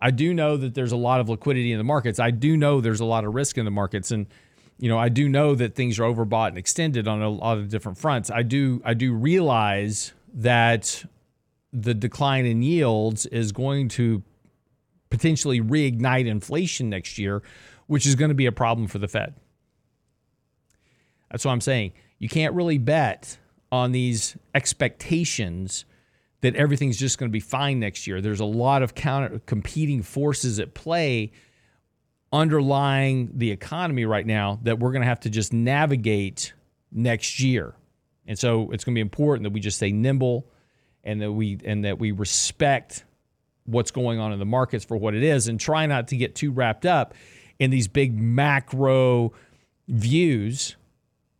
I 0.00 0.10
do 0.10 0.34
know 0.34 0.56
that 0.56 0.74
there's 0.74 0.92
a 0.92 0.96
lot 0.96 1.20
of 1.20 1.28
liquidity 1.28 1.70
in 1.70 1.78
the 1.78 1.84
markets. 1.84 2.18
I 2.18 2.32
do 2.32 2.56
know 2.56 2.80
there's 2.80 3.00
a 3.00 3.04
lot 3.04 3.24
of 3.24 3.34
risk 3.34 3.56
in 3.56 3.64
the 3.64 3.70
markets, 3.70 4.10
and 4.10 4.26
you 4.78 4.88
know, 4.88 4.98
I 4.98 5.08
do 5.08 5.28
know 5.28 5.54
that 5.54 5.74
things 5.74 5.98
are 5.98 6.02
overbought 6.02 6.48
and 6.48 6.58
extended 6.58 7.08
on 7.08 7.22
a 7.22 7.28
lot 7.28 7.58
of 7.58 7.68
different 7.68 7.98
fronts. 7.98 8.30
I 8.30 8.42
do 8.42 8.82
I 8.84 8.94
do 8.94 9.14
realize 9.14 10.12
that 10.34 11.04
the 11.72 11.94
decline 11.94 12.46
in 12.46 12.62
yields 12.62 13.26
is 13.26 13.52
going 13.52 13.88
to 13.88 14.22
potentially 15.10 15.60
reignite 15.60 16.26
inflation 16.26 16.90
next 16.90 17.18
year, 17.18 17.42
which 17.86 18.06
is 18.06 18.14
going 18.14 18.28
to 18.28 18.34
be 18.34 18.46
a 18.46 18.52
problem 18.52 18.86
for 18.86 18.98
the 18.98 19.08
Fed. 19.08 19.34
That's 21.30 21.44
what 21.44 21.52
I'm 21.52 21.60
saying. 21.60 21.92
You 22.18 22.28
can't 22.28 22.54
really 22.54 22.78
bet 22.78 23.38
on 23.72 23.92
these 23.92 24.36
expectations 24.54 25.84
that 26.42 26.54
everything's 26.54 26.96
just 26.96 27.18
going 27.18 27.28
to 27.28 27.32
be 27.32 27.40
fine 27.40 27.80
next 27.80 28.06
year. 28.06 28.20
There's 28.20 28.40
a 28.40 28.44
lot 28.44 28.82
of 28.82 28.94
counter 28.94 29.40
competing 29.46 30.02
forces 30.02 30.60
at 30.60 30.74
play 30.74 31.32
underlying 32.32 33.30
the 33.34 33.50
economy 33.50 34.04
right 34.04 34.26
now 34.26 34.58
that 34.62 34.78
we're 34.78 34.92
going 34.92 35.02
to 35.02 35.08
have 35.08 35.20
to 35.20 35.30
just 35.30 35.52
navigate 35.52 36.52
next 36.92 37.40
year. 37.40 37.74
And 38.26 38.38
so 38.38 38.70
it's 38.72 38.84
going 38.84 38.94
to 38.94 38.98
be 38.98 39.00
important 39.00 39.44
that 39.44 39.52
we 39.52 39.60
just 39.60 39.76
stay 39.76 39.92
nimble 39.92 40.46
and 41.04 41.22
that 41.22 41.32
we 41.32 41.58
and 41.64 41.84
that 41.84 41.98
we 41.98 42.10
respect 42.10 43.04
what's 43.64 43.90
going 43.90 44.18
on 44.18 44.32
in 44.32 44.38
the 44.38 44.44
markets 44.44 44.84
for 44.84 44.96
what 44.96 45.14
it 45.14 45.22
is 45.22 45.48
and 45.48 45.58
try 45.58 45.86
not 45.86 46.08
to 46.08 46.16
get 46.16 46.34
too 46.34 46.50
wrapped 46.50 46.86
up 46.86 47.14
in 47.58 47.70
these 47.70 47.88
big 47.88 48.16
macro 48.18 49.32
views 49.88 50.76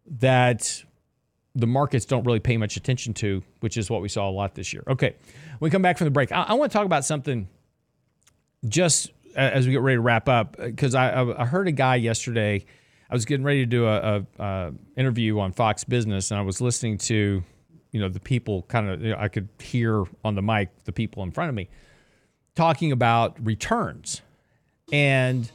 that 0.06 0.84
the 1.54 1.66
markets 1.66 2.04
don't 2.04 2.24
really 2.24 2.40
pay 2.40 2.56
much 2.56 2.76
attention 2.76 3.14
to, 3.14 3.42
which 3.60 3.76
is 3.76 3.90
what 3.90 4.02
we 4.02 4.08
saw 4.08 4.28
a 4.28 4.30
lot 4.30 4.54
this 4.54 4.72
year. 4.72 4.84
Okay, 4.86 5.14
when 5.58 5.68
we 5.68 5.70
come 5.70 5.82
back 5.82 5.98
from 5.98 6.04
the 6.04 6.10
break, 6.10 6.30
I, 6.30 6.42
I 6.42 6.54
want 6.54 6.70
to 6.70 6.76
talk 6.76 6.86
about 6.86 7.04
something 7.04 7.48
just 8.68 9.10
as 9.36 9.66
we 9.66 9.72
get 9.72 9.82
ready 9.82 9.96
to 9.96 10.00
wrap 10.00 10.28
up, 10.28 10.56
uh, 10.58 10.66
because 10.66 10.94
I, 10.94 11.22
I, 11.22 11.44
heard 11.44 11.68
a 11.68 11.72
guy 11.72 11.96
yesterday. 11.96 12.64
I 13.08 13.14
was 13.14 13.24
getting 13.24 13.44
ready 13.44 13.60
to 13.60 13.66
do 13.66 13.86
a, 13.86 14.18
a, 14.18 14.26
a, 14.38 14.72
interview 14.96 15.38
on 15.38 15.52
Fox 15.52 15.84
Business, 15.84 16.30
and 16.30 16.40
I 16.40 16.42
was 16.42 16.60
listening 16.60 16.98
to, 16.98 17.42
you 17.92 18.00
know, 18.00 18.08
the 18.08 18.20
people 18.20 18.62
kind 18.62 18.88
of. 18.88 19.00
You 19.02 19.10
know, 19.10 19.18
I 19.18 19.28
could 19.28 19.48
hear 19.60 20.04
on 20.24 20.34
the 20.34 20.42
mic 20.42 20.70
the 20.84 20.92
people 20.92 21.22
in 21.22 21.30
front 21.30 21.50
of 21.50 21.54
me 21.54 21.68
talking 22.56 22.90
about 22.90 23.36
returns 23.44 24.22
and 24.90 25.50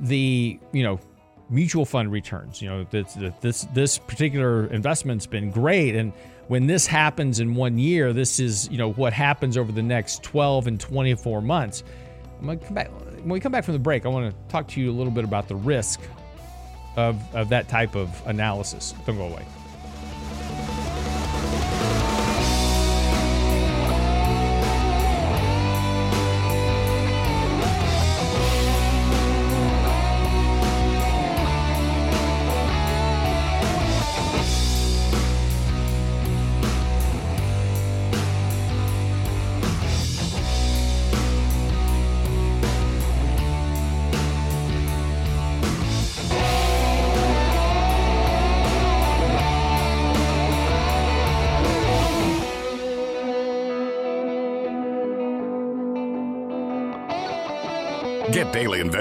the 0.00 0.58
you 0.72 0.82
know 0.82 0.98
mutual 1.48 1.84
fund 1.84 2.12
returns. 2.12 2.60
You 2.60 2.68
know, 2.68 2.86
this 2.90 3.16
this 3.40 3.66
this 3.72 3.98
particular 3.98 4.66
investment's 4.66 5.26
been 5.26 5.50
great, 5.50 5.94
and 5.94 6.12
when 6.48 6.66
this 6.66 6.86
happens 6.86 7.40
in 7.40 7.54
one 7.54 7.78
year, 7.78 8.12
this 8.12 8.40
is 8.40 8.68
you 8.70 8.78
know 8.78 8.92
what 8.92 9.12
happens 9.12 9.56
over 9.56 9.72
the 9.72 9.82
next 9.82 10.22
12 10.22 10.66
and 10.66 10.80
24 10.80 11.40
months. 11.40 11.84
I'm 12.42 12.46
gonna 12.46 12.58
come 12.58 12.74
back 12.74 12.88
when 12.88 13.28
we 13.28 13.38
come 13.38 13.52
back 13.52 13.62
from 13.62 13.74
the 13.74 13.78
break. 13.78 14.04
I 14.04 14.08
want 14.08 14.28
to 14.28 14.50
talk 14.50 14.66
to 14.68 14.80
you 14.80 14.90
a 14.90 14.92
little 14.92 15.12
bit 15.12 15.22
about 15.22 15.46
the 15.46 15.54
risk 15.54 16.00
of, 16.96 17.22
of 17.36 17.48
that 17.50 17.68
type 17.68 17.94
of 17.94 18.20
analysis. 18.26 18.94
Don't 19.06 19.16
go 19.16 19.26
away. 19.26 19.44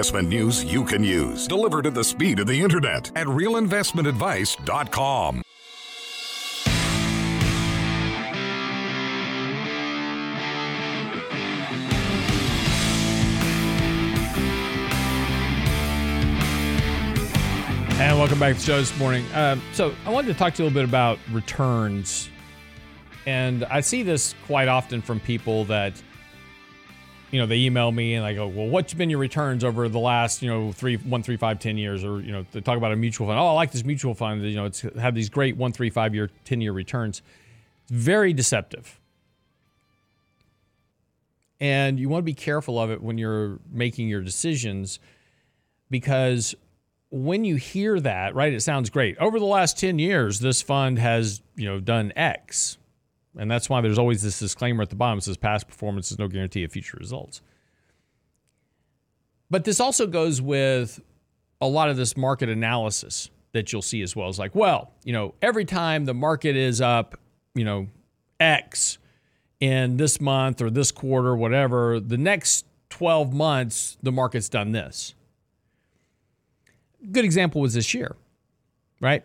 Investment 0.02 0.30
news 0.30 0.64
you 0.64 0.84
can 0.84 1.04
use, 1.04 1.48
delivered 1.48 1.86
at 1.86 1.94
the 1.94 2.04
speed 2.04 2.40
of 2.40 2.48
the 2.48 2.60
internet 2.60 3.16
at 3.16 3.28
realinvestmentadvice.com. 3.28 5.44
And 18.00 18.18
welcome 18.18 18.40
back 18.40 18.56
to 18.56 18.60
the 18.60 18.66
show 18.66 18.80
this 18.80 18.98
morning. 18.98 19.24
Uh, 19.34 19.58
so, 19.72 19.94
I 20.08 20.10
wanted 20.10 20.30
to 20.30 20.34
talk 20.34 20.56
to 20.56 20.64
you 20.64 20.66
a 20.66 20.70
little 20.70 20.82
bit 20.82 20.90
about 20.90 21.20
returns. 21.32 22.28
And 23.28 23.66
I 23.66 23.82
see 23.82 24.02
this 24.02 24.34
quite 24.48 24.68
often 24.68 25.04
from 25.04 25.20
people 25.20 25.66
that 25.66 25.94
you 27.32 27.40
know, 27.40 27.46
they 27.46 27.60
email 27.60 27.92
me 27.92 28.16
and 28.16 28.26
I 28.26 28.34
go, 28.34 28.46
well, 28.46 28.68
what's 28.68 28.94
been 28.94 29.10
your 29.10 29.20
returns 29.20 29.64
over 29.64 29.88
the 29.88 30.00
last, 30.00 30.42
you 30.42 30.50
know, 30.50 30.74
three, 30.74 30.98
one, 30.98 31.24
three, 31.24 31.38
five, 31.38 31.60
ten 31.60 31.78
years, 31.78 32.04
or 32.04 32.20
you 32.20 32.32
know, 32.32 32.46
they 32.52 32.60
talk 32.60 32.78
about 32.78 32.92
a 32.92 32.96
mutual 32.98 33.28
fund. 33.28 33.40
Oh, 33.40 33.48
I 33.48 33.54
like 33.54 33.72
this 33.72 33.86
mutual 33.86 34.14
fund. 34.14 34.44
You 34.44 34.56
know, 34.58 34.66
it's 34.66 34.82
had 34.82 35.16
these 35.16 35.30
great 35.30 35.56
one, 35.56 35.72
three, 35.72 35.90
five 35.90 36.14
year, 36.14 36.30
ten 36.44 36.60
year 36.60 36.74
returns. 36.74 37.22
It's 37.84 37.92
very 37.92 38.34
deceptive, 38.34 39.00
and 41.60 42.00
you 42.00 42.10
want 42.10 42.22
to 42.22 42.26
be 42.26 42.34
careful 42.34 42.78
of 42.78 42.92
it 42.92 43.02
when 43.02 43.18
you're 43.18 43.60
making 43.72 44.10
your 44.10 44.22
decisions, 44.22 45.00
because 45.90 46.54
when 47.12 47.46
you 47.46 47.56
hear 47.56 48.00
that, 48.00 48.36
right, 48.36 48.54
it 48.54 48.62
sounds 48.62 48.90
great. 48.90 49.18
Over 49.20 49.40
the 49.40 49.46
last 49.46 49.80
ten 49.80 50.00
years, 50.00 50.40
this 50.40 50.62
fund 50.62 51.00
has, 51.00 51.42
you 51.56 51.66
know, 51.66 51.80
done 51.80 52.12
X 52.16 52.78
and 53.38 53.50
that's 53.50 53.70
why 53.70 53.82
there's 53.82 53.98
always 53.98 54.22
this 54.22 54.40
disclaimer 54.40 54.82
at 54.82 54.90
the 54.90 54.96
bottom 54.96 55.18
that 55.20 55.24
says 55.24 55.38
past 55.38 55.68
performance 55.68 56.12
is 56.12 56.20
no 56.20 56.28
guarantee 56.28 56.64
of 56.64 56.72
future 56.72 56.98
results. 57.00 57.42
But 59.50 59.64
this 59.64 59.80
also 59.80 60.08
goes 60.08 60.42
with 60.42 61.02
a 61.60 61.68
lot 61.68 61.90
of 61.90 61.98
this 61.98 62.18
market 62.18 62.50
analysis 62.50 63.30
that 63.54 63.72
you'll 63.72 63.82
see 63.82 64.02
as 64.02 64.16
well 64.16 64.30
is 64.30 64.40
like, 64.40 64.56
well, 64.56 64.92
you 65.04 65.14
know, 65.14 65.34
every 65.42 65.66
time 65.66 66.06
the 66.06 66.14
market 66.14 66.56
is 66.56 66.82
up, 66.82 67.20
you 67.54 67.66
know, 67.66 67.88
X 68.40 68.98
in 69.60 69.98
this 69.98 70.20
month 70.20 70.62
or 70.62 70.70
this 70.70 70.92
quarter, 70.92 71.36
whatever, 71.36 72.00
the 72.00 72.18
next 72.18 72.66
12 72.90 73.34
months, 73.34 73.98
the 74.02 74.12
market's 74.12 74.50
done 74.50 74.72
this. 74.72 75.14
Good 77.12 77.26
example 77.26 77.62
was 77.62 77.74
this 77.74 77.94
year, 77.94 78.16
right? 79.00 79.24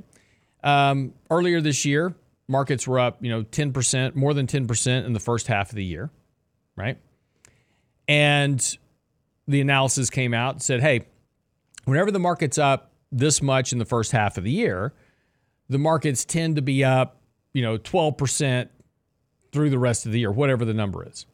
Um, 0.65 1.15
earlier 1.31 1.61
this 1.61 1.85
year, 1.85 2.15
markets 2.49 2.87
were 2.87 2.99
up, 2.99 3.23
you 3.23 3.31
know, 3.31 3.43
10%, 3.43 4.15
more 4.15 4.35
than 4.35 4.47
10% 4.47 5.05
in 5.05 5.13
the 5.13 5.21
first 5.21 5.47
half 5.47 5.71
of 5.71 5.77
the 5.77 5.85
year, 5.85 6.11
right? 6.77 6.99
And 8.09 8.79
the 9.49 9.61
analysis 9.61 10.11
came 10.11 10.33
out 10.35 10.55
and 10.55 10.63
said, 10.63 10.81
hey, 10.81 11.07
whenever 11.85 12.11
the 12.11 12.19
market's 12.19 12.59
up 12.59 12.93
this 13.11 13.41
much 13.43 13.73
in 13.73 13.79
the 13.79 13.85
first 13.85 14.13
half 14.13 14.39
of 14.39 14.45
the 14.45 14.51
year, 14.51 14.93
the 15.69 15.79
markets 15.79 16.25
tend 16.25 16.57
to 16.57 16.63
be 16.63 16.85
up, 16.85 17.21
you 17.53 17.63
know, 17.63 17.79
12% 17.79 18.69
through 19.53 19.71
the 19.71 19.79
rest 19.79 20.07
of 20.07 20.13
the 20.13 20.21
year, 20.21 20.31
whatever 20.31 20.65
the 20.65 20.75
number 20.75 21.07
is, 21.09 21.27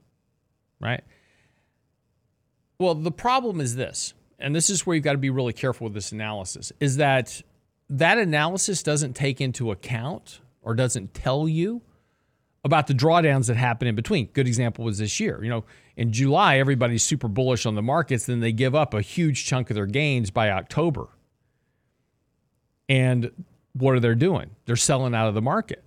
right? 0.80 1.02
Well, 2.78 2.94
the 2.94 3.12
problem 3.12 3.60
is 3.60 3.76
this, 3.76 4.14
and 4.38 4.54
this 4.54 4.70
is 4.70 4.86
where 4.86 4.94
you've 4.94 5.04
got 5.04 5.12
to 5.12 5.18
be 5.18 5.30
really 5.30 5.52
careful 5.52 5.84
with 5.84 5.94
this 5.94 6.12
analysis, 6.12 6.72
is 6.80 6.96
that 6.96 7.42
that 7.90 8.18
analysis 8.18 8.82
doesn't 8.82 9.14
take 9.14 9.40
into 9.40 9.70
account 9.70 10.40
or 10.62 10.74
doesn't 10.74 11.14
tell 11.14 11.48
you 11.48 11.82
about 12.64 12.86
the 12.86 12.94
drawdowns 12.94 13.48
that 13.48 13.56
happen 13.56 13.88
in 13.88 13.94
between. 13.94 14.26
Good 14.26 14.46
example 14.46 14.84
was 14.84 14.98
this 14.98 15.18
year. 15.18 15.42
You 15.42 15.50
know, 15.50 15.64
in 15.96 16.12
July, 16.12 16.58
everybody's 16.58 17.02
super 17.02 17.28
bullish 17.28 17.66
on 17.66 17.74
the 17.74 17.82
markets, 17.82 18.26
then 18.26 18.40
they 18.40 18.52
give 18.52 18.74
up 18.74 18.94
a 18.94 19.00
huge 19.00 19.44
chunk 19.44 19.70
of 19.70 19.74
their 19.74 19.86
gains 19.86 20.30
by 20.30 20.50
October. 20.50 21.08
And 22.88 23.30
what 23.72 23.94
are 23.94 24.00
they 24.00 24.14
doing? 24.14 24.50
They're 24.66 24.76
selling 24.76 25.14
out 25.14 25.28
of 25.28 25.34
the 25.34 25.42
market. 25.42 25.82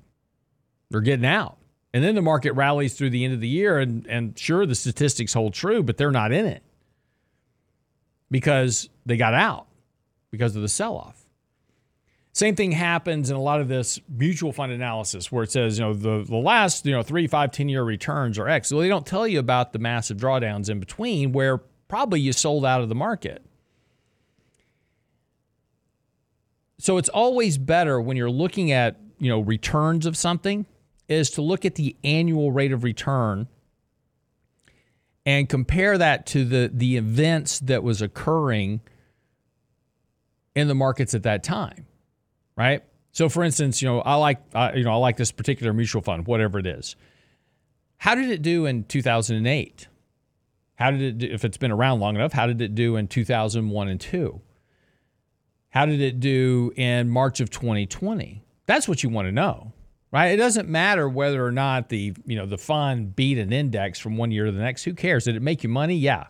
They're 0.89 1.01
getting 1.01 1.25
out. 1.25 1.57
And 1.93 2.03
then 2.03 2.15
the 2.15 2.21
market 2.21 2.51
rallies 2.53 2.93
through 2.93 3.11
the 3.11 3.23
end 3.23 3.33
of 3.33 3.39
the 3.39 3.47
year, 3.47 3.79
and, 3.79 4.05
and 4.07 4.37
sure, 4.37 4.65
the 4.65 4.75
statistics 4.75 5.33
hold 5.33 5.53
true, 5.53 5.81
but 5.81 5.95
they're 5.95 6.11
not 6.11 6.33
in 6.33 6.45
it 6.45 6.61
because 8.29 8.89
they 9.05 9.15
got 9.15 9.33
out 9.33 9.67
because 10.29 10.57
of 10.57 10.61
the 10.61 10.67
sell 10.67 10.97
off. 10.97 11.24
Same 12.35 12.53
thing 12.53 12.73
happens 12.73 13.29
in 13.29 13.37
a 13.37 13.41
lot 13.41 13.61
of 13.61 13.69
this 13.69 13.97
mutual 14.09 14.51
fund 14.51 14.69
analysis 14.73 15.31
where 15.31 15.45
it 15.45 15.51
says, 15.51 15.79
you 15.79 15.85
know, 15.85 15.93
the, 15.93 16.25
the 16.27 16.35
last, 16.35 16.85
you 16.85 16.91
know, 16.91 17.01
three, 17.01 17.27
five, 17.27 17.49
10 17.49 17.69
year 17.69 17.81
returns 17.81 18.37
are 18.37 18.49
X. 18.49 18.73
Well, 18.73 18.81
they 18.81 18.89
don't 18.89 19.07
tell 19.07 19.25
you 19.25 19.39
about 19.39 19.71
the 19.71 19.79
massive 19.79 20.17
drawdowns 20.17 20.69
in 20.69 20.81
between 20.81 21.31
where 21.31 21.59
probably 21.87 22.19
you 22.19 22.33
sold 22.33 22.65
out 22.65 22.81
of 22.81 22.89
the 22.89 22.95
market. 22.95 23.41
So 26.77 26.97
it's 26.97 27.07
always 27.07 27.57
better 27.57 28.01
when 28.01 28.17
you're 28.17 28.29
looking 28.29 28.69
at, 28.69 28.97
you 29.17 29.29
know, 29.29 29.39
returns 29.39 30.05
of 30.05 30.17
something 30.17 30.65
is 31.07 31.29
to 31.31 31.41
look 31.41 31.63
at 31.63 31.75
the 31.75 31.95
annual 32.03 32.51
rate 32.51 32.73
of 32.73 32.83
return 32.83 33.47
and 35.25 35.47
compare 35.47 35.97
that 35.97 36.25
to 36.25 36.43
the 36.43 36.69
the 36.73 36.97
events 36.97 37.59
that 37.61 37.81
was 37.81 38.01
occurring 38.01 38.81
in 40.53 40.67
the 40.67 40.75
markets 40.75 41.13
at 41.13 41.23
that 41.23 41.41
time 41.41 41.87
right? 42.55 42.83
So, 43.11 43.29
for 43.29 43.43
instance, 43.43 43.81
you 43.81 43.87
know, 43.87 44.01
I 44.01 44.15
like, 44.15 44.39
you 44.75 44.83
know, 44.83 44.91
I 44.91 44.97
like 44.97 45.17
this 45.17 45.31
particular 45.31 45.71
mutual 45.73 46.01
fund, 46.01 46.27
whatever 46.27 46.59
it 46.59 46.67
is. 46.67 46.95
How 47.97 48.13
did 48.15 48.29
it 48.29 48.41
do 48.41 48.65
in 48.65 48.83
2008? 48.83 49.87
How 50.75 50.91
did 50.91 51.01
it 51.01 51.17
do, 51.19 51.27
if 51.27 51.45
it's 51.45 51.57
been 51.57 51.71
around 51.71 52.01
long 52.01 52.15
enough, 52.15 52.33
how 52.33 52.45
did 52.47 52.61
it 52.61 52.75
do 52.75 52.97
in 52.97 53.07
2001 53.07 53.87
and 53.87 54.01
2? 54.01 54.41
How 55.69 55.85
did 55.85 56.01
it 56.01 56.19
do 56.19 56.73
in 56.75 57.09
March 57.09 57.39
of 57.39 57.49
2020? 57.49 58.43
That's 58.65 58.87
what 58.87 59.01
you 59.01 59.09
want 59.09 59.27
to 59.27 59.31
know, 59.31 59.71
right? 60.11 60.27
It 60.27 60.37
doesn't 60.37 60.67
matter 60.67 61.07
whether 61.07 61.45
or 61.45 61.51
not 61.53 61.87
the, 61.87 62.13
you 62.25 62.35
know, 62.35 62.45
the 62.45 62.57
fund 62.57 63.15
beat 63.15 63.37
an 63.37 63.53
index 63.53 63.99
from 63.99 64.17
one 64.17 64.31
year 64.31 64.45
to 64.45 64.51
the 64.51 64.61
next. 64.61 64.83
Who 64.83 64.93
cares? 64.93 65.23
Did 65.23 65.37
it 65.37 65.41
make 65.41 65.63
you 65.63 65.69
money? 65.69 65.95
Yeah. 65.95 66.27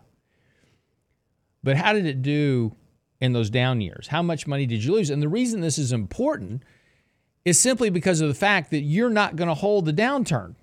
But 1.64 1.76
how 1.76 1.92
did 1.92 2.06
it 2.06 2.22
do 2.22 2.76
in 3.20 3.32
those 3.32 3.50
down 3.50 3.80
years? 3.80 4.08
How 4.08 4.22
much 4.22 4.46
money 4.46 4.66
did 4.66 4.84
you 4.84 4.92
lose? 4.92 5.10
And 5.10 5.22
the 5.22 5.28
reason 5.28 5.60
this 5.60 5.78
is 5.78 5.92
important 5.92 6.62
is 7.44 7.58
simply 7.58 7.90
because 7.90 8.20
of 8.20 8.28
the 8.28 8.34
fact 8.34 8.70
that 8.70 8.80
you're 8.80 9.10
not 9.10 9.36
going 9.36 9.48
to 9.48 9.54
hold 9.54 9.84
the 9.86 9.92
downturn. 9.92 10.54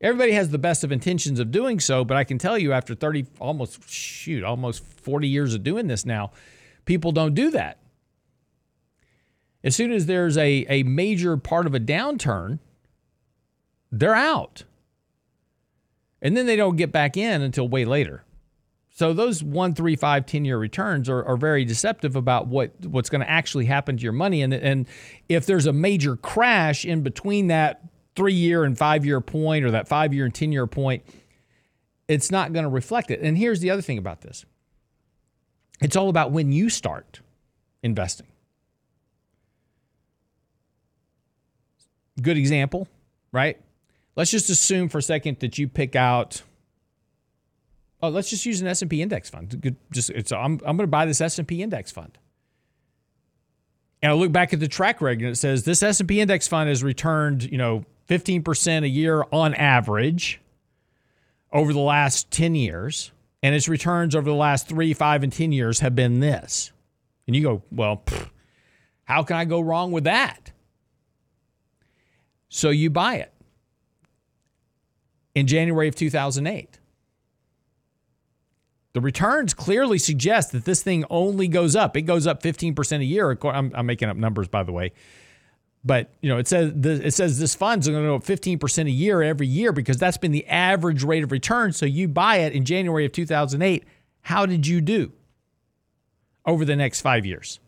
Everybody 0.00 0.32
has 0.32 0.50
the 0.50 0.58
best 0.58 0.84
of 0.84 0.92
intentions 0.92 1.40
of 1.40 1.50
doing 1.50 1.80
so, 1.80 2.04
but 2.04 2.16
I 2.16 2.24
can 2.24 2.38
tell 2.38 2.58
you 2.58 2.72
after 2.72 2.94
30, 2.94 3.26
almost, 3.38 3.88
shoot, 3.88 4.44
almost 4.44 4.84
40 4.84 5.26
years 5.26 5.54
of 5.54 5.62
doing 5.62 5.86
this 5.86 6.04
now, 6.04 6.32
people 6.84 7.12
don't 7.12 7.34
do 7.34 7.50
that. 7.52 7.78
As 9.64 9.74
soon 9.74 9.90
as 9.90 10.06
there's 10.06 10.36
a, 10.36 10.66
a 10.68 10.82
major 10.82 11.36
part 11.36 11.66
of 11.66 11.74
a 11.74 11.80
downturn, 11.80 12.58
they're 13.90 14.14
out. 14.14 14.64
And 16.20 16.36
then 16.36 16.46
they 16.46 16.56
don't 16.56 16.76
get 16.76 16.92
back 16.92 17.16
in 17.16 17.42
until 17.42 17.68
way 17.68 17.84
later. 17.84 18.24
So 18.96 19.12
those 19.12 19.42
one, 19.42 19.74
three, 19.74 19.94
five, 19.94 20.24
10 20.24 20.46
year 20.46 20.56
returns 20.56 21.10
are, 21.10 21.22
are 21.22 21.36
very 21.36 21.66
deceptive 21.66 22.16
about 22.16 22.46
what, 22.46 22.72
what's 22.86 23.10
going 23.10 23.20
to 23.20 23.28
actually 23.28 23.66
happen 23.66 23.98
to 23.98 24.02
your 24.02 24.14
money. 24.14 24.40
And, 24.40 24.54
and 24.54 24.86
if 25.28 25.44
there's 25.44 25.66
a 25.66 25.72
major 25.72 26.16
crash 26.16 26.86
in 26.86 27.02
between 27.02 27.48
that 27.48 27.82
three 28.16 28.32
year 28.32 28.64
and 28.64 28.76
five 28.76 29.04
year 29.04 29.20
point 29.20 29.66
or 29.66 29.72
that 29.72 29.86
five 29.86 30.14
year 30.14 30.24
and 30.24 30.34
10 30.34 30.50
year 30.50 30.66
point, 30.66 31.04
it's 32.08 32.30
not 32.30 32.54
going 32.54 32.62
to 32.62 32.70
reflect 32.70 33.10
it. 33.10 33.20
And 33.20 33.36
here's 33.36 33.60
the 33.60 33.68
other 33.68 33.82
thing 33.82 33.98
about 33.98 34.22
this 34.22 34.46
it's 35.82 35.94
all 35.94 36.08
about 36.08 36.32
when 36.32 36.50
you 36.50 36.70
start 36.70 37.20
investing. 37.82 38.28
Good 42.22 42.38
example, 42.38 42.88
right? 43.30 43.60
Let's 44.16 44.30
just 44.30 44.48
assume 44.48 44.88
for 44.88 44.96
a 44.96 45.02
second 45.02 45.40
that 45.40 45.58
you 45.58 45.68
pick 45.68 45.94
out 45.94 46.40
oh, 48.02 48.08
let's 48.08 48.30
just 48.30 48.46
use 48.46 48.60
an 48.60 48.66
S&P 48.66 49.02
index 49.02 49.30
fund. 49.30 49.76
Just 49.92 50.10
it's 50.10 50.32
I'm 50.32 50.60
I'm 50.64 50.76
going 50.76 50.78
to 50.78 50.86
buy 50.86 51.06
this 51.06 51.20
S&P 51.20 51.62
index 51.62 51.90
fund. 51.90 52.18
And 54.02 54.12
I 54.12 54.14
look 54.14 54.30
back 54.32 54.52
at 54.52 54.60
the 54.60 54.68
track 54.68 55.00
record 55.00 55.22
and 55.22 55.32
it 55.32 55.36
says 55.36 55.64
this 55.64 55.82
S&P 55.82 56.20
index 56.20 56.46
fund 56.46 56.68
has 56.68 56.84
returned, 56.84 57.50
you 57.50 57.58
know, 57.58 57.84
15% 58.08 58.84
a 58.84 58.88
year 58.88 59.24
on 59.32 59.54
average 59.54 60.40
over 61.52 61.72
the 61.72 61.80
last 61.80 62.30
10 62.30 62.54
years, 62.54 63.12
and 63.42 63.54
its 63.54 63.68
returns 63.68 64.14
over 64.14 64.28
the 64.28 64.36
last 64.36 64.68
3, 64.68 64.92
5 64.92 65.22
and 65.22 65.32
10 65.32 65.52
years 65.52 65.80
have 65.80 65.94
been 65.94 66.20
this. 66.20 66.72
And 67.26 67.34
you 67.34 67.42
go, 67.42 67.62
well, 67.72 68.02
pff, 68.04 68.30
how 69.04 69.22
can 69.22 69.36
I 69.36 69.44
go 69.44 69.60
wrong 69.60 69.92
with 69.92 70.04
that? 70.04 70.52
So 72.48 72.70
you 72.70 72.90
buy 72.90 73.16
it. 73.16 73.32
In 75.34 75.46
January 75.46 75.88
of 75.88 75.94
2008, 75.94 76.78
the 78.96 79.02
returns 79.02 79.52
clearly 79.52 79.98
suggest 79.98 80.52
that 80.52 80.64
this 80.64 80.82
thing 80.82 81.04
only 81.10 81.48
goes 81.48 81.76
up. 81.76 81.98
It 81.98 82.02
goes 82.02 82.26
up 82.26 82.42
15% 82.42 83.00
a 83.00 83.04
year. 83.04 83.36
I'm, 83.42 83.70
I'm 83.74 83.84
making 83.84 84.08
up 84.08 84.16
numbers, 84.16 84.48
by 84.48 84.62
the 84.62 84.72
way. 84.72 84.92
But 85.84 86.14
you 86.22 86.30
know, 86.30 86.38
it 86.38 86.48
says 86.48 86.72
it 86.74 87.12
says 87.12 87.38
this 87.38 87.54
fund's 87.54 87.86
going 87.86 88.02
to 88.02 88.08
go 88.08 88.14
up 88.14 88.24
15% 88.24 88.86
a 88.86 88.90
year 88.90 89.22
every 89.22 89.48
year 89.48 89.72
because 89.72 89.98
that's 89.98 90.16
been 90.16 90.32
the 90.32 90.46
average 90.46 91.04
rate 91.04 91.22
of 91.22 91.30
return. 91.30 91.74
So 91.74 91.84
you 91.84 92.08
buy 92.08 92.36
it 92.36 92.54
in 92.54 92.64
January 92.64 93.04
of 93.04 93.12
2008. 93.12 93.84
How 94.22 94.46
did 94.46 94.66
you 94.66 94.80
do 94.80 95.12
over 96.46 96.64
the 96.64 96.74
next 96.74 97.02
five 97.02 97.26
years? 97.26 97.60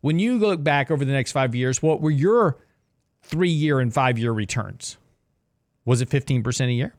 When 0.00 0.18
you 0.18 0.38
look 0.38 0.64
back 0.64 0.90
over 0.90 1.04
the 1.04 1.12
next 1.12 1.32
five 1.32 1.54
years, 1.54 1.82
what 1.82 2.00
were 2.00 2.10
your 2.10 2.56
three 3.20 3.50
year 3.50 3.80
and 3.80 3.92
five 3.92 4.18
year 4.18 4.32
returns? 4.32 4.96
Was 5.84 6.00
it 6.00 6.08
15% 6.08 6.68
a 6.68 6.72
year? 6.72 6.94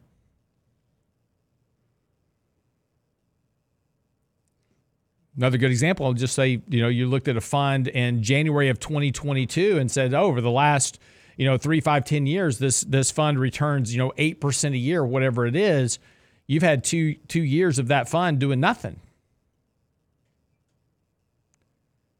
Another 5.38 5.59
good 5.59 5.69
example, 5.69 6.07
I'll 6.07 6.13
just 6.13 6.33
say, 6.33 6.61
you 6.67 6.81
know, 6.81 6.88
you 6.88 7.07
looked 7.07 7.27
at 7.27 7.38
a 7.38 7.41
fund 7.41 7.88
in 7.88 8.23
January 8.23 8.69
of 8.69 8.79
2022 8.79 9.77
and 9.77 9.89
said, 9.89 10.15
oh, 10.15 10.23
over 10.23 10.41
the 10.41 10.49
last, 10.49 10.99
you 11.38 11.45
know, 11.45 11.57
three, 11.57 11.79
five, 11.79 12.05
ten 12.05 12.25
years, 12.25 12.57
this 12.57 12.81
this 12.81 13.11
fund 13.11 13.39
returns, 13.39 13.93
you 13.93 13.99
know, 13.99 14.11
eight 14.17 14.41
percent 14.41 14.73
a 14.73 14.79
year, 14.79 15.05
whatever 15.05 15.45
it 15.45 15.55
is. 15.55 15.99
You've 16.47 16.63
had 16.63 16.83
two 16.83 17.13
two 17.27 17.43
years 17.43 17.77
of 17.77 17.88
that 17.89 18.09
fund 18.09 18.39
doing 18.39 18.59
nothing. 18.59 18.99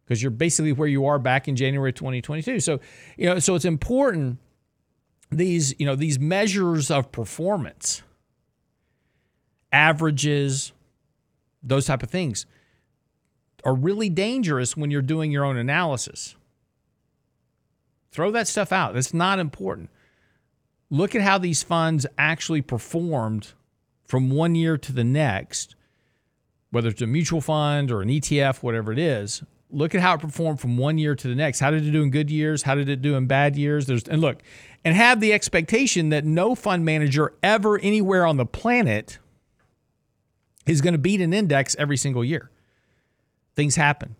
Because 0.06 0.22
you're 0.22 0.30
basically 0.30 0.72
where 0.72 0.88
you 0.88 1.08
are 1.08 1.18
back 1.18 1.48
in 1.48 1.56
January 1.56 1.92
2022. 1.92 2.60
So, 2.60 2.80
you 3.18 3.26
know, 3.26 3.40
so 3.40 3.56
it's 3.56 3.66
important 3.66 4.38
these, 5.32 5.74
you 5.80 5.86
know, 5.86 5.96
these 5.96 6.20
measures 6.20 6.90
of 6.92 7.12
performance, 7.12 8.04
averages, 9.72 10.72
those 11.64 11.88
type 11.88 12.04
of 12.04 12.12
things 12.12 12.46
are 13.68 13.76
really 13.76 14.08
dangerous 14.08 14.78
when 14.78 14.90
you're 14.90 15.02
doing 15.02 15.30
your 15.30 15.44
own 15.44 15.58
analysis. 15.58 16.38
Throw 18.12 18.32
that 18.32 18.48
stuff 18.48 18.72
out. 18.72 18.94
That's 18.94 19.14
not 19.14 19.40
important. 19.40 19.90
Look 20.90 21.14
at 21.14 21.22
how 21.22 21.38
these 21.38 21.64
funds 21.64 22.06
actually 22.18 22.62
performed 22.62 23.52
from 24.06 24.30
one 24.30 24.56
year 24.56 24.78
to 24.78 24.94
the 24.94 25.04
next, 25.04 25.76
whether 26.72 26.88
it's 26.88 27.02
a 27.02 27.08
mutual 27.08 27.42
fund 27.42 27.92
or 27.92 28.02
an 28.02 28.08
ETF, 28.08 28.64
whatever 28.64 28.94
it 28.94 29.00
is. 29.00 29.44
Look 29.70 29.94
at 29.94 30.00
how 30.00 30.14
it 30.14 30.22
performed 30.22 30.62
from 30.62 30.78
one 30.78 30.98
year 30.98 31.14
to 31.14 31.28
the 31.28 31.36
next. 31.36 31.60
How 31.60 31.70
did 31.70 31.86
it 31.86 31.92
do 31.92 32.02
in 32.04 32.10
good 32.10 32.32
years? 32.32 32.64
How 32.64 32.74
did 32.74 32.88
it 32.88 33.02
do 33.02 33.16
in 33.16 33.28
bad 33.28 33.58
years? 33.58 33.86
There's 33.86 34.08
and 34.08 34.22
look, 34.22 34.42
and 34.86 34.96
have 34.96 35.20
the 35.20 35.34
expectation 35.34 36.08
that 36.10 36.24
no 36.24 36.56
fund 36.56 36.86
manager 36.86 37.34
ever 37.44 37.78
anywhere 37.78 38.26
on 38.26 38.38
the 38.38 38.46
planet 38.46 39.20
is 40.66 40.80
going 40.80 40.94
to 40.94 40.98
beat 40.98 41.20
an 41.20 41.34
index 41.34 41.76
every 41.78 41.98
single 41.98 42.24
year. 42.24 42.50
Things 43.58 43.76
happen. 43.76 44.16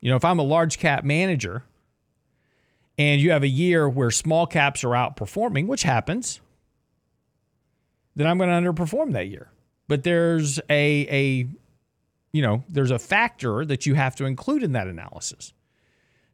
You 0.00 0.08
know, 0.08 0.16
if 0.16 0.24
I'm 0.24 0.38
a 0.38 0.42
large 0.42 0.78
cap 0.78 1.04
manager 1.04 1.64
and 2.96 3.20
you 3.20 3.30
have 3.30 3.42
a 3.42 3.48
year 3.48 3.86
where 3.86 4.10
small 4.10 4.46
caps 4.46 4.82
are 4.84 4.88
outperforming, 4.88 5.66
which 5.66 5.82
happens, 5.82 6.40
then 8.16 8.26
I'm 8.26 8.38
going 8.38 8.48
to 8.48 8.72
underperform 8.72 9.12
that 9.12 9.28
year. 9.28 9.50
But 9.86 10.02
there's 10.02 10.58
a 10.70 11.06
a 11.10 11.48
you 12.32 12.40
know, 12.40 12.64
there's 12.70 12.90
a 12.90 12.98
factor 12.98 13.66
that 13.66 13.84
you 13.84 13.94
have 13.94 14.16
to 14.16 14.24
include 14.24 14.62
in 14.62 14.72
that 14.72 14.86
analysis. 14.86 15.52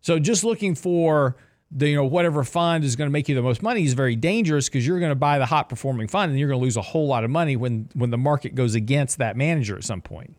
So 0.01 0.21
just 0.21 0.45
looking 0.45 0.77
for 0.77 1.37
the, 1.73 1.89
you 1.89 1.97
know, 1.97 2.05
whatever 2.05 2.45
fund 2.45 2.85
is 2.85 2.95
going 2.95 3.09
to 3.09 3.13
make 3.13 3.29
you 3.29 3.35
the 3.35 3.43
most 3.43 3.61
money 3.61 3.83
is 3.83 3.95
very 3.95 4.15
dangerous 4.15 4.69
because 4.69 4.87
you're 4.87 5.01
going 5.01 5.11
to 5.11 5.17
buy 5.17 5.41
the 5.41 5.47
hot 5.47 5.69
performing 5.69 6.07
fund 6.07 6.31
and 6.31 6.39
you're 6.39 6.49
going 6.49 6.61
to 6.61 6.65
lose 6.65 6.77
a 6.77 6.83
whole 6.83 7.09
lot 7.09 7.25
of 7.25 7.31
money 7.31 7.57
when 7.57 7.89
when 7.95 8.11
the 8.11 8.19
market 8.19 8.55
goes 8.55 8.77
against 8.77 9.19
that 9.19 9.37
manager 9.37 9.77
at 9.77 9.83
some 9.83 10.01
point. 10.01 10.37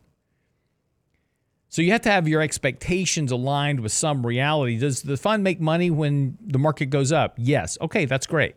So 1.69 1.81
you 1.81 1.91
have 1.91 2.01
to 2.01 2.11
have 2.11 2.27
your 2.27 2.41
expectations 2.41 3.31
aligned 3.31 3.81
with 3.81 3.91
some 3.91 4.25
reality. 4.25 4.77
Does 4.77 5.01
the 5.01 5.17
fund 5.17 5.43
make 5.43 5.59
money 5.59 5.91
when 5.91 6.37
the 6.41 6.59
market 6.59 6.87
goes 6.87 7.11
up? 7.11 7.35
Yes. 7.37 7.77
Okay, 7.81 8.05
that's 8.05 8.25
great. 8.25 8.55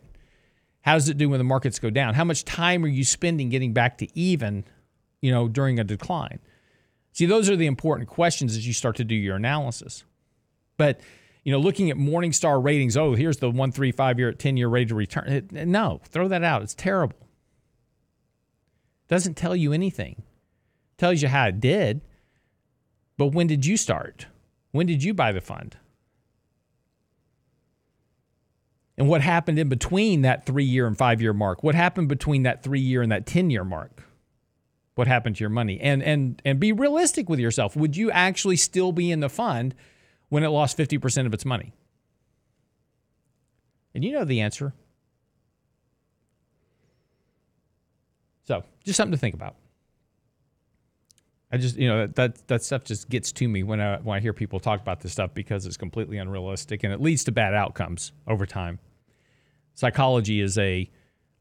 How 0.81 0.93
does 0.93 1.09
it 1.09 1.17
do 1.17 1.29
when 1.29 1.37
the 1.37 1.43
markets 1.43 1.77
go 1.77 1.89
down? 1.89 2.13
How 2.13 2.23
much 2.23 2.45
time 2.45 2.83
are 2.83 2.87
you 2.87 3.03
spending 3.03 3.49
getting 3.49 3.73
back 3.73 3.97
to 3.99 4.07
even, 4.17 4.63
you 5.21 5.31
know, 5.31 5.47
during 5.47 5.79
a 5.79 5.83
decline? 5.83 6.39
See, 7.11 7.25
those 7.25 7.49
are 7.49 7.55
the 7.55 7.67
important 7.67 8.09
questions 8.09 8.55
as 8.55 8.65
you 8.65 8.73
start 8.73 8.95
to 8.95 9.03
do 9.03 9.13
your 9.13 9.35
analysis. 9.35 10.05
But, 10.77 11.01
you 11.43 11.51
know, 11.51 11.59
looking 11.59 11.91
at 11.91 11.97
Morningstar 11.97 12.63
ratings, 12.63 12.95
oh, 12.95 13.13
here's 13.13 13.37
the 13.37 13.51
one, 13.51 13.71
three, 13.71 13.91
five 13.91 14.17
year, 14.17 14.31
10 14.31 14.57
year 14.57 14.69
rate 14.69 14.89
of 14.89 14.97
return. 14.97 15.49
No, 15.51 15.99
throw 16.05 16.27
that 16.29 16.43
out. 16.43 16.61
It's 16.61 16.73
terrible. 16.73 17.17
Doesn't 19.09 19.35
tell 19.35 19.55
you 19.55 19.73
anything. 19.73 20.23
Tells 20.97 21.21
you 21.21 21.27
how 21.27 21.47
it 21.47 21.59
did. 21.59 22.01
But 23.21 23.33
when 23.33 23.45
did 23.45 23.67
you 23.67 23.77
start? 23.77 24.25
When 24.71 24.87
did 24.87 25.03
you 25.03 25.13
buy 25.13 25.31
the 25.31 25.41
fund? 25.41 25.77
And 28.97 29.07
what 29.07 29.21
happened 29.21 29.59
in 29.59 29.69
between 29.69 30.23
that 30.23 30.47
three 30.47 30.63
year 30.63 30.87
and 30.87 30.97
five 30.97 31.21
year 31.21 31.31
mark? 31.31 31.61
What 31.61 31.75
happened 31.75 32.07
between 32.07 32.41
that 32.41 32.63
three 32.63 32.79
year 32.79 33.03
and 33.03 33.11
that 33.11 33.27
10 33.27 33.51
year 33.51 33.63
mark? 33.63 34.07
What 34.95 35.07
happened 35.07 35.35
to 35.35 35.41
your 35.41 35.51
money? 35.51 35.79
And 35.79 36.01
and 36.01 36.41
and 36.43 36.59
be 36.59 36.71
realistic 36.71 37.29
with 37.29 37.39
yourself. 37.39 37.75
Would 37.75 37.95
you 37.95 38.09
actually 38.09 38.55
still 38.55 38.91
be 38.91 39.11
in 39.11 39.19
the 39.19 39.29
fund 39.29 39.75
when 40.29 40.41
it 40.41 40.47
lost 40.47 40.75
50% 40.75 41.27
of 41.27 41.33
its 41.35 41.45
money? 41.45 41.73
And 43.93 44.03
you 44.03 44.13
know 44.13 44.25
the 44.25 44.41
answer. 44.41 44.73
So, 48.45 48.63
just 48.83 48.97
something 48.97 49.11
to 49.11 49.19
think 49.19 49.35
about. 49.35 49.57
I 51.51 51.57
just, 51.57 51.75
you 51.75 51.87
know, 51.87 52.07
that 52.07 52.47
that 52.47 52.63
stuff 52.63 52.85
just 52.85 53.09
gets 53.09 53.31
to 53.33 53.47
me 53.47 53.63
when 53.63 53.81
I 53.81 53.97
when 53.97 54.17
I 54.17 54.21
hear 54.21 54.33
people 54.33 54.59
talk 54.59 54.79
about 54.79 55.01
this 55.01 55.11
stuff 55.11 55.33
because 55.33 55.65
it's 55.65 55.77
completely 55.77 56.17
unrealistic 56.17 56.83
and 56.83 56.93
it 56.93 57.01
leads 57.01 57.25
to 57.25 57.31
bad 57.31 57.53
outcomes 57.53 58.13
over 58.27 58.45
time. 58.45 58.79
Psychology 59.73 60.39
is 60.39 60.57
a 60.57 60.89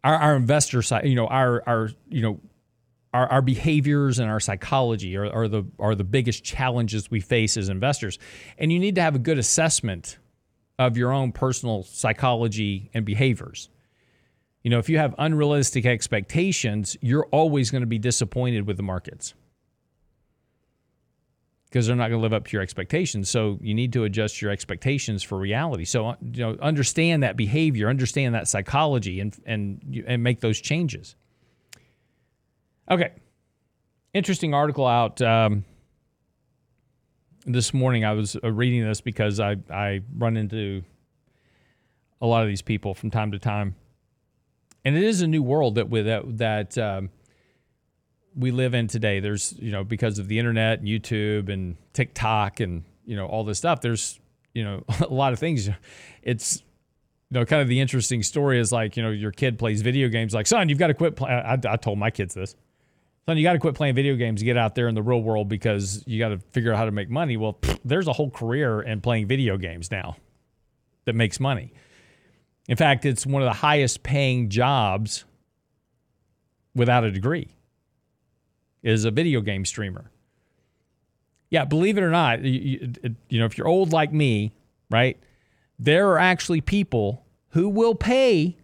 our, 0.02 0.16
our 0.16 0.36
investor 0.36 0.82
side, 0.82 1.06
you 1.06 1.14
know, 1.14 1.28
our 1.28 1.62
our 1.66 1.90
you 2.08 2.22
know 2.22 2.40
our, 3.14 3.28
our 3.28 3.42
behaviors 3.42 4.18
and 4.18 4.28
our 4.30 4.40
psychology 4.40 5.16
are, 5.16 5.30
are 5.32 5.46
the 5.46 5.64
are 5.78 5.94
the 5.94 6.04
biggest 6.04 6.42
challenges 6.42 7.08
we 7.10 7.20
face 7.20 7.56
as 7.56 7.68
investors. 7.68 8.18
And 8.58 8.72
you 8.72 8.80
need 8.80 8.96
to 8.96 9.02
have 9.02 9.14
a 9.14 9.20
good 9.20 9.38
assessment 9.38 10.18
of 10.76 10.96
your 10.96 11.12
own 11.12 11.30
personal 11.30 11.84
psychology 11.84 12.90
and 12.94 13.04
behaviors. 13.04 13.68
You 14.64 14.70
know, 14.70 14.78
if 14.78 14.88
you 14.88 14.98
have 14.98 15.14
unrealistic 15.18 15.86
expectations, 15.86 16.96
you're 17.00 17.26
always 17.26 17.70
going 17.70 17.82
to 17.82 17.86
be 17.86 17.98
disappointed 17.98 18.66
with 18.66 18.76
the 18.76 18.82
markets 18.82 19.34
because 21.70 21.86
they're 21.86 21.96
not 21.96 22.08
going 22.08 22.18
to 22.18 22.22
live 22.22 22.32
up 22.32 22.46
to 22.48 22.52
your 22.52 22.62
expectations. 22.62 23.30
So 23.30 23.58
you 23.62 23.74
need 23.74 23.92
to 23.92 24.02
adjust 24.04 24.42
your 24.42 24.50
expectations 24.50 25.22
for 25.22 25.38
reality. 25.38 25.84
So 25.84 26.08
uh, 26.08 26.16
you 26.20 26.44
know, 26.44 26.56
understand 26.60 27.22
that 27.22 27.36
behavior, 27.36 27.88
understand 27.88 28.34
that 28.34 28.48
psychology, 28.48 29.20
and 29.20 29.36
and 29.46 30.04
and 30.06 30.22
make 30.22 30.40
those 30.40 30.60
changes. 30.60 31.14
Okay. 32.90 33.12
Interesting 34.12 34.52
article 34.52 34.86
out 34.86 35.22
um, 35.22 35.64
this 37.46 37.72
morning. 37.72 38.04
I 38.04 38.14
was 38.14 38.36
uh, 38.42 38.50
reading 38.50 38.84
this 38.84 39.00
because 39.00 39.38
I, 39.38 39.56
I 39.70 40.00
run 40.16 40.36
into 40.36 40.82
a 42.20 42.26
lot 42.26 42.42
of 42.42 42.48
these 42.48 42.62
people 42.62 42.94
from 42.94 43.10
time 43.12 43.30
to 43.30 43.38
time. 43.38 43.76
And 44.84 44.96
it 44.96 45.04
is 45.04 45.22
a 45.22 45.28
new 45.28 45.42
world 45.42 45.76
that 45.76 45.88
with 45.88 46.06
that, 46.06 46.38
that 46.38 46.78
um, 46.78 47.10
we 48.36 48.50
live 48.50 48.74
in 48.74 48.86
today. 48.86 49.20
There's, 49.20 49.54
you 49.58 49.72
know, 49.72 49.84
because 49.84 50.18
of 50.18 50.28
the 50.28 50.38
internet, 50.38 50.80
and 50.80 50.88
YouTube 50.88 51.48
and 51.48 51.76
TikTok 51.92 52.60
and, 52.60 52.84
you 53.04 53.16
know, 53.16 53.26
all 53.26 53.44
this 53.44 53.58
stuff, 53.58 53.80
there's, 53.80 54.20
you 54.54 54.64
know, 54.64 54.84
a 55.00 55.12
lot 55.12 55.32
of 55.32 55.38
things. 55.38 55.68
It's, 56.22 56.62
you 57.30 57.38
know, 57.38 57.44
kind 57.44 57.62
of 57.62 57.68
the 57.68 57.80
interesting 57.80 58.22
story 58.22 58.58
is 58.58 58.72
like, 58.72 58.96
you 58.96 59.02
know, 59.02 59.10
your 59.10 59.32
kid 59.32 59.58
plays 59.58 59.82
video 59.82 60.08
games 60.08 60.34
like, 60.34 60.46
son, 60.46 60.68
you've 60.68 60.78
got 60.78 60.88
to 60.88 60.94
quit 60.94 61.16
playing. 61.16 61.42
I, 61.44 61.76
told 61.76 61.98
my 61.98 62.10
kids 62.10 62.34
this 62.34 62.54
son, 63.26 63.36
you 63.36 63.42
got 63.44 63.52
to 63.52 63.58
quit 63.58 63.74
playing 63.74 63.94
video 63.94 64.16
games 64.16 64.42
get 64.42 64.56
out 64.56 64.74
there 64.74 64.88
in 64.88 64.94
the 64.94 65.02
real 65.02 65.22
world 65.22 65.48
because 65.48 66.02
you 66.06 66.18
got 66.18 66.30
to 66.30 66.38
figure 66.52 66.72
out 66.72 66.78
how 66.78 66.84
to 66.84 66.90
make 66.90 67.08
money. 67.08 67.36
Well, 67.36 67.58
there's 67.84 68.08
a 68.08 68.12
whole 68.12 68.30
career 68.30 68.80
in 68.80 69.00
playing 69.00 69.26
video 69.28 69.56
games 69.56 69.90
now 69.90 70.16
that 71.04 71.14
makes 71.14 71.38
money. 71.38 71.72
In 72.68 72.76
fact, 72.76 73.04
it's 73.04 73.26
one 73.26 73.42
of 73.42 73.46
the 73.46 73.54
highest 73.54 74.02
paying 74.02 74.48
jobs 74.48 75.24
without 76.74 77.04
a 77.04 77.10
degree 77.10 77.48
is 78.82 79.04
a 79.04 79.10
video 79.10 79.40
game 79.40 79.64
streamer. 79.64 80.10
Yeah, 81.50 81.64
believe 81.64 81.98
it 81.98 82.02
or 82.02 82.10
not, 82.10 82.42
you, 82.44 82.92
you 83.28 83.38
know, 83.38 83.44
if 83.44 83.58
you're 83.58 83.66
old 83.66 83.92
like 83.92 84.12
me, 84.12 84.52
right? 84.88 85.18
There 85.78 86.10
are 86.10 86.18
actually 86.18 86.60
people 86.60 87.24
who 87.50 87.68
will 87.68 87.94
pay 87.94 88.56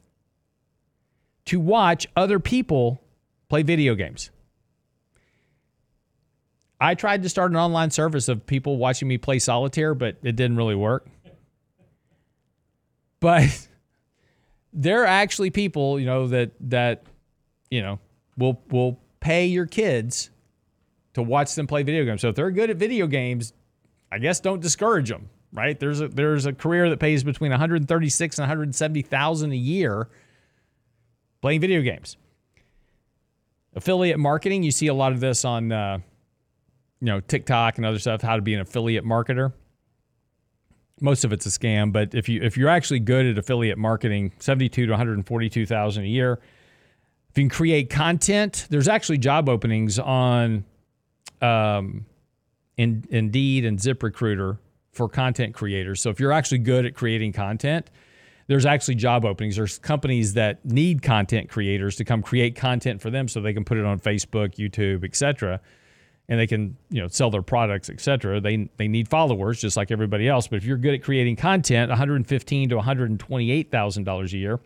to 1.46 1.58
watch 1.58 2.06
other 2.16 2.38
people 2.38 3.00
play 3.48 3.62
video 3.62 3.94
games. 3.94 4.30
I 6.80 6.94
tried 6.94 7.22
to 7.22 7.28
start 7.28 7.50
an 7.50 7.56
online 7.56 7.90
service 7.90 8.28
of 8.28 8.46
people 8.46 8.76
watching 8.76 9.08
me 9.08 9.18
play 9.18 9.38
solitaire, 9.38 9.94
but 9.94 10.16
it 10.22 10.36
didn't 10.36 10.56
really 10.56 10.74
work. 10.74 11.06
But 13.18 13.66
there 14.74 15.02
are 15.02 15.06
actually 15.06 15.48
people, 15.48 15.98
you 15.98 16.04
know, 16.04 16.28
that 16.28 16.50
that 16.60 17.04
you 17.70 17.80
know 17.80 17.98
will 18.36 18.60
will 18.70 19.00
pay 19.20 19.46
your 19.46 19.66
kids 19.66 20.30
to 21.14 21.22
watch 21.22 21.54
them 21.54 21.66
play 21.66 21.82
video 21.82 22.04
games. 22.04 22.20
So 22.20 22.28
if 22.28 22.36
they're 22.36 22.50
good 22.50 22.70
at 22.70 22.76
video 22.76 23.06
games, 23.06 23.52
I 24.12 24.18
guess 24.18 24.40
don't 24.40 24.60
discourage 24.60 25.08
them, 25.08 25.30
right? 25.52 25.78
There's 25.78 26.00
a 26.00 26.08
there's 26.08 26.46
a 26.46 26.52
career 26.52 26.90
that 26.90 26.98
pays 26.98 27.24
between 27.24 27.50
136 27.50 28.38
and 28.38 28.42
170,000 28.42 29.52
a 29.52 29.56
year 29.56 30.08
playing 31.40 31.60
video 31.60 31.82
games. 31.82 32.16
Affiliate 33.74 34.18
marketing, 34.18 34.62
you 34.62 34.70
see 34.70 34.86
a 34.86 34.94
lot 34.94 35.12
of 35.12 35.20
this 35.20 35.44
on 35.44 35.72
uh, 35.72 35.98
you 37.00 37.06
know, 37.06 37.20
TikTok 37.20 37.76
and 37.76 37.86
other 37.86 37.98
stuff, 37.98 38.22
how 38.22 38.36
to 38.36 38.42
be 38.42 38.54
an 38.54 38.60
affiliate 38.60 39.04
marketer. 39.04 39.52
Most 41.00 41.24
of 41.24 41.32
it's 41.32 41.44
a 41.44 41.50
scam, 41.50 41.92
but 41.92 42.14
if 42.14 42.28
you 42.28 42.40
if 42.42 42.56
you're 42.56 42.70
actually 42.70 43.00
good 43.00 43.26
at 43.26 43.36
affiliate 43.36 43.76
marketing, 43.76 44.32
72 44.38 44.86
to 44.86 44.92
142,000 44.92 46.02
a 46.02 46.06
year. 46.06 46.40
If 47.36 47.40
you 47.40 47.50
can 47.50 47.54
create 47.54 47.90
content, 47.90 48.66
there's 48.70 48.88
actually 48.88 49.18
job 49.18 49.50
openings 49.50 49.98
on 49.98 50.64
um, 51.42 52.06
in, 52.78 53.04
Indeed 53.10 53.66
and 53.66 53.78
ZipRecruiter 53.78 54.56
for 54.92 55.06
content 55.10 55.52
creators. 55.52 56.00
So 56.00 56.08
if 56.08 56.18
you're 56.18 56.32
actually 56.32 56.60
good 56.60 56.86
at 56.86 56.94
creating 56.94 57.34
content, 57.34 57.90
there's 58.46 58.64
actually 58.64 58.94
job 58.94 59.26
openings. 59.26 59.56
There's 59.56 59.76
companies 59.76 60.32
that 60.32 60.64
need 60.64 61.02
content 61.02 61.50
creators 61.50 61.96
to 61.96 62.06
come 62.06 62.22
create 62.22 62.56
content 62.56 63.02
for 63.02 63.10
them 63.10 63.28
so 63.28 63.42
they 63.42 63.52
can 63.52 63.66
put 63.66 63.76
it 63.76 63.84
on 63.84 64.00
Facebook, 64.00 64.54
YouTube, 64.54 65.04
etc 65.04 65.60
and 66.28 66.40
they 66.40 66.46
can 66.46 66.76
you 66.90 67.00
know 67.00 67.06
sell 67.06 67.30
their 67.30 67.40
products 67.40 67.88
etc 67.88 68.40
they 68.40 68.68
they 68.78 68.88
need 68.88 69.06
followers 69.06 69.60
just 69.60 69.76
like 69.76 69.92
everybody 69.92 70.26
else 70.26 70.48
but 70.48 70.56
if 70.56 70.64
you're 70.64 70.76
good 70.76 70.92
at 70.92 71.00
creating 71.00 71.36
content 71.36 71.88
115 71.88 72.68
to 72.68 72.74
128,000 72.74 74.02
dollars 74.02 74.34
a 74.34 74.36
year 74.36 74.58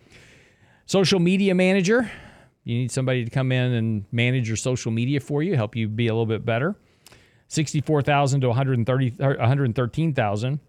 social 0.87 1.21
media 1.21 1.55
manager 1.55 2.11
you 2.71 2.79
need 2.79 2.91
somebody 2.91 3.25
to 3.25 3.31
come 3.31 3.53
in 3.53 3.73
and 3.73 4.05
manage 4.13 4.49
your 4.49 4.57
social 4.57 4.91
media 4.91 5.21
for 5.21 5.43
you 5.43 5.57
help 5.57 5.77
you 5.77 5.89
be 5.89 6.07
a 6.07 6.13
little 6.13 6.27
bit 6.27 6.45
better. 6.45 6.77
64,000 7.49 8.43
to 8.43 8.49
130 8.49 9.11
113,000 9.19 10.61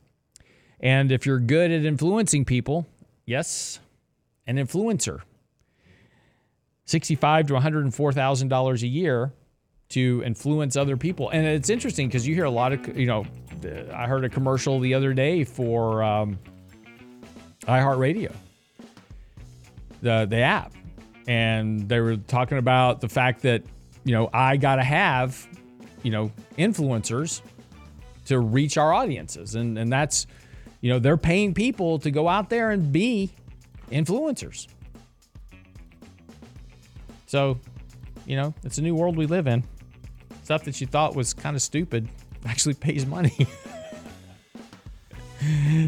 and 0.79 1.11
if 1.11 1.25
you're 1.25 1.39
good 1.39 1.71
at 1.71 1.85
influencing 1.85 2.43
people 2.43 2.87
yes 3.25 3.79
an 4.47 4.57
influencer. 4.57 5.21
65 6.85 7.47
to 7.47 7.53
104,000 7.53 8.47
dollars 8.47 8.83
a 8.83 8.87
year 8.87 9.31
to 9.89 10.23
influence 10.25 10.75
other 10.75 10.97
people. 10.97 11.29
And 11.29 11.45
it's 11.45 11.69
interesting 11.69 12.07
because 12.07 12.27
you 12.27 12.33
hear 12.33 12.45
a 12.45 12.51
lot 12.51 12.73
of, 12.73 12.97
you 12.97 13.05
know, 13.05 13.25
I 13.93 14.07
heard 14.07 14.25
a 14.25 14.29
commercial 14.29 14.79
the 14.79 14.93
other 14.93 15.13
day 15.13 15.43
for 15.43 16.01
um, 16.01 16.39
iHeartRadio, 17.63 18.33
the 20.01 20.25
the 20.29 20.39
app, 20.39 20.73
and 21.27 21.87
they 21.87 21.99
were 21.99 22.17
talking 22.17 22.57
about 22.57 23.01
the 23.01 23.09
fact 23.09 23.41
that 23.43 23.63
you 24.03 24.13
know 24.13 24.29
I 24.33 24.57
got 24.57 24.75
to 24.75 24.83
have 24.83 25.47
you 26.03 26.11
know 26.11 26.31
influencers 26.57 27.41
to 28.25 28.39
reach 28.39 28.77
our 28.77 28.93
audiences, 28.93 29.55
and 29.55 29.77
and 29.77 29.91
that's 29.91 30.27
you 30.81 30.89
know 30.89 30.99
they're 30.99 31.17
paying 31.17 31.53
people 31.53 31.99
to 31.99 32.11
go 32.11 32.27
out 32.27 32.49
there 32.49 32.71
and 32.71 32.91
be 32.91 33.31
influencers. 33.91 34.67
So, 37.31 37.57
you 38.25 38.35
know, 38.35 38.53
it's 38.63 38.77
a 38.77 38.81
new 38.81 38.93
world 38.93 39.15
we 39.15 39.25
live 39.25 39.47
in. 39.47 39.63
Stuff 40.43 40.65
that 40.65 40.81
you 40.81 40.87
thought 40.87 41.15
was 41.15 41.33
kind 41.33 41.55
of 41.55 41.61
stupid 41.61 42.09
actually 42.45 42.73
pays 42.73 43.05
money. 43.05 43.47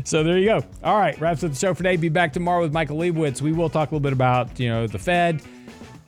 so 0.03 0.23
there 0.23 0.37
you 0.37 0.45
go. 0.45 0.63
All 0.83 0.97
right, 0.97 1.19
wraps 1.19 1.43
up 1.43 1.51
the 1.51 1.57
show 1.57 1.73
for 1.73 1.83
today. 1.83 1.95
Be 1.97 2.09
back 2.09 2.33
tomorrow 2.33 2.61
with 2.61 2.73
Michael 2.73 2.97
Lebowitz. 2.97 3.41
We 3.41 3.51
will 3.51 3.69
talk 3.69 3.91
a 3.91 3.95
little 3.95 4.03
bit 4.03 4.13
about 4.13 4.59
you 4.59 4.69
know 4.69 4.87
the 4.87 4.99
Fed, 4.99 5.41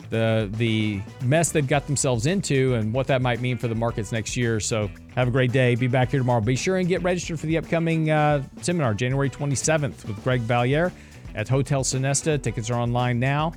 the 0.10 0.50
the 0.54 1.02
mess 1.24 1.52
they've 1.52 1.68
got 1.68 1.86
themselves 1.88 2.26
into, 2.26 2.76
and 2.76 2.93
what 2.93 3.08
that 3.08 3.22
might 3.22 3.41
mean 3.41 3.58
for 3.58 3.68
the 3.68 3.76
markets 3.76 4.12
next 4.12 4.36
year. 4.36 4.60
So 4.60 4.89
have 5.16 5.28
a 5.28 5.32
great 5.32 5.52
day. 5.52 5.76
Be 5.76 5.88
back 5.88 6.12
here 6.12 6.20
tomorrow. 6.20 6.41
Be 6.41 6.56
sure 6.56 6.78
and 6.78 6.88
get 6.88 7.04
registered 7.04 7.39
for 7.39 7.46
the 7.46 7.58
upcoming 7.58 8.10
uh, 8.10 8.43
seminar, 8.62 8.93
January 8.93 9.30
27th, 9.30 10.06
with 10.06 10.24
Greg 10.24 10.41
Valliere 10.41 10.91
at 11.36 11.48
Hotel 11.48 11.84
Sinesta. 11.84 12.41
Tickets 12.41 12.70
are 12.70 12.80
online 12.80 13.20
now. 13.20 13.54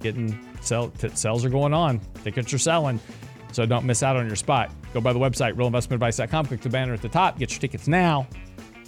Getting 0.00 0.38
sell, 0.60 0.88
t- 0.90 1.08
sales 1.14 1.44
are 1.44 1.50
going 1.50 1.74
on. 1.74 2.00
Tickets 2.24 2.52
are 2.52 2.58
selling. 2.58 3.00
So 3.52 3.66
don't 3.66 3.84
miss 3.84 4.02
out 4.02 4.16
on 4.16 4.26
your 4.26 4.36
spot. 4.36 4.70
Go 4.94 5.00
by 5.00 5.12
the 5.12 5.18
website, 5.18 5.54
realinvestmentadvice.com, 5.54 6.46
click 6.46 6.60
the 6.60 6.68
banner 6.68 6.94
at 6.94 7.02
the 7.02 7.08
top, 7.08 7.38
get 7.38 7.50
your 7.50 7.60
tickets 7.60 7.88
now. 7.88 8.26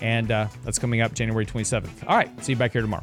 And 0.03 0.31
uh, 0.33 0.49
that's 0.65 0.79
coming 0.79 1.01
up 1.01 1.15
January 1.15 1.47
27th. 1.47 2.07
All 2.09 2.17
right. 2.17 2.45
See 2.45 2.53
you 2.53 2.59
back 2.59 2.73
here 2.73 2.83
tomorrow. 2.83 3.03